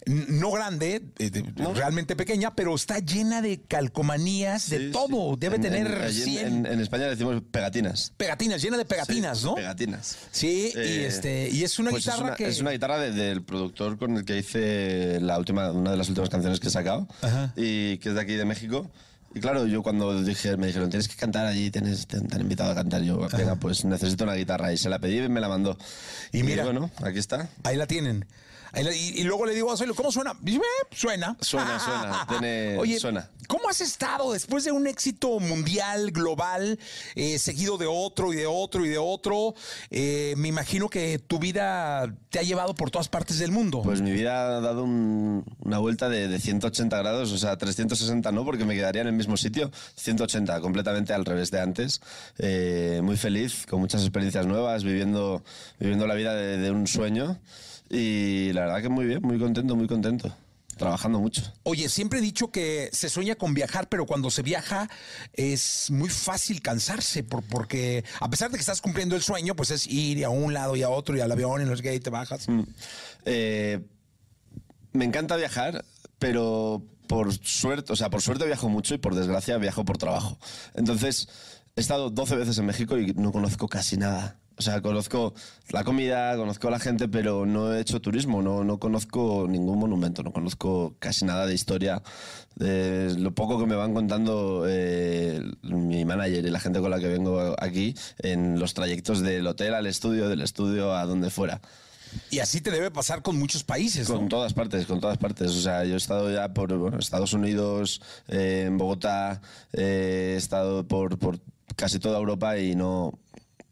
no 0.06 0.50
grande, 0.50 1.02
eh, 1.18 1.30
realmente 1.74 2.16
pequeña, 2.16 2.54
pero 2.56 2.74
está 2.74 2.98
llena 2.98 3.40
de 3.40 3.60
calcomanías, 3.62 4.68
de 4.68 4.90
todo. 4.90 5.34
sí. 5.34 5.38
Debe 5.38 5.56
En- 5.56 5.62
tener 5.62 5.86
en, 5.86 6.02
allí 6.02 6.22
en- 6.22 6.28
100 6.28 6.46
en, 6.46 6.66
en 6.66 6.80
España 6.80 7.04
decimos 7.06 7.40
pegatinas. 7.52 8.12
pegatinas, 8.16 8.60
llena 8.62 8.78
de 8.78 8.84
pegatinas, 8.84 9.38
Sí, 9.38 9.44
¿no? 9.44 9.54
Pegatinas. 9.54 10.16
Sí, 10.32 10.72
y, 10.74 10.78
Eh, 10.78 11.06
este, 11.06 11.50
y 11.50 11.62
es 11.62 11.78
una 11.78 11.90
pues 11.90 12.02
guitarra 12.04 12.16
es 12.18 12.24
una, 12.28 12.36
que... 12.36 12.48
Es 12.48 12.60
una 12.60 12.70
guitarra 12.72 12.98
de- 12.98 13.12
del 13.12 13.43
productor 13.44 13.98
con 13.98 14.16
el 14.16 14.24
que 14.24 14.38
hice 14.38 15.20
la 15.20 15.38
última, 15.38 15.70
una 15.70 15.92
de 15.92 15.96
las 15.96 16.08
últimas 16.08 16.30
canciones 16.30 16.60
que 16.60 16.68
he 16.68 16.70
sacado, 16.70 17.06
Ajá. 17.22 17.52
y 17.56 17.98
que 17.98 18.10
es 18.10 18.14
de 18.14 18.20
aquí 18.20 18.34
de 18.34 18.44
México. 18.44 18.90
Y 19.34 19.40
claro, 19.40 19.66
yo 19.66 19.82
cuando 19.82 20.22
dije, 20.22 20.56
me 20.56 20.68
dijeron, 20.68 20.90
tienes 20.90 21.08
que 21.08 21.16
cantar 21.16 21.44
allí, 21.46 21.70
tienes, 21.70 22.06
te, 22.06 22.18
han 22.18 22.40
invitado 22.40 22.70
a 22.70 22.74
cantar. 22.74 23.02
Yo, 23.02 23.18
venga, 23.36 23.56
pues 23.56 23.84
necesito 23.84 24.22
una 24.22 24.34
guitarra. 24.34 24.72
Y 24.72 24.78
se 24.78 24.88
la 24.88 25.00
pedí 25.00 25.18
y 25.18 25.28
me 25.28 25.40
la 25.40 25.48
mandó. 25.48 25.76
Y 26.32 26.44
mira. 26.44 26.62
bueno, 26.62 26.88
aquí 27.02 27.18
está. 27.18 27.48
Ahí 27.64 27.76
la 27.76 27.88
tienen. 27.88 28.26
Y, 28.76 29.20
y 29.20 29.24
luego 29.24 29.46
le 29.46 29.54
digo 29.54 29.70
a 29.72 29.76
Zoilo, 29.76 29.94
¿cómo 29.94 30.10
suena? 30.10 30.32
"Eh, 30.46 30.58
suena. 30.92 31.36
Suena, 31.40 31.78
suena, 31.78 32.26
tiene- 32.28 32.76
Oye, 32.78 32.98
suena. 32.98 33.30
¿cómo 33.46 33.68
has 33.68 33.80
estado 33.80 34.32
después 34.32 34.64
de 34.64 34.72
un 34.72 34.86
éxito 34.86 35.38
mundial, 35.38 36.10
global, 36.12 36.78
eh, 37.14 37.38
seguido 37.38 37.76
de 37.78 37.86
otro 37.86 38.32
y 38.32 38.36
de 38.36 38.46
otro 38.46 38.84
y 38.84 38.88
de 38.88 38.98
otro? 38.98 39.54
Eh, 39.90 40.34
me 40.38 40.48
imagino 40.48 40.88
que 40.88 41.18
tu 41.18 41.38
vida 41.38 42.12
te 42.30 42.38
ha 42.38 42.42
llevado 42.42 42.74
por 42.74 42.90
todas 42.90 43.08
partes 43.08 43.38
del 43.38 43.50
mundo. 43.52 43.82
Pues 43.82 44.00
mi 44.00 44.10
vida 44.12 44.56
ha 44.56 44.60
dado 44.60 44.82
un- 44.84 45.44
una 45.60 45.78
vuelta 45.78 46.08
de, 46.08 46.26
de 46.28 46.40
180 46.40 46.98
grados, 46.98 47.32
o 47.32 47.38
sea, 47.38 47.56
360 47.56 48.32
no, 48.32 48.44
porque 48.44 48.64
me 48.64 48.74
quedaría 48.74 49.02
en 49.02 49.08
el 49.08 49.14
mismo 49.14 49.36
sitio, 49.36 49.70
180, 49.96 50.60
completamente 50.60 51.12
al 51.12 51.24
revés 51.24 51.50
de 51.50 51.60
antes. 51.60 52.00
Eh, 52.38 53.00
muy 53.04 53.16
feliz, 53.16 53.66
con 53.68 53.80
muchas 53.80 54.02
experiencias 54.02 54.46
nuevas, 54.46 54.84
viviendo, 54.84 55.42
viviendo 55.78 56.06
la 56.06 56.14
vida 56.14 56.34
de, 56.34 56.56
de 56.58 56.70
un 56.70 56.86
sueño. 56.86 57.38
Y 57.96 58.52
la 58.52 58.62
verdad 58.62 58.82
que 58.82 58.88
muy 58.88 59.06
bien, 59.06 59.20
muy 59.22 59.38
contento, 59.38 59.76
muy 59.76 59.86
contento. 59.86 60.34
Trabajando 60.76 61.20
mucho. 61.20 61.42
Oye, 61.62 61.88
siempre 61.88 62.18
he 62.18 62.22
dicho 62.22 62.50
que 62.50 62.88
se 62.92 63.08
sueña 63.08 63.36
con 63.36 63.54
viajar, 63.54 63.88
pero 63.88 64.06
cuando 64.06 64.28
se 64.32 64.42
viaja 64.42 64.88
es 65.32 65.88
muy 65.92 66.08
fácil 66.08 66.60
cansarse, 66.62 67.22
por- 67.22 67.44
porque 67.44 68.04
a 68.18 68.28
pesar 68.28 68.50
de 68.50 68.56
que 68.56 68.60
estás 68.60 68.80
cumpliendo 68.80 69.14
el 69.14 69.22
sueño, 69.22 69.54
pues 69.54 69.70
es 69.70 69.86
ir 69.86 70.24
a 70.24 70.30
un 70.30 70.52
lado 70.52 70.74
y 70.74 70.82
a 70.82 70.88
otro 70.90 71.16
y 71.16 71.20
al 71.20 71.30
avión 71.30 71.62
y 71.62 71.64
no 71.64 71.76
sé 71.76 71.82
qué, 71.84 71.94
y 71.94 72.00
te 72.00 72.10
bajas. 72.10 72.46
Eh, 73.24 73.86
me 74.92 75.04
encanta 75.04 75.36
viajar, 75.36 75.84
pero 76.18 76.82
por 77.06 77.32
suerte, 77.32 77.92
o 77.92 77.96
sea, 77.96 78.10
por 78.10 78.20
suerte 78.22 78.44
viajo 78.44 78.68
mucho 78.68 78.94
y 78.94 78.98
por 78.98 79.14
desgracia 79.14 79.56
viajo 79.58 79.84
por 79.84 79.96
trabajo. 79.98 80.38
Entonces, 80.74 81.28
he 81.76 81.80
estado 81.80 82.10
12 82.10 82.34
veces 82.34 82.58
en 82.58 82.66
México 82.66 82.98
y 82.98 83.12
no 83.14 83.30
conozco 83.30 83.68
casi 83.68 83.96
nada. 83.96 84.40
O 84.56 84.62
sea, 84.62 84.80
conozco 84.80 85.34
la 85.70 85.82
comida, 85.82 86.36
conozco 86.36 86.68
a 86.68 86.70
la 86.70 86.78
gente, 86.78 87.08
pero 87.08 87.44
no 87.44 87.74
he 87.74 87.80
hecho 87.80 88.00
turismo, 88.00 88.40
no, 88.40 88.62
no 88.62 88.78
conozco 88.78 89.46
ningún 89.48 89.78
monumento, 89.80 90.22
no 90.22 90.32
conozco 90.32 90.94
casi 91.00 91.24
nada 91.24 91.46
de 91.46 91.54
historia. 91.54 92.02
De 92.54 93.16
lo 93.18 93.34
poco 93.34 93.58
que 93.58 93.66
me 93.66 93.74
van 93.74 93.94
contando 93.94 94.64
eh, 94.68 95.42
mi 95.62 96.04
manager 96.04 96.46
y 96.46 96.50
la 96.50 96.60
gente 96.60 96.80
con 96.80 96.90
la 96.90 97.00
que 97.00 97.08
vengo 97.08 97.56
aquí 97.58 97.96
en 98.18 98.60
los 98.60 98.74
trayectos 98.74 99.22
del 99.22 99.44
hotel 99.46 99.74
al 99.74 99.86
estudio, 99.86 100.28
del 100.28 100.40
estudio 100.40 100.94
a 100.94 101.04
donde 101.04 101.30
fuera. 101.30 101.60
Y 102.30 102.38
así 102.38 102.60
te 102.60 102.70
debe 102.70 102.92
pasar 102.92 103.22
con 103.22 103.36
muchos 103.36 103.64
países, 103.64 104.08
¿no? 104.08 104.16
Con 104.16 104.28
todas 104.28 104.54
partes, 104.54 104.86
con 104.86 105.00
todas 105.00 105.18
partes. 105.18 105.50
O 105.50 105.60
sea, 105.60 105.84
yo 105.84 105.94
he 105.94 105.96
estado 105.96 106.32
ya 106.32 106.52
por 106.52 106.72
bueno, 106.76 106.98
Estados 106.98 107.32
Unidos, 107.32 108.00
eh, 108.28 108.66
en 108.68 108.78
Bogotá, 108.78 109.40
eh, 109.72 110.32
he 110.34 110.36
estado 110.36 110.86
por, 110.86 111.18
por 111.18 111.40
casi 111.76 111.98
toda 111.98 112.18
Europa 112.18 112.56
y 112.58 112.76
no, 112.76 113.18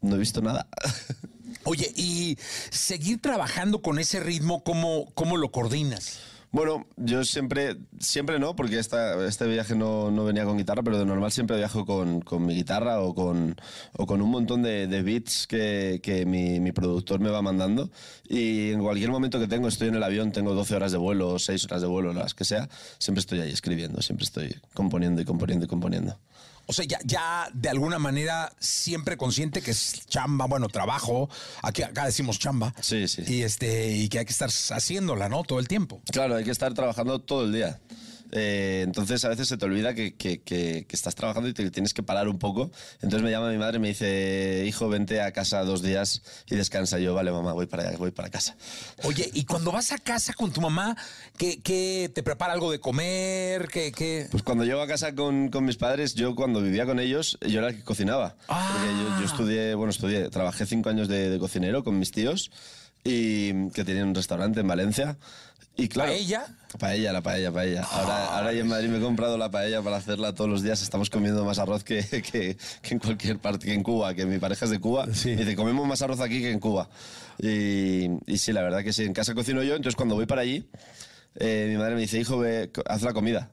no 0.03 0.15
he 0.15 0.19
visto 0.19 0.41
nada. 0.41 0.67
Oye, 1.65 1.91
y 1.95 2.37
seguir 2.69 3.21
trabajando 3.21 3.81
con 3.81 3.97
ese 3.97 4.19
ritmo, 4.19 4.63
¿cómo, 4.63 5.11
cómo 5.15 5.37
lo 5.37 5.51
coordinas? 5.51 6.19
Bueno, 6.53 6.85
yo 6.97 7.23
siempre, 7.23 7.77
siempre 7.99 8.37
no, 8.37 8.55
porque 8.55 8.77
esta, 8.77 9.25
este 9.25 9.47
viaje 9.47 9.75
no, 9.75 10.11
no 10.11 10.23
venía 10.23 10.45
con 10.45 10.55
guitarra, 10.55 10.83
pero 10.83 10.99
de 10.99 11.05
normal 11.05 11.31
siempre 11.31 11.57
viajo 11.57 11.83
con, 11.83 12.21
con 12.21 12.45
mi 12.45 12.53
guitarra 12.53 13.01
o 13.01 13.15
con, 13.15 13.55
o 13.97 14.05
con 14.05 14.21
un 14.21 14.29
montón 14.29 14.61
de, 14.61 14.85
beats 15.01 15.47
que, 15.47 15.99
que 16.03 16.27
mi, 16.27 16.59
mi 16.59 16.71
productor 16.71 17.19
me 17.19 17.31
va 17.31 17.41
mandando. 17.41 17.89
Y 18.29 18.69
en 18.71 18.83
cualquier 18.83 19.09
momento 19.09 19.39
que 19.39 19.47
tengo, 19.47 19.67
estoy 19.67 19.87
en 19.87 19.95
el 19.95 20.03
avión, 20.03 20.31
tengo 20.31 20.53
12 20.53 20.75
horas 20.75 20.91
de 20.91 20.99
vuelo 20.99 21.29
o 21.29 21.39
6 21.39 21.65
horas 21.65 21.81
de 21.81 21.87
vuelo, 21.87 22.13
las 22.13 22.35
que 22.35 22.45
sea, 22.45 22.69
siempre 22.99 23.21
estoy 23.21 23.39
ahí 23.39 23.51
escribiendo, 23.51 24.03
siempre 24.03 24.25
estoy 24.25 24.55
componiendo 24.75 25.23
y 25.23 25.25
componiendo 25.25 25.65
y 25.65 25.67
componiendo. 25.67 26.19
O 26.65 26.73
sea, 26.73 26.85
ya, 26.85 26.99
ya 27.03 27.49
de 27.53 27.69
alguna 27.69 27.99
manera 27.99 28.53
siempre 28.59 29.17
consciente 29.17 29.61
que 29.61 29.71
es 29.71 30.05
chamba, 30.07 30.45
bueno, 30.45 30.69
trabajo. 30.69 31.29
Aquí 31.61 31.83
acá 31.83 32.05
decimos 32.05 32.39
chamba. 32.39 32.73
Sí, 32.81 33.07
sí. 33.07 33.23
Y 33.27 33.41
este, 33.43 33.91
y 33.91 34.09
que 34.09 34.19
hay 34.19 34.25
que 34.25 34.31
estar 34.31 34.49
haciéndola, 34.49 35.29
¿no? 35.29 35.43
Todo 35.43 35.59
el 35.59 35.67
tiempo. 35.67 36.01
Claro, 36.11 36.35
hay 36.35 36.43
que 36.43 36.51
estar 36.51 36.73
trabajando 36.73 37.19
todo 37.19 37.43
el 37.45 37.53
día. 37.53 37.79
Eh, 38.35 38.81
entonces 38.83 39.23
a 39.25 39.29
veces 39.29 39.47
se 39.47 39.57
te 39.57 39.65
olvida 39.65 39.93
que, 39.93 40.15
que- 40.15 40.41
que- 40.41 40.85
que 40.87 40.95
estás 40.95 41.13
trabajando 41.13 41.47
y 41.49 41.53
te 41.53 41.69
tienes 41.69 41.93
que 41.93 42.01
parar 42.01 42.27
un 42.27 42.39
poco. 42.39 42.71
Entonces 42.95 43.21
me 43.21 43.29
llama 43.29 43.51
mi 43.51 43.57
madre 43.59 43.77
y 43.77 43.79
me 43.79 43.89
dice, 43.89 44.63
hijo, 44.65 44.89
vente 44.89 45.21
a 45.21 45.31
casa 45.31 45.63
dos 45.63 45.83
días 45.83 46.23
y 46.47 46.55
descansa. 46.55 46.99
Y 46.99 47.03
yo, 47.03 47.13
vale, 47.13 47.31
mamá, 47.31 47.53
voy 47.53 47.67
para 47.67 47.87
allá, 47.89 47.97
voy 47.97 48.09
para 48.09 48.29
casa. 48.29 48.55
Oye, 49.03 49.29
y 49.33 49.45
cuando 49.45 49.71
vas 49.71 49.91
a 49.91 49.99
casa 49.99 50.33
con 50.33 50.51
tu 50.51 50.61
mamá, 50.61 50.97
¿qué, 51.37 51.61
qué 51.61 52.09
te 52.13 52.23
prepara 52.23 52.53
algo 52.53 52.71
de 52.71 52.79
comer? 52.79 53.67
¿Qué, 53.71 53.91
qué? 53.91 54.27
Pues 54.31 54.41
cuando 54.41 54.63
llego 54.65 54.81
a 54.81 54.87
casa 54.87 55.13
con, 55.13 55.49
con 55.49 55.63
mis 55.65 55.77
padres, 55.77 56.15
yo 56.15 56.33
cuando 56.33 56.59
vivía 56.61 56.85
con 56.87 56.99
ellos, 56.99 57.37
yo 57.47 57.59
era 57.59 57.69
el 57.69 57.75
que 57.77 57.83
cocinaba. 57.83 58.35
Porque 58.47 58.87
yo, 58.97 59.19
yo 59.19 59.25
estudié, 59.25 59.75
bueno, 59.75 59.91
estudié, 59.91 60.29
trabajé 60.29 60.65
cinco 60.65 60.89
años 60.89 61.07
de, 61.07 61.29
de 61.29 61.37
cocinero 61.37 61.83
con 61.83 61.99
mis 61.99 62.11
tíos 62.11 62.49
y 63.03 63.69
que 63.71 63.83
tenían 63.83 64.07
un 64.07 64.15
restaurante 64.15 64.61
en 64.61 64.67
Valencia. 64.67 65.17
Y 65.75 65.87
claro, 65.87 66.11
¿Paella? 66.11 66.45
Paella, 66.77 67.13
la 67.13 67.21
paella, 67.21 67.51
paella. 67.51 67.81
Ahora, 67.83 68.25
ahora 68.37 68.53
yo 68.53 68.61
en 68.61 68.67
Madrid 68.67 68.89
me 68.89 68.97
he 68.97 69.01
comprado 69.01 69.37
la 69.39 69.49
paella 69.49 69.81
para 69.81 69.97
hacerla 69.97 70.33
todos 70.33 70.49
los 70.49 70.61
días. 70.61 70.81
Estamos 70.83 71.09
comiendo 71.09 71.43
más 71.45 71.57
arroz 71.57 71.83
que, 71.83 72.03
que- 72.31 72.55
que 72.81 72.93
en 72.93 72.99
cualquier 72.99 73.39
parte, 73.39 73.65
que 73.65 73.73
en 73.73 73.81
Cuba, 73.81 74.13
que 74.13 74.25
mi 74.25 74.37
pareja 74.37 74.65
es 74.65 74.71
de 74.71 74.79
Cuba. 74.79 75.05
Y 75.25 75.35
dice, 75.35 75.55
comemos 75.55 75.87
más 75.87 76.01
arroz 76.03 76.19
aquí 76.19 76.41
que 76.41 76.51
en 76.51 76.59
Cuba. 76.59 76.89
Y, 77.39 78.07
y 78.31 78.37
sí, 78.37 78.53
la 78.53 78.61
verdad 78.61 78.83
que 78.83 78.93
sí, 78.93 79.03
en 79.03 79.13
casa 79.13 79.33
cocino 79.33 79.63
yo, 79.63 79.75
entonces 79.75 79.95
cuando 79.95 80.13
voy 80.13 80.27
para 80.27 80.41
allí, 80.41 80.67
eh, 81.35 81.67
mi 81.71 81.77
madre 81.77 81.95
me 81.95 82.01
dice, 82.01 82.19
hijo, 82.19 82.37
ve, 82.37 82.69
haz 82.85 83.01
la 83.01 83.13
comida. 83.13 83.49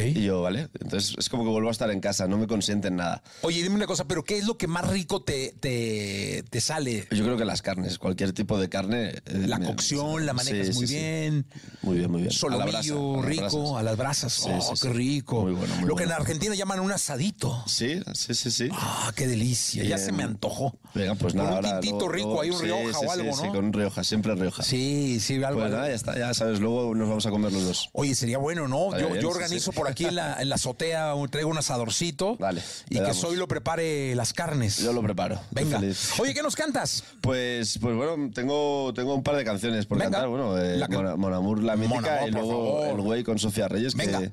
Y 0.00 0.22
yo, 0.24 0.42
vale. 0.42 0.68
Entonces 0.80 1.14
es 1.18 1.28
como 1.28 1.44
que 1.44 1.50
vuelvo 1.50 1.68
a 1.68 1.72
estar 1.72 1.90
en 1.90 2.00
casa, 2.00 2.26
no 2.26 2.38
me 2.38 2.46
consienten 2.46 2.96
nada. 2.96 3.22
Oye, 3.42 3.62
dime 3.62 3.76
una 3.76 3.86
cosa, 3.86 4.04
pero 4.06 4.24
¿qué 4.24 4.38
es 4.38 4.46
lo 4.46 4.56
que 4.56 4.66
más 4.66 4.88
rico 4.88 5.22
te, 5.22 5.54
te, 5.60 6.44
te 6.48 6.60
sale? 6.60 7.06
Yo 7.10 7.24
creo 7.24 7.36
que 7.36 7.44
las 7.44 7.62
carnes, 7.62 7.98
cualquier 7.98 8.32
tipo 8.32 8.58
de 8.58 8.68
carne. 8.68 9.10
eh, 9.10 9.22
La 9.46 9.58
me- 9.58 9.66
cocción, 9.66 10.24
la 10.26 10.32
manejas 10.32 10.68
Sí, 10.68 10.72
muy 10.74 10.86
sí, 10.86 10.94
sí. 10.94 11.00
bien. 11.00 11.46
Muy 11.82 11.96
bien, 11.98 12.10
muy 12.10 12.20
bien. 12.22 12.32
Solomillo, 12.32 13.20
a 13.20 13.26
rico, 13.26 13.78
a 13.78 13.82
las 13.82 13.96
brasas. 13.96 14.42
Oh, 14.46 14.74
qué 14.80 14.88
rico. 14.90 15.42
Muy 15.42 15.52
bueno, 15.52 15.74
muy 15.76 15.88
Lo 15.88 15.96
que 15.96 16.04
en. 16.04 16.12
Argentina 16.12 16.54
llaman 16.54 16.80
un 16.80 16.92
asadito. 16.92 17.62
Sí, 17.66 18.00
sí, 18.14 18.34
sí, 18.34 18.50
sí. 18.50 18.68
Ah, 18.72 19.12
qué 19.16 19.26
delicia. 19.26 19.82
Ya 19.84 19.98
se 19.98 20.12
me 20.12 20.22
antojó. 20.22 20.78
Venga, 20.94 21.14
pues 21.14 21.32
Con 21.34 21.42
nada, 21.44 21.58
un 21.58 21.64
ahora 21.66 21.80
tintito 21.80 22.08
rico, 22.08 22.26
luego- 22.28 22.40
ahí 22.42 22.50
un 22.50 22.60
Rioja 22.60 22.98
o 22.98 23.10
algo, 23.10 23.32
sí, 23.34 23.38
¿no? 23.42 23.42
Sí, 23.44 23.48
con 23.56 23.64
un 23.64 23.72
Rioja, 23.72 24.04
siempre 24.04 24.34
Rioja. 24.34 24.62
Sí, 24.62 25.18
sí, 25.20 25.42
algo. 25.42 25.60
Pues 25.60 25.72
nada, 25.72 25.88
ya 25.88 25.94
está, 25.94 26.18
ya 26.18 26.34
sabes, 26.34 26.60
luego 26.60 26.94
nos 26.94 27.08
vamos 27.08 27.24
a 27.26 27.30
comer 27.30 27.50
los 27.52 27.64
dos. 27.64 27.88
Oye, 27.92 28.14
sería 28.14 28.38
bueno, 28.38 28.68
¿no? 28.68 28.96
Yo, 28.98 29.16
yo 29.16 29.30
organizo 29.30 29.72
sí. 29.72 29.76
Por 29.82 29.90
aquí 29.90 30.04
en 30.06 30.14
la, 30.16 30.40
en 30.40 30.48
la 30.48 30.54
azotea, 30.56 31.12
traigo 31.30 31.50
un 31.50 31.58
asadorcito. 31.58 32.36
Vale, 32.36 32.62
Y 32.88 32.98
que. 33.00 33.14
Soy 33.14 33.36
lo 33.36 33.46
prepare 33.48 34.14
las 34.14 34.32
carnes. 34.32 34.78
Yo 34.78 34.92
lo 34.92 35.02
preparo. 35.02 35.40
Venga. 35.50 35.80
Oye, 36.18 36.34
¿qué 36.34 36.42
nos 36.42 36.56
cantas? 36.56 37.04
Pues, 37.20 37.78
pues 37.80 37.94
bueno, 37.96 38.30
tengo, 38.34 38.92
tengo 38.94 39.14
un 39.14 39.22
par 39.22 39.36
de 39.36 39.44
canciones 39.44 39.86
por 39.86 39.98
Venga. 39.98 40.10
cantar. 40.10 40.28
Bueno, 40.28 40.58
eh, 40.58 40.76
La 40.76 40.88
Mon, 40.88 41.20
Mon 41.20 41.32
Amour, 41.34 41.62
la 41.62 41.76
mítica, 41.76 41.98
Mon 42.00 42.08
Amour, 42.10 42.28
y 42.28 42.30
luego. 42.32 42.84
El 42.86 43.00
Güey 43.00 43.22
con 43.24 43.38
Sofía 43.38 43.68
Reyes, 43.68 43.94
Venga. 43.94 44.20
que, 44.20 44.30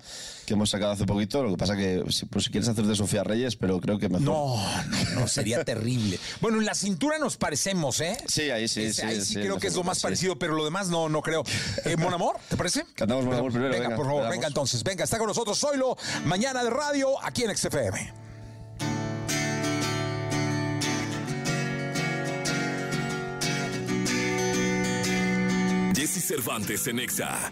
que 0.50 0.56
hemos 0.56 0.72
sacado 0.72 0.94
hace 0.94 1.06
poquito. 1.06 1.44
Lo 1.44 1.52
que 1.52 1.58
pasa 1.58 1.78
que, 1.78 2.04
si, 2.10 2.26
pues, 2.26 2.46
si 2.46 2.52
quieres 2.52 2.68
hacer 2.68 2.84
de 2.84 2.96
Sofía 2.96 3.24
Reyes, 3.24 3.56
pero 3.56 3.80
creo 3.80 4.00
que 4.00 4.10
mejor. 4.10 4.26
No, 4.26 4.56
no, 4.88 5.20
no, 5.22 5.28
sería 5.28 5.64
terrible. 5.66 6.20
Bueno, 6.42 6.58
en 6.58 6.66
la 6.66 6.74
cintura 6.74 7.20
nos 7.20 7.38
parecemos, 7.38 8.02
¿eh? 8.02 8.18
Sí, 8.28 8.50
ahí 8.50 8.68
sí, 8.68 8.92
sí. 8.92 9.02
ahí 9.04 9.22
sí, 9.22 9.26
sí, 9.26 9.34
creo 9.36 9.60
que 9.60 9.68
es 9.68 9.76
lo 9.76 9.84
más 9.84 10.00
parecido, 10.02 10.40
pero 10.40 10.56
lo 10.56 10.66
demás 10.66 10.90
no, 10.90 11.08
no 11.08 11.22
creo. 11.22 11.44
Eh, 11.86 11.96
Mon 11.98 12.12
Amor, 12.14 12.38
¿te 12.50 12.58
parece? 12.58 12.84
Cantamos 12.96 13.26
Mon 13.26 13.36
Amour 13.36 13.52
primero, 13.52 13.72
Venga, 13.72 13.90
venga, 13.90 13.96
por 13.96 14.08
favor, 14.08 14.30
venga 14.30 14.48
entonces. 14.48 14.84
Venga, 14.84 15.04
está 15.04 15.20
con 15.20 15.28
nosotros 15.28 15.60
Zoilo, 15.60 15.96
mañana 16.26 16.64
de 16.64 16.72
radio, 16.72 17.24
aquí 17.24 17.44
en 17.44 17.56
XFM. 17.56 18.14
Jesse 25.94 26.24
Cervantes 26.24 26.88
en 26.88 27.00
Exa. 27.00 27.52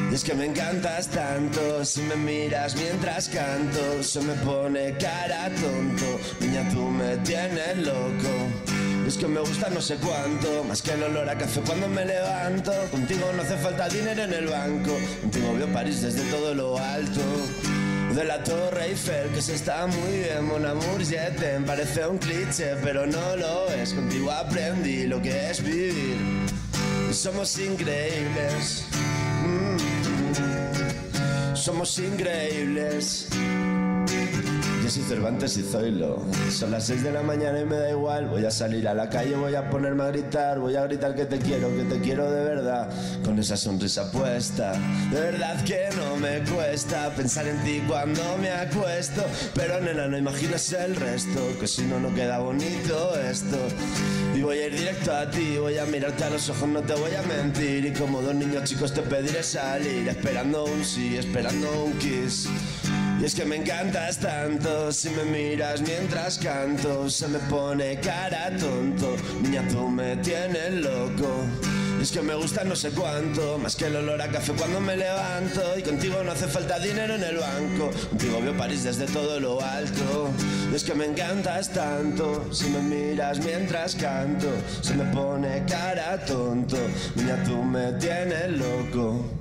Y 0.11 0.13
es 0.13 0.25
que 0.25 0.33
me 0.33 0.45
encantas 0.45 1.07
tanto, 1.07 1.85
si 1.85 2.01
me 2.01 2.17
miras 2.17 2.75
mientras 2.75 3.29
canto, 3.29 4.03
se 4.03 4.19
me 4.19 4.33
pone 4.33 4.97
cara 4.97 5.49
tonto. 5.61 6.19
Niña, 6.41 6.67
tú 6.69 6.81
me 6.81 7.15
tienes 7.17 7.77
loco. 7.77 8.29
Es 9.07 9.15
que 9.15 9.27
me 9.27 9.39
gusta 9.39 9.69
no 9.69 9.79
sé 9.79 9.95
cuánto, 9.95 10.65
más 10.65 10.81
que 10.81 10.91
el 10.91 11.03
olor 11.03 11.29
a 11.29 11.37
café 11.37 11.61
cuando 11.61 11.87
me 11.87 12.03
levanto. 12.03 12.73
Contigo 12.91 13.31
no 13.37 13.41
hace 13.41 13.55
falta 13.55 13.87
dinero 13.87 14.23
en 14.23 14.33
el 14.33 14.47
banco, 14.47 14.97
contigo 15.21 15.53
veo 15.53 15.67
París 15.67 16.01
desde 16.01 16.29
todo 16.29 16.53
lo 16.53 16.77
alto. 16.77 17.21
De 18.13 18.25
la 18.25 18.43
Torre 18.43 18.87
Eiffel, 18.87 19.29
que 19.29 19.41
se 19.41 19.55
está 19.55 19.87
muy 19.87 20.17
bien, 20.17 20.43
Mon 20.45 20.65
Amour, 20.65 21.01
je 21.05 21.31
t'aime. 21.39 21.65
Parece 21.65 22.05
un 22.05 22.17
cliché, 22.17 22.75
pero 22.83 23.07
no 23.07 23.37
lo 23.37 23.71
es. 23.71 23.93
Contigo 23.93 24.29
aprendí 24.29 25.07
lo 25.07 25.21
que 25.21 25.49
es 25.49 25.63
vivir. 25.63 26.17
Somos 27.13 27.57
increíbles. 27.57 28.83
Mm. 29.45 29.90
Somos 31.61 31.99
increíbles. 31.99 33.27
Yo 34.83 34.89
soy 34.89 35.03
Cervantes 35.03 35.57
y 35.57 35.63
Zoilo. 35.63 36.25
Son 36.49 36.71
las 36.71 36.87
6 36.87 37.03
de 37.03 37.11
la 37.11 37.21
mañana 37.21 37.59
y 37.59 37.65
me 37.65 37.75
da 37.75 37.91
igual. 37.91 38.27
Voy 38.27 38.43
a 38.45 38.51
salir 38.51 38.87
a 38.87 38.95
la 38.95 39.09
calle, 39.09 39.35
voy 39.35 39.53
a 39.53 39.69
ponerme 39.69 40.03
a 40.03 40.07
gritar. 40.07 40.59
Voy 40.59 40.75
a 40.75 40.83
gritar 40.85 41.13
que 41.13 41.25
te 41.25 41.37
quiero, 41.37 41.69
que 41.75 41.83
te 41.83 41.99
quiero 41.99 42.31
de 42.31 42.43
verdad. 42.43 42.89
Con 43.23 43.37
esa 43.37 43.57
sonrisa 43.57 44.11
puesta. 44.11 44.73
De 45.11 45.19
verdad 45.19 45.63
que 45.65 45.89
no 45.95 46.15
me 46.17 46.39
cuesta 46.43 47.09
pensar 47.15 47.47
en 47.47 47.63
ti 47.63 47.83
cuando 47.87 48.21
me 48.39 48.49
acuesto. 48.49 49.23
Pero 49.53 49.79
nena, 49.81 50.07
no 50.07 50.17
imaginas 50.17 50.73
el 50.73 50.95
resto. 50.95 51.39
Que 51.59 51.67
si 51.67 51.83
no, 51.83 51.99
no 51.99 52.13
queda 52.15 52.39
bonito 52.39 53.15
esto. 53.19 53.57
Y 54.33 54.41
voy 54.41 54.57
a 54.57 54.67
ir 54.67 54.75
directo 54.75 55.13
a 55.13 55.29
ti, 55.29 55.57
voy 55.59 55.77
a 55.77 55.85
mirarte 55.85 56.23
a 56.23 56.29
los 56.31 56.49
ojos, 56.49 56.67
no 56.67 56.81
te 56.81 56.95
voy 56.95 57.11
a 57.13 57.21
mentir. 57.21 57.85
Y 57.85 57.93
como 57.93 58.21
dos 58.21 58.33
niños 58.33 58.63
chicos 58.63 58.93
te 58.93 59.01
pediré 59.01 59.43
salir, 59.43 60.07
esperando 60.07 60.65
un 60.65 60.83
sí, 60.83 61.17
esperando 61.17 61.83
un 61.83 61.93
kiss. 61.99 62.49
Y 63.21 63.25
es 63.25 63.35
que 63.35 63.45
me 63.45 63.57
encantas 63.57 64.17
tanto, 64.17 64.91
si 64.91 65.11
me 65.11 65.23
miras 65.25 65.81
mientras 65.81 66.39
canto, 66.39 67.07
se 67.07 67.27
me 67.27 67.37
pone 67.37 67.99
cara 67.99 68.49
tonto. 68.57 69.15
Niña, 69.43 69.63
tú 69.67 69.87
me 69.89 70.15
tienes 70.17 70.73
loco. 70.73 71.45
Es 72.01 72.11
que 72.11 72.23
me 72.23 72.33
gusta 72.33 72.63
no 72.63 72.75
sé 72.75 72.89
cuánto, 72.89 73.59
más 73.59 73.75
que 73.75 73.85
el 73.85 73.97
olor 73.97 74.19
a 74.23 74.27
café 74.27 74.53
cuando 74.53 74.81
me 74.81 74.97
levanto. 74.97 75.77
Y 75.77 75.83
contigo 75.83 76.23
no 76.23 76.31
hace 76.31 76.47
falta 76.47 76.79
dinero 76.79 77.13
en 77.13 77.23
el 77.23 77.37
banco, 77.37 77.91
contigo 78.09 78.41
veo 78.41 78.57
París 78.57 78.85
desde 78.85 79.05
todo 79.05 79.39
lo 79.39 79.61
alto. 79.61 80.31
Y 80.71 80.75
es 80.75 80.83
que 80.83 80.95
me 80.95 81.05
encantas 81.05 81.71
tanto, 81.71 82.51
si 82.51 82.69
me 82.71 82.79
miras 82.79 83.37
mientras 83.45 83.93
canto, 83.93 84.47
se 84.81 84.95
me 84.95 85.05
pone 85.13 85.63
cara 85.65 86.25
tonto. 86.25 86.77
Niña, 87.15 87.43
tú 87.43 87.61
me 87.61 87.93
tienes 87.93 88.49
loco. 88.49 89.40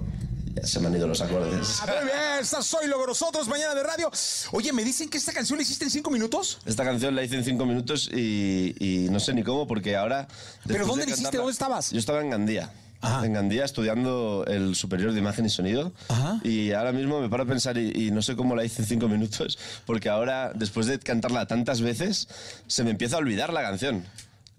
Ya 0.61 0.67
se 0.67 0.81
me 0.81 0.89
han 0.89 0.97
ido 0.97 1.07
los 1.07 1.21
acordes. 1.21 1.79
Ah, 1.83 1.87
Muy 1.87 2.05
bien, 2.05 2.39
está 2.41 2.63
Zoilo 2.63 2.99
con 2.99 3.07
nosotros, 3.07 3.49
mañana 3.49 3.75
de 3.75 3.83
radio. 3.83 4.11
Oye, 4.53 4.73
me 4.73 4.85
dicen 4.85 5.09
que 5.09 5.17
esta 5.19 5.33
canción 5.33 5.57
la 5.59 5.63
hiciste 5.63 5.85
en 5.85 5.91
cinco 5.91 6.11
minutos. 6.11 6.59
Esta 6.67 6.85
canción 6.85 7.15
la 7.15 7.23
hice 7.25 7.37
en 7.37 7.45
cinco 7.45 7.65
minutos 7.65 8.11
y, 8.13 8.75
y 8.79 9.09
no 9.11 9.21
sé 9.21 9.33
ni 9.33 9.43
cómo, 9.43 9.67
porque 9.67 9.97
ahora. 9.97 10.29
¿Pero 10.67 10.87
dónde 10.87 11.05
de 11.07 11.11
la 11.13 11.17
hiciste? 11.17 11.37
¿Dónde 11.39 11.53
estabas? 11.53 11.91
Yo 11.91 11.99
estaba 11.99 12.21
en 12.21 12.31
Gandía. 12.31 12.71
Ajá. 13.01 13.25
En 13.25 13.33
Gandía 13.33 13.65
estudiando 13.65 14.45
el 14.47 14.75
superior 14.75 15.13
de 15.13 15.19
imagen 15.21 15.47
y 15.47 15.49
sonido. 15.49 15.93
Ajá. 16.09 16.39
Y 16.45 16.73
ahora 16.73 16.93
mismo 16.93 17.21
me 17.23 17.31
paro 17.31 17.45
a 17.45 17.47
pensar 17.47 17.79
y, 17.79 17.93
y 17.95 18.11
no 18.11 18.21
sé 18.21 18.37
cómo 18.37 18.55
la 18.55 18.63
hice 18.63 18.83
en 18.83 18.89
cinco 18.89 19.09
minutos, 19.09 19.59
porque 19.87 20.11
ahora, 20.11 20.53
después 20.55 20.87
de 20.87 20.99
cantarla 20.99 21.47
tantas 21.47 21.81
veces, 21.81 22.29
se 22.67 22.85
me 22.85 22.91
empieza 22.91 23.17
a 23.17 23.21
olvidar 23.21 23.55
la 23.55 23.63
canción. 23.63 24.05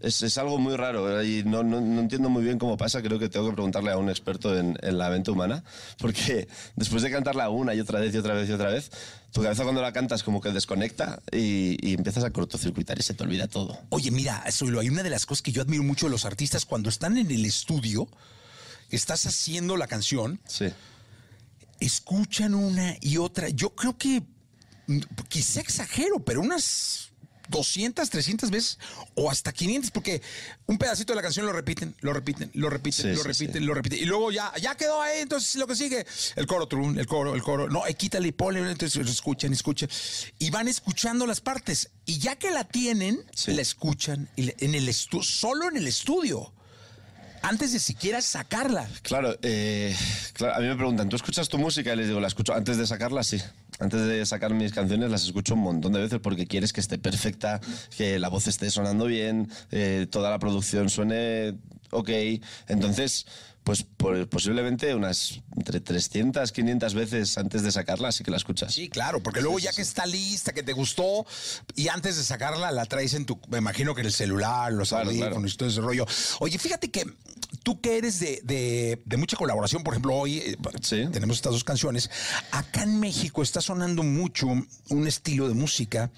Es, 0.02 0.22
es 0.24 0.38
algo 0.40 0.58
muy 0.58 0.76
raro 0.76 1.24
y 1.24 1.44
no, 1.44 1.64
no- 1.64 1.80
no 1.82 2.02
entiendo 2.02 2.30
muy 2.30 2.44
bien 2.44 2.58
cómo 2.58 2.76
pasa. 2.78 3.02
Creo 3.02 3.20
que 3.20 3.30
tengo 3.30 3.48
que 3.50 3.54
preguntarle 3.54 3.92
a 3.92 3.98
un 3.98 4.10
experto 4.10 4.58
en, 4.58 4.78
en 4.82 4.98
la 4.98 5.10
mente 5.10 5.30
humana, 5.32 5.64
porque 6.00 6.48
después 6.76 7.04
de 7.04 7.12
cantarla 7.12 7.50
una 7.50 7.74
y 7.76 7.80
otra 7.80 8.00
vez 8.00 8.14
y 8.16 8.18
otra 8.18 8.34
vez 8.34 8.50
y 8.50 8.54
otra 8.54 8.70
vez, 8.72 8.92
tu 9.32 9.42
cabeza 9.44 9.64
cuando 9.64 9.82
la 9.82 9.94
cantas 9.94 10.24
como 10.24 10.42
que 10.42 10.52
desconecta 10.52 11.22
y, 11.32 11.78
y 11.88 11.94
empiezas 11.94 12.24
a 12.24 12.32
cortocircuitar 12.32 12.98
y 13.00 13.04
se 13.04 13.14
te 13.14 13.24
olvida 13.24 13.48
todo. 13.48 13.78
Oye, 13.90 14.10
mira, 14.12 14.44
Zoilo, 14.52 14.80
hay 14.80 14.90
una 14.90 15.04
de 15.04 15.10
las 15.12 15.26
cosas 15.26 15.42
que 15.44 15.52
yo 15.52 15.62
admiro 15.62 15.84
mucho 15.84 16.08
de 16.08 16.12
los 16.12 16.26
artistas 16.26 16.66
cuando 16.66 16.90
están 16.90 17.18
en 17.18 17.30
el 17.30 17.46
estudio, 17.46 18.08
estás 18.90 19.26
haciendo 19.28 19.78
la 19.78 19.88
canción, 19.88 20.40
Sí. 20.48 20.66
escuchan 21.80 22.54
una 22.56 22.96
y 23.02 23.18
otra. 23.18 23.50
Yo 23.50 23.70
creo 23.76 23.98
que, 23.98 24.24
mm, 24.88 25.00
quizá 25.30 25.62
exagero, 25.62 26.20
pero 26.26 26.42
unas 26.42 27.11
200, 27.52 28.10
300 28.10 28.50
veces 28.50 28.80
o 29.14 29.30
hasta 29.30 29.52
500, 29.54 29.92
porque 29.92 30.22
un 30.66 30.78
pedacito 30.80 31.12
de 31.14 31.18
la 31.18 31.22
canción 31.22 31.46
lo 31.46 31.54
repiten, 31.54 31.94
lo 32.02 32.14
repiten, 32.14 32.50
lo 32.56 32.70
repiten, 32.72 33.04
Sí, 33.04 33.10
lo 33.10 33.22
sí, 33.22 33.28
repiten, 33.28 33.62
sí. 33.62 33.68
lo 33.68 33.74
repiten. 33.76 34.00
Y 34.00 34.06
luego 34.06 34.32
ya, 34.32 34.52
ya 34.60 34.76
quedó 34.76 35.00
ahí, 35.02 35.20
entonces 35.22 35.56
lo 35.56 35.68
que 35.68 35.76
sigue, 35.76 36.06
el 36.36 36.48
coro, 36.48 36.68
trun, 36.68 36.98
el 36.98 37.06
coro, 37.06 37.36
el 37.36 37.44
coro. 37.44 37.70
No, 37.70 37.86
eh, 37.86 37.94
quítale 37.94 38.30
y 38.30 38.32
ponle, 38.32 38.60
entonces 38.72 39.06
escuchan, 39.08 39.54
escuchan. 39.54 39.90
Y 40.40 40.50
van 40.50 40.68
escuchando 40.68 41.28
las 41.28 41.42
partes. 41.42 41.90
Y 42.06 42.18
ya 42.18 42.36
que 42.38 42.50
la 42.52 42.64
tienen, 42.64 43.24
la 43.48 43.62
escuchan 43.62 44.30
y 44.36 44.52
en 44.66 44.74
el 44.74 44.88
estu- 44.88 45.24
solo 45.24 45.68
en 45.70 45.78
el 45.78 45.86
estudio. 45.88 46.52
Antes 47.44 47.74
de 47.74 47.80
siquiera 47.80 48.22
sacarla. 48.22 48.88
Claro, 49.02 49.36
eh, 49.42 49.96
claro, 50.34 50.56
a 50.56 50.60
mí 50.60 50.68
me 50.68 50.76
preguntan, 50.76 51.10
¿tú 51.10 51.16
escuchas 51.16 51.50
tu 51.50 51.58
música? 51.58 51.92
Y 51.92 51.96
les 51.98 52.08
digo, 52.08 52.20
la 52.20 52.28
escucho 52.28 52.54
antes 52.54 52.78
de 52.78 52.86
sacarla, 52.86 53.24
sí. 53.24 53.42
Antes 53.82 54.06
de 54.08 54.26
sacar 54.26 54.54
mis 54.54 54.72
canciones 54.72 55.10
las 55.12 55.24
escucho 55.24 55.56
un 55.56 55.62
montón 55.62 55.92
de 55.94 56.00
veces 56.00 56.20
porque 56.22 56.46
quieres 56.48 56.72
que 56.72 56.80
esté 56.82 56.98
perfecta, 57.00 57.60
que 57.98 58.20
la 58.20 58.30
voz 58.30 58.48
esté 58.48 58.70
sonando 58.70 59.06
bien, 59.06 59.50
eh, 59.72 60.08
toda 60.10 60.30
la 60.30 60.38
producción 60.40 60.88
suene 60.90 61.58
ok. 61.90 62.10
Entonces, 62.68 63.26
pues 63.64 63.84
por- 63.84 64.28
posiblemente 64.30 64.94
unas 64.96 65.42
entre 65.58 65.80
300, 65.82 66.52
500 66.52 66.94
veces 66.94 67.38
antes 67.38 67.64
de 67.64 67.72
sacarla, 67.72 68.08
así 68.10 68.24
que 68.24 68.32
la 68.32 68.38
escuchas. 68.38 68.74
Sí, 68.74 68.88
claro, 68.90 69.22
porque 69.22 69.42
luego 69.42 69.60
ya 69.60 69.72
que 69.72 69.82
está 69.82 70.06
lista, 70.06 70.52
que 70.54 70.64
te 70.64 70.74
gustó, 70.74 71.26
y 71.76 71.88
antes 71.88 72.18
de 72.18 72.24
sacarla 72.24 72.72
la 72.72 72.86
traes 72.86 73.14
en 73.16 73.26
tu, 73.26 73.40
me 73.50 73.58
imagino 73.60 73.94
que 73.94 74.02
en 74.02 74.08
el 74.08 74.14
celular, 74.14 74.72
los 74.74 74.90
Claro, 74.90 75.10
audífonos 75.10 75.34
claro. 75.34 75.48
y 75.48 75.58
todo 75.58 75.70
ese 75.70 75.82
rollo. 75.82 76.06
Oye, 76.40 76.58
fíjate 76.58 76.90
que 76.90 77.06
tú 77.64 77.80
que 77.82 77.98
eres 77.98 78.20
de, 78.20 78.42
de- 78.44 79.02
de 79.06 79.18
mucha 79.18 79.38
colaboración, 79.38 79.84
por 79.84 79.94
ejemplo, 79.94 80.16
hoy 80.16 80.38
eh, 80.40 80.58
tenemos 81.12 81.38
estas 81.38 81.52
dos 81.54 81.64
canciones, 81.64 82.10
acá 82.52 82.84
en 82.84 83.00
México 83.00 83.42
está 83.44 83.62
sonando 83.62 84.04
mucho 84.04 84.48
un 84.90 85.08
estilo 85.08 85.48
de 85.48 85.54
música 85.54 86.12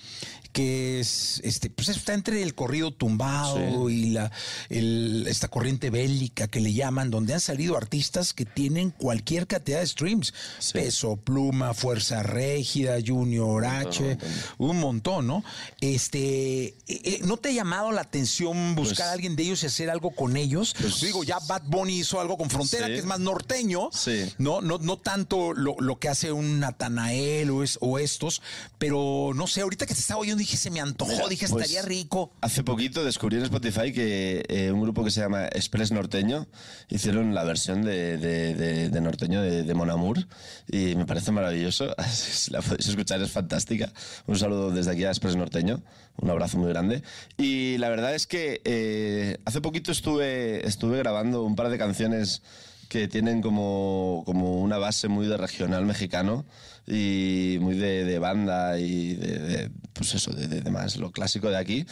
que 0.54 1.00
es, 1.00 1.42
este, 1.44 1.72
pues 1.72 1.90
está 1.90 2.14
entre 2.14 2.44
el 2.44 2.54
corrido 2.54 2.92
tumbado 2.94 3.90
y 3.90 4.12
la, 4.12 4.32
el- 4.70 5.26
esta 5.28 5.48
corriente 5.48 5.90
bélica 5.90 6.48
que 6.48 6.60
le 6.60 6.72
llaman, 6.74 7.10
donde 7.10 7.34
han 7.34 7.40
salido 7.40 7.76
artistas 7.76 8.34
que 8.36 8.46
tienen 8.46 8.92
cualquier 8.92 9.48
cantidad 9.48 9.80
de 9.80 9.88
streams. 9.88 10.32
Peso 10.72 11.16
Pluma, 11.16 11.74
Fuerza 11.74 12.22
Régida, 12.22 12.98
Junior 13.04 13.66
H, 13.66 14.16
un 14.60 14.80
montón, 14.80 15.26
¿no? 15.26 15.44
Este, 15.82 16.66
eh, 16.68 16.76
eh, 16.88 17.20
¿no 17.24 17.38
te 17.38 17.50
ha 17.50 17.52
llamado 17.52 17.92
la 17.92 18.02
atención 18.02 18.76
buscar 18.76 18.96
Pues- 18.98 19.00
a 19.08 19.12
alguien 19.12 19.36
de 19.36 19.44
ellos 19.44 19.64
y 19.64 19.66
hacer 19.66 19.90
algo 19.90 20.12
con 20.12 20.38
ellos? 20.38 20.76
Digo, 21.02 21.24
ya 21.24 21.33
Bad 21.48 21.64
Bunny 21.68 22.00
hizo 22.00 22.20
algo 22.20 22.38
con 22.38 22.50
Frontera, 22.50 22.88
Sí. 22.88 22.94
que 22.94 23.00
es 23.00 23.06
más 23.06 23.20
norteño, 23.20 23.90
Sí. 23.92 24.26
no, 24.38 24.62
no, 24.62 24.78
no 24.78 24.98
tanto 24.98 25.54
lo, 25.54 25.76
lo 25.80 26.00
que 26.00 26.10
hace 26.10 26.32
un 26.32 26.60
Natanael 26.60 27.50
o, 27.50 27.64
es- 27.64 27.78
o 27.82 28.00
estos, 28.00 28.42
pero 28.78 29.32
no 29.36 29.48
sé, 29.48 29.62
ahorita 29.62 29.86
que 29.86 29.94
te 29.94 30.00
estaba 30.00 30.20
oyendo 30.20 30.40
dije, 30.40 30.58
se 30.58 30.70
me 30.72 30.80
antojó, 30.82 31.12
Mira, 31.12 31.28
dije, 31.28 31.48
pues, 31.48 31.66
estaría 31.66 31.82
rico. 31.88 32.32
Hace 32.42 32.64
poquito 32.64 33.04
descubrí 33.04 33.38
en 33.38 33.44
Spotify 33.44 33.92
que 33.94 34.44
eh, 34.50 34.72
un 34.72 34.82
grupo 34.82 35.04
que 35.04 35.12
se 35.12 35.22
llama 35.22 35.46
Express 35.48 35.92
Norteño 35.92 36.48
hicieron 36.90 37.34
la 37.34 37.44
versión 37.44 37.84
de, 37.84 38.18
de- 38.18 38.54
de- 38.56 38.90
de 38.90 39.02
Norteño 39.02 39.42
de, 39.42 39.64
de 39.64 39.74
Mon 39.74 39.90
Amour 39.90 40.28
y 40.72 40.96
me 40.96 41.06
parece 41.06 41.32
maravilloso. 41.32 41.96
Si 42.14 42.52
la 42.52 42.62
podéis 42.62 42.88
escuchar 42.88 43.22
es 43.22 43.32
fantástica. 43.32 43.92
Un 44.28 44.38
saludo 44.38 44.72
desde 44.72 44.92
aquí 44.92 45.04
a 45.06 45.10
Express 45.10 45.36
Norteño, 45.36 45.82
un 46.18 46.30
abrazo 46.30 46.58
muy 46.58 46.70
grande. 46.70 47.04
Y 47.38 47.78
la 47.78 47.90
verdad 47.90 48.14
es 48.16 48.28
que 48.28 48.62
eh, 48.66 49.38
hace 49.46 49.62
poquito 49.62 49.92
estuve, 49.92 50.66
estuve 50.68 50.98
grabando 50.98 51.23
un 51.24 51.56
par 51.56 51.70
de 51.70 51.78
canciones 51.78 52.42
que 52.90 53.08
tienen 53.08 53.42
como, 53.42 54.24
como 54.26 54.62
una 54.62 54.78
base 54.78 55.08
muy 55.08 55.28
de 55.28 55.38
regional 55.38 55.86
mexicano 55.86 56.46
y 56.88 57.58
muy 57.62 57.76
de, 57.76 58.04
de 58.04 58.20
banda 58.20 58.78
y 58.80 59.14
de, 59.16 59.40
de, 59.40 59.72
pues 59.94 60.14
eso, 60.16 60.32
de, 60.32 60.48
de- 60.48 60.70
más 60.72 60.98
lo 60.98 61.12
clásico 61.12 61.50
de 61.50 61.58
aquí. 61.58 61.86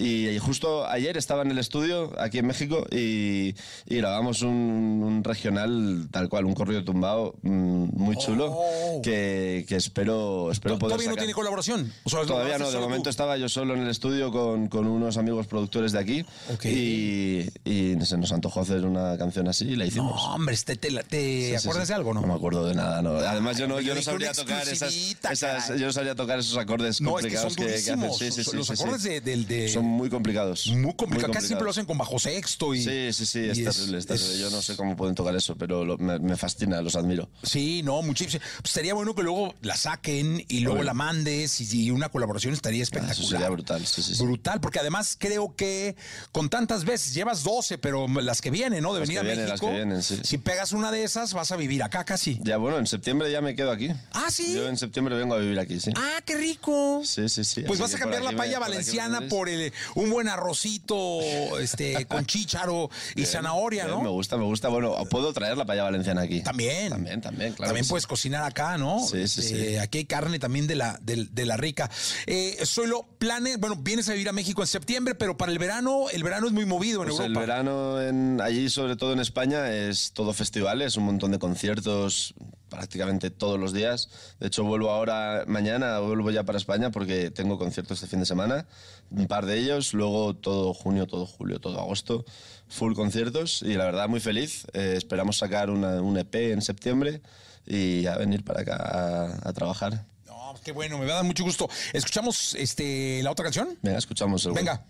Y, 0.00 0.38
justo 0.38 0.86
ayer 0.86 1.16
estaba 1.16 1.42
en 1.42 1.50
el 1.50 1.58
estudio 1.58 2.12
aquí 2.20 2.38
en 2.38 2.46
México 2.46 2.86
y, 2.92 3.54
y 3.86 3.96
grabamos 3.96 4.42
un, 4.42 4.50
un 4.52 5.24
regional 5.24 6.06
tal 6.12 6.28
cual, 6.28 6.44
un 6.44 6.54
corrido 6.54 6.84
tumbado 6.84 7.34
mm, 7.42 7.88
muy 7.94 8.16
chulo 8.16 8.56
que, 9.02 9.64
que 9.68 9.74
espero, 9.76 10.52
espero 10.52 10.78
poder 10.78 10.94
Oh. 10.94 10.96
¿Todavía 10.98 11.08
no 11.08 11.12
sacar. 11.14 11.18
tiene 11.24 11.34
colaboración? 11.34 11.92
O 12.04 12.10
sea, 12.10 12.20
Todavía 12.24 12.58
no, 12.58 12.66
de 12.66 12.70
solo 12.72 12.84
tú. 12.84 12.88
momento 12.90 13.10
estaba 13.10 13.36
yo 13.38 13.48
solo 13.48 13.74
en 13.74 13.80
el 13.80 13.88
estudio 13.88 14.30
con, 14.30 14.68
con 14.68 14.86
unos 14.86 15.16
amigos 15.16 15.48
productores 15.48 15.90
de 15.92 15.98
aquí 15.98 16.24
y, 16.64 17.48
y 17.64 17.96
se 18.04 18.16
nos 18.18 18.30
antojó 18.32 18.60
hacer 18.60 18.84
una 18.84 19.16
canción 19.18 19.48
así 19.48 19.64
y 19.66 19.76
la 19.76 19.86
hicimos. 19.86 20.14
No, 20.14 20.34
hombre, 20.34 20.54
este, 20.54 20.76
te, 20.76 20.90
la- 20.92 21.02
te 21.02 21.18
Sí, 21.18 21.48
sí, 21.48 21.54
acuerdas 21.56 21.88
sí. 21.88 21.92
de 21.92 21.94
algo, 21.96 22.14
no? 22.14 22.20
No 22.20 22.26
me 22.28 22.34
acuerdo 22.34 22.66
de 22.66 22.74
nada, 22.74 23.02
no. 23.02 23.16
Además, 23.16 23.58
yo 23.58 23.66
no, 23.66 23.80
yo 23.80 23.94
no 23.94 24.02
sabría 24.02 24.30
tocar 24.38 24.68
esas, 24.68 25.68
yo 25.78 25.86
no 25.86 25.92
sabría 25.92 26.14
tocar 26.14 26.38
esos 26.38 26.56
acordes 26.56 27.00
No, 27.00 27.18
es 27.18 27.26
que 27.26 27.34
complicados 27.34 27.52
son 27.54 27.64
que, 27.66 27.70
que 27.72 27.78
hacen. 27.78 28.12
Sí, 28.32 28.32
sí, 28.32 28.44
sí, 28.50 28.56
los 28.56 28.70
acordes 28.70 29.02
de, 29.02 29.20
del- 29.20 29.46
de- 29.46 29.68
son 29.68 29.84
muy 29.84 30.08
complicados. 30.10 30.66
muy 30.68 30.94
complicado. 30.94 31.32
Casi 31.32 31.44
complicados. 31.44 31.46
siempre 31.46 31.64
lo 31.64 31.70
hacen 31.70 31.84
con 31.86 31.98
bajo 31.98 32.18
sexto 32.18 32.74
y. 32.74 32.82
Sí, 32.82 33.12
sí, 33.12 33.26
sí, 33.26 33.40
es 33.40 33.64
terrible, 33.64 33.98
es 33.98 34.06
terrible. 34.06 34.38
Yo 34.38 34.50
no 34.50 34.62
sé 34.62 34.76
cómo 34.76 34.96
pueden 34.96 35.14
tocar 35.14 35.34
eso, 35.36 35.56
pero 35.56 35.84
lo- 35.84 35.98
me, 35.98 36.18
me 36.18 36.36
fascina, 36.36 36.80
los 36.80 36.96
admiro. 36.96 37.28
Sí, 37.42 37.82
no, 37.84 38.02
muchísimo. 38.02 38.42
Pues 38.58 38.70
estaría 38.70 38.94
bueno 38.94 39.14
que 39.14 39.22
luego 39.22 39.54
la 39.62 39.76
saquen 39.76 40.44
y 40.48 40.60
luego 40.60 40.82
la 40.82 40.94
mandes 40.94 41.60
y, 41.60 41.84
y 41.86 41.90
una 41.90 42.08
colaboración 42.08 42.54
estaría 42.54 42.80
Ah, 42.80 42.82
espectacular. 42.84 43.18
Eso 43.18 43.28
sería 43.28 43.48
brutal, 43.50 43.86
sí, 43.86 44.02
sí. 44.02 44.22
Brutal, 44.22 44.60
porque 44.60 44.78
además 44.78 45.16
creo 45.18 45.54
que 45.56 45.96
con 46.32 46.48
tantas 46.48 46.84
veces, 46.84 47.14
llevas 47.14 47.42
12, 47.44 47.78
pero 47.78 48.06
las 48.08 48.40
que 48.40 48.50
vienen, 48.50 48.82
¿no? 48.82 48.92
De 48.94 49.00
Las 49.00 49.08
venir 49.08 49.20
que 49.22 49.26
a 49.26 49.28
vienen, 49.34 49.48
las 49.48 49.60
México. 49.60 49.66
que 49.70 49.76
vienen, 49.76 50.02
sí. 50.02 50.18
Si 50.22 50.38
pegas 50.38 50.72
una 50.72 50.90
de 50.90 51.02
esas, 51.04 51.32
vas 51.34 51.50
a 51.52 51.56
vivir 51.56 51.82
acá 51.82 52.04
casi. 52.04 52.38
Ya, 52.42 52.56
bueno, 52.56 52.78
en 52.78 52.86
septiembre 52.86 53.30
ya 53.30 53.40
me 53.40 53.54
quedo 53.54 53.70
aquí. 53.70 53.88
Ah, 54.12 54.27
sí. 54.30 54.54
Yo 54.54 54.68
en 54.68 54.76
septiembre 54.76 55.16
vengo 55.16 55.34
a 55.34 55.38
vivir 55.38 55.58
aquí, 55.58 55.80
sí. 55.80 55.90
Ah, 55.96 56.20
qué 56.24 56.36
rico. 56.36 57.02
Sí, 57.04 57.28
sí, 57.28 57.44
sí. 57.44 57.62
Pues 57.62 57.80
Así 57.80 57.82
vas 57.92 57.94
a 57.94 57.98
cambiar 57.98 58.22
la 58.22 58.32
paella 58.32 58.58
valenciana 58.58 59.22
por 59.28 59.48
el, 59.48 59.72
un 59.94 60.10
buen 60.10 60.28
arrocito 60.28 61.20
este, 61.60 62.04
con 62.08 62.26
chícharo 62.26 62.90
y 63.12 63.16
Bien, 63.16 63.26
zanahoria, 63.28 63.84
bien, 63.86 63.96
¿no? 63.96 64.02
Me 64.02 64.08
gusta, 64.10 64.36
me 64.36 64.44
gusta. 64.44 64.68
Bueno, 64.68 64.94
puedo 65.10 65.32
traer 65.32 65.56
la 65.56 65.64
paella 65.64 65.84
valenciana 65.84 66.22
aquí. 66.22 66.40
También. 66.42 66.90
También, 66.90 67.20
también, 67.20 67.52
claro. 67.54 67.68
también 67.70 67.84
sí. 67.84 67.90
puedes 67.90 68.06
cocinar 68.06 68.44
acá, 68.44 68.78
¿no? 68.78 69.00
Sí, 69.00 69.26
sí, 69.28 69.40
Este, 69.40 69.42
sí. 69.42 69.76
Aquí 69.78 69.98
hay 69.98 70.04
carne 70.04 70.38
también 70.38 70.66
de 70.66 70.76
la, 70.76 70.98
de, 71.02 71.26
de 71.30 71.46
la 71.46 71.56
rica. 71.56 71.90
Eh, 72.26 72.58
Zoilo, 72.64 73.06
planes, 73.18 73.58
bueno, 73.58 73.76
vienes 73.76 74.08
a 74.08 74.12
vivir 74.12 74.28
a 74.28 74.32
México 74.32 74.62
en 74.62 74.68
septiembre, 74.68 75.14
pero 75.14 75.36
para 75.36 75.52
el 75.52 75.58
verano, 75.58 76.06
el 76.12 76.22
verano 76.22 76.46
es 76.46 76.52
muy 76.52 76.66
movido 76.66 77.02
en 77.02 77.08
Pues 77.08 77.20
el 77.20 77.26
Europa. 77.26 77.40
verano 77.40 78.00
en, 78.02 78.40
allí, 78.40 78.68
sobre 78.70 78.96
todo 78.96 79.12
en 79.12 79.20
España, 79.20 79.70
es 79.72 80.12
todo 80.12 80.32
festivales, 80.32 80.96
un 80.96 81.04
montón 81.04 81.32
de 81.32 81.38
conciertos 81.38 82.34
prácticamente 82.78 83.30
todos 83.30 83.58
los 83.58 83.72
días. 83.72 84.08
De 84.38 84.46
hecho, 84.46 84.62
vuelvo 84.62 84.90
ahora, 84.90 85.42
mañana 85.48 85.98
vuelvo 85.98 86.30
ya 86.30 86.44
para 86.44 86.58
España 86.58 86.90
porque 86.92 87.32
tengo 87.32 87.58
conciertos 87.58 87.98
este 87.98 88.06
fin 88.06 88.20
de 88.20 88.26
semana, 88.26 88.66
un 89.10 89.26
par 89.26 89.46
de 89.46 89.58
ellos, 89.58 89.94
luego 89.94 90.36
todo 90.36 90.72
junio, 90.74 91.06
todo 91.08 91.26
julio, 91.26 91.58
todo 91.58 91.80
agosto, 91.80 92.24
full 92.68 92.94
conciertos 92.94 93.62
y 93.62 93.74
la 93.74 93.84
verdad 93.86 94.08
muy 94.08 94.20
feliz. 94.20 94.64
Eh, 94.74 94.94
esperamos 94.96 95.38
sacar 95.38 95.70
una- 95.70 96.00
un 96.00 96.16
EP 96.18 96.52
en 96.52 96.62
septiembre 96.62 97.20
y 97.66 98.06
a 98.06 98.16
venir 98.16 98.44
para 98.44 98.60
acá 98.60 98.76
a, 98.76 99.48
a 99.48 99.52
trabajar. 99.52 100.04
No, 100.26 100.54
qué 100.64 100.70
bueno, 100.70 100.98
me 100.98 101.06
va 101.06 101.12
a 101.12 101.16
dar 101.16 101.24
mucho 101.24 101.42
gusto. 101.42 101.68
¿Escuchamos 101.92 102.54
este, 102.54 103.20
la 103.24 103.32
otra 103.32 103.42
canción? 103.42 103.76
Venga, 103.82 103.98
escuchamos 103.98 104.46
el 104.46 104.52
Venga. 104.52 104.84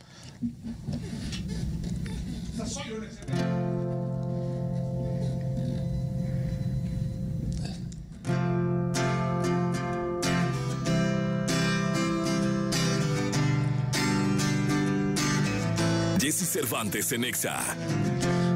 Jesse 16.20 16.48
Cervantes 16.48 17.12
en 17.12 17.24
Exa. 17.24 17.60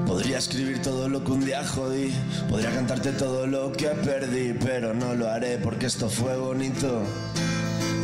Podría 0.05 0.39
escribir 0.39 0.83
todo 0.83 1.09
lo 1.09 1.23
que 1.23 1.31
un 1.31 1.45
día 1.45 1.65
jodí, 1.65 2.13
podría 2.49 2.71
cantarte 2.71 3.13
todo 3.13 3.47
lo 3.47 3.71
que 3.71 3.89
perdí, 3.89 4.53
pero 4.53 4.93
no 4.93 5.15
lo 5.15 5.29
haré 5.29 5.59
porque 5.59 5.87
esto 5.87 6.09
fue 6.09 6.37
bonito. 6.37 7.05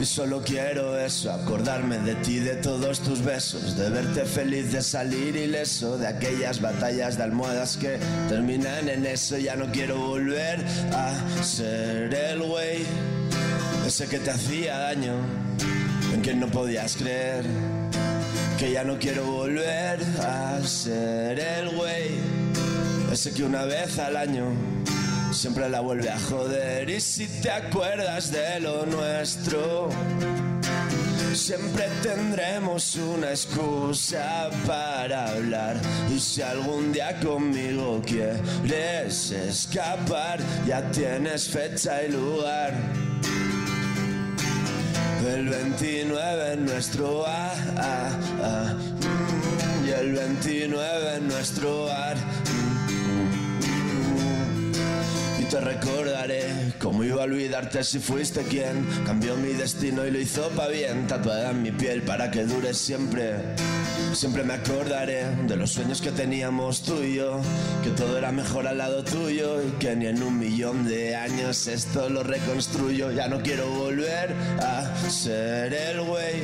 Y 0.00 0.04
solo 0.04 0.42
quiero 0.44 0.96
eso, 0.96 1.32
acordarme 1.32 1.98
de 1.98 2.14
ti, 2.16 2.38
de 2.38 2.54
todos 2.54 3.00
tus 3.00 3.24
besos, 3.24 3.76
de 3.76 3.90
verte 3.90 4.24
feliz, 4.26 4.70
de 4.70 4.80
salir 4.80 5.34
ileso, 5.34 5.98
de 5.98 6.06
aquellas 6.06 6.61
batallas 6.61 7.16
de 7.16 7.24
almohadas 7.24 7.76
que 7.76 7.98
terminan 8.28 8.88
en 8.88 9.06
eso. 9.06 9.38
Ya 9.38 9.56
no 9.56 9.72
quiero 9.72 9.98
volver 9.98 10.64
a 10.92 11.42
ser 11.42 12.14
el 12.14 12.42
güey, 12.42 12.84
ese 13.84 14.06
que 14.06 14.20
te 14.20 14.30
hacía 14.30 14.78
daño, 14.78 15.14
en 16.14 16.20
quien 16.20 16.38
no 16.38 16.46
podías 16.46 16.96
creer 16.96 17.77
que 18.59 18.72
ya 18.72 18.82
no 18.82 18.98
quiero 18.98 19.24
volver 19.24 20.00
a 20.20 20.59
ser 20.64 21.38
el 21.38 21.68
güey, 21.76 22.11
ese 23.12 23.32
que 23.32 23.44
una 23.44 23.64
vez 23.64 24.00
al 24.00 24.16
año 24.16 24.52
siempre 25.30 25.68
la 25.68 25.78
vuelve 25.78 26.11
a 26.11 26.18
joder. 26.18 26.90
Y 26.90 27.00
si 27.00 27.28
te 27.40 27.52
acuerdas 27.52 28.32
de 28.32 28.59
lo 28.59 28.84
nuestro, 28.84 29.90
siempre 31.34 31.88
tendremos 32.02 32.96
una 32.96 33.30
excusa 33.30 34.50
para 34.66 35.30
hablar. 35.30 35.76
Y 36.12 36.18
si 36.18 36.42
algún 36.42 36.92
día 36.92 37.20
conmigo 37.20 38.02
quieres 38.04 39.30
escapar, 39.30 40.40
ya 40.66 40.90
tienes 40.90 41.48
fecha 41.48 42.02
y 42.02 42.11
lugar. 42.11 42.74
El 45.34 45.46
29 45.46 46.52
en 46.54 46.64
nuestro 46.64 47.20
bar, 47.20 47.56
ah, 47.76 48.10
ah, 48.42 48.74
mm, 48.74 49.86
y 49.86 49.90
el 49.90 50.12
29 50.14 51.16
en 51.16 51.28
nuestro 51.28 51.84
bar. 51.84 52.16
Te 55.51 55.61
recordaré 55.61 56.42
cómo 56.78 57.05
iba 57.05 57.22
a 57.22 57.24
olvidarte 57.24 57.82
si 57.82 58.01
fuiste 58.01 58.42
quien 58.42 58.86
cambió 59.07 59.34
mi 59.36 59.55
destino 59.55 60.05
y 60.07 60.11
lo 60.11 60.18
hizo 60.18 60.49
pa' 60.51 60.68
bien, 60.68 61.07
tatuada 61.07 61.51
en 61.51 61.62
mi 61.62 61.70
piel 61.70 62.03
para 62.03 62.30
que 62.30 62.44
dure 62.44 62.74
siempre. 62.74 63.36
Siempre 64.12 64.42
me 64.44 64.55
acordaré 64.55 65.24
de 65.46 65.57
los 65.57 65.70
sueños 65.70 66.03
que 66.03 66.11
teníamos 66.11 66.82
tú 66.82 67.03
y 67.03 67.14
yo, 67.14 67.40
que 67.82 67.90
todo 67.90 68.18
era 68.18 68.30
mejor 68.30 68.66
al 68.66 68.78
lado 68.78 69.03
tuyo 69.05 69.62
y 69.62 69.70
que 69.78 69.96
ni 69.96 70.07
en 70.07 70.22
un 70.22 70.38
millón 70.38 70.86
de 70.86 71.16
años 71.16 71.66
esto 71.66 72.11
lo 72.11 72.22
reconstruyo. 72.22 73.11
Ya 73.12 73.28
no 73.28 73.40
quiero 73.40 73.70
volver 73.70 74.34
a 74.61 74.94
ser 75.09 75.72
el 75.72 76.03
güey, 76.03 76.42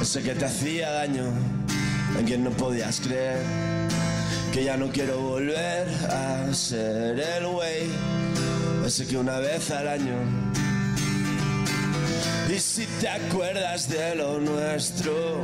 ese 0.00 0.22
que 0.22 0.34
te 0.34 0.44
hacía 0.44 0.90
daño, 0.90 1.32
en 2.18 2.26
quien 2.26 2.44
no 2.44 2.50
podías 2.50 3.00
creer. 3.00 3.83
Que 4.54 4.62
ya 4.62 4.76
no 4.76 4.88
quiero 4.88 5.18
volver 5.18 5.88
a 6.08 6.54
ser 6.54 7.18
el 7.18 7.44
güey, 7.44 7.90
ese 8.86 9.04
que 9.04 9.16
una 9.16 9.40
vez 9.40 9.68
al 9.72 9.88
año. 9.88 10.14
Y 12.48 12.60
si 12.60 12.86
te 13.00 13.08
acuerdas 13.08 13.88
de 13.88 14.14
lo 14.14 14.38
nuestro, 14.38 15.42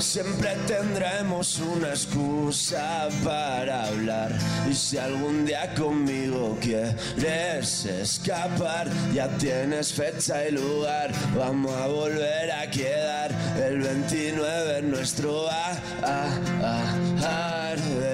Siempre 0.00 0.56
tendremos 0.66 1.58
una 1.58 1.88
excusa 1.88 3.08
para 3.24 3.86
hablar. 3.88 4.32
Y 4.70 4.74
si 4.74 4.96
algún 4.96 5.44
día 5.44 5.74
conmigo 5.74 6.56
quieres 6.60 7.84
escapar, 7.84 8.88
ya 9.12 9.28
tienes 9.38 9.92
fecha 9.92 10.46
y 10.46 10.52
lugar. 10.52 11.10
Vamos 11.36 11.72
a 11.72 11.88
volver 11.88 12.52
a 12.52 12.70
quedar 12.70 13.32
el 13.60 13.80
29 13.80 14.78
en 14.78 14.90
nuestro 14.90 15.44
bar. 15.44 15.82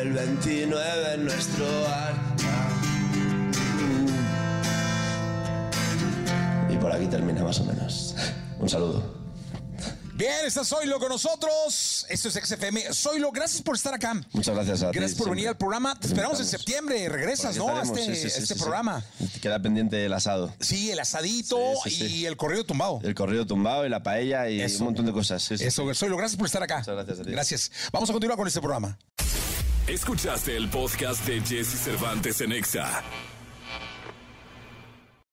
El 0.01 0.13
29 0.13 1.15
en 1.15 1.25
nuestro 1.25 1.65
bar. 1.83 2.15
Y 6.71 6.77
por 6.77 6.93
aquí 6.93 7.07
termina 7.07 7.45
más 7.45 7.61
o 7.61 7.65
menos. 7.65 8.17
Un 8.59 8.69
saludo. 8.71 9.24
Bien, 10.17 10.47
está 10.47 10.65
Zoilo 10.65 11.01
con 11.01 11.09
nosotros. 11.09 12.07
Esto 12.09 12.29
es 12.29 12.35
XFM. 12.35 12.83
Zoilo, 12.93 13.33
gracias 13.33 13.61
por 13.63 13.75
estar 13.75 13.93
acá. 13.95 14.15
Muchas 14.33 14.55
gracias 14.55 14.83
a 14.85 14.93
ti. 14.93 14.99
Gracias 14.99 15.19
por 15.19 15.29
venir 15.29 15.49
al 15.49 15.57
programa. 15.57 15.99
Te 15.99 16.07
esperamos 16.07 16.39
en 16.39 16.47
septiembre. 16.47 17.09
Regresas, 17.09 17.57
¿no? 17.57 17.77
A 17.77 17.83
este, 17.83 17.99
sí, 18.05 18.15
sí, 18.15 18.21
sí, 18.21 18.27
este 18.29 18.41
sí, 18.43 18.55
sí. 18.55 18.61
programa. 18.61 19.03
Queda 19.43 19.61
pendiente 19.61 20.05
el 20.05 20.13
asado. 20.13 20.55
Sí, 20.61 20.93
el 20.93 21.01
asadito 21.01 21.57
Sí, 21.83 21.91
sí, 21.91 22.09
sí. 22.09 22.15
y 22.19 22.27
el 22.27 22.37
corrido 22.37 22.65
tumbado. 22.65 23.01
El 23.03 23.15
corrido 23.17 23.45
tumbado 23.45 23.85
y 23.87 23.89
la 23.89 24.05
paella 24.05 24.49
y 24.49 24.61
Eso. 24.61 24.79
un 24.79 24.85
montón 24.87 25.07
de 25.07 25.13
cosas. 25.13 25.43
sí, 25.43 25.59
sí. 25.59 25.65
Eso, 25.65 25.93
Zoilo, 25.95 26.17
gracias 26.17 26.39
por 26.39 26.47
estar 26.47 26.63
acá. 26.63 26.79
Muchas 26.79 26.95
gracias 26.95 27.19
a 27.19 27.23
ti. 27.25 27.31
Gracias. 27.33 27.73
Vamos 27.93 28.09
a 28.09 28.13
continuar 28.13 28.39
con 28.39 28.47
este 28.47 28.61
programa. 28.61 28.97
Escuchaste 29.89 30.57
el 30.57 30.71
podcast 30.71 31.27
de 31.27 31.41
Jesse 31.41 31.77
Cervantes 31.83 32.41
en 32.41 32.53
Exa. 32.53 33.03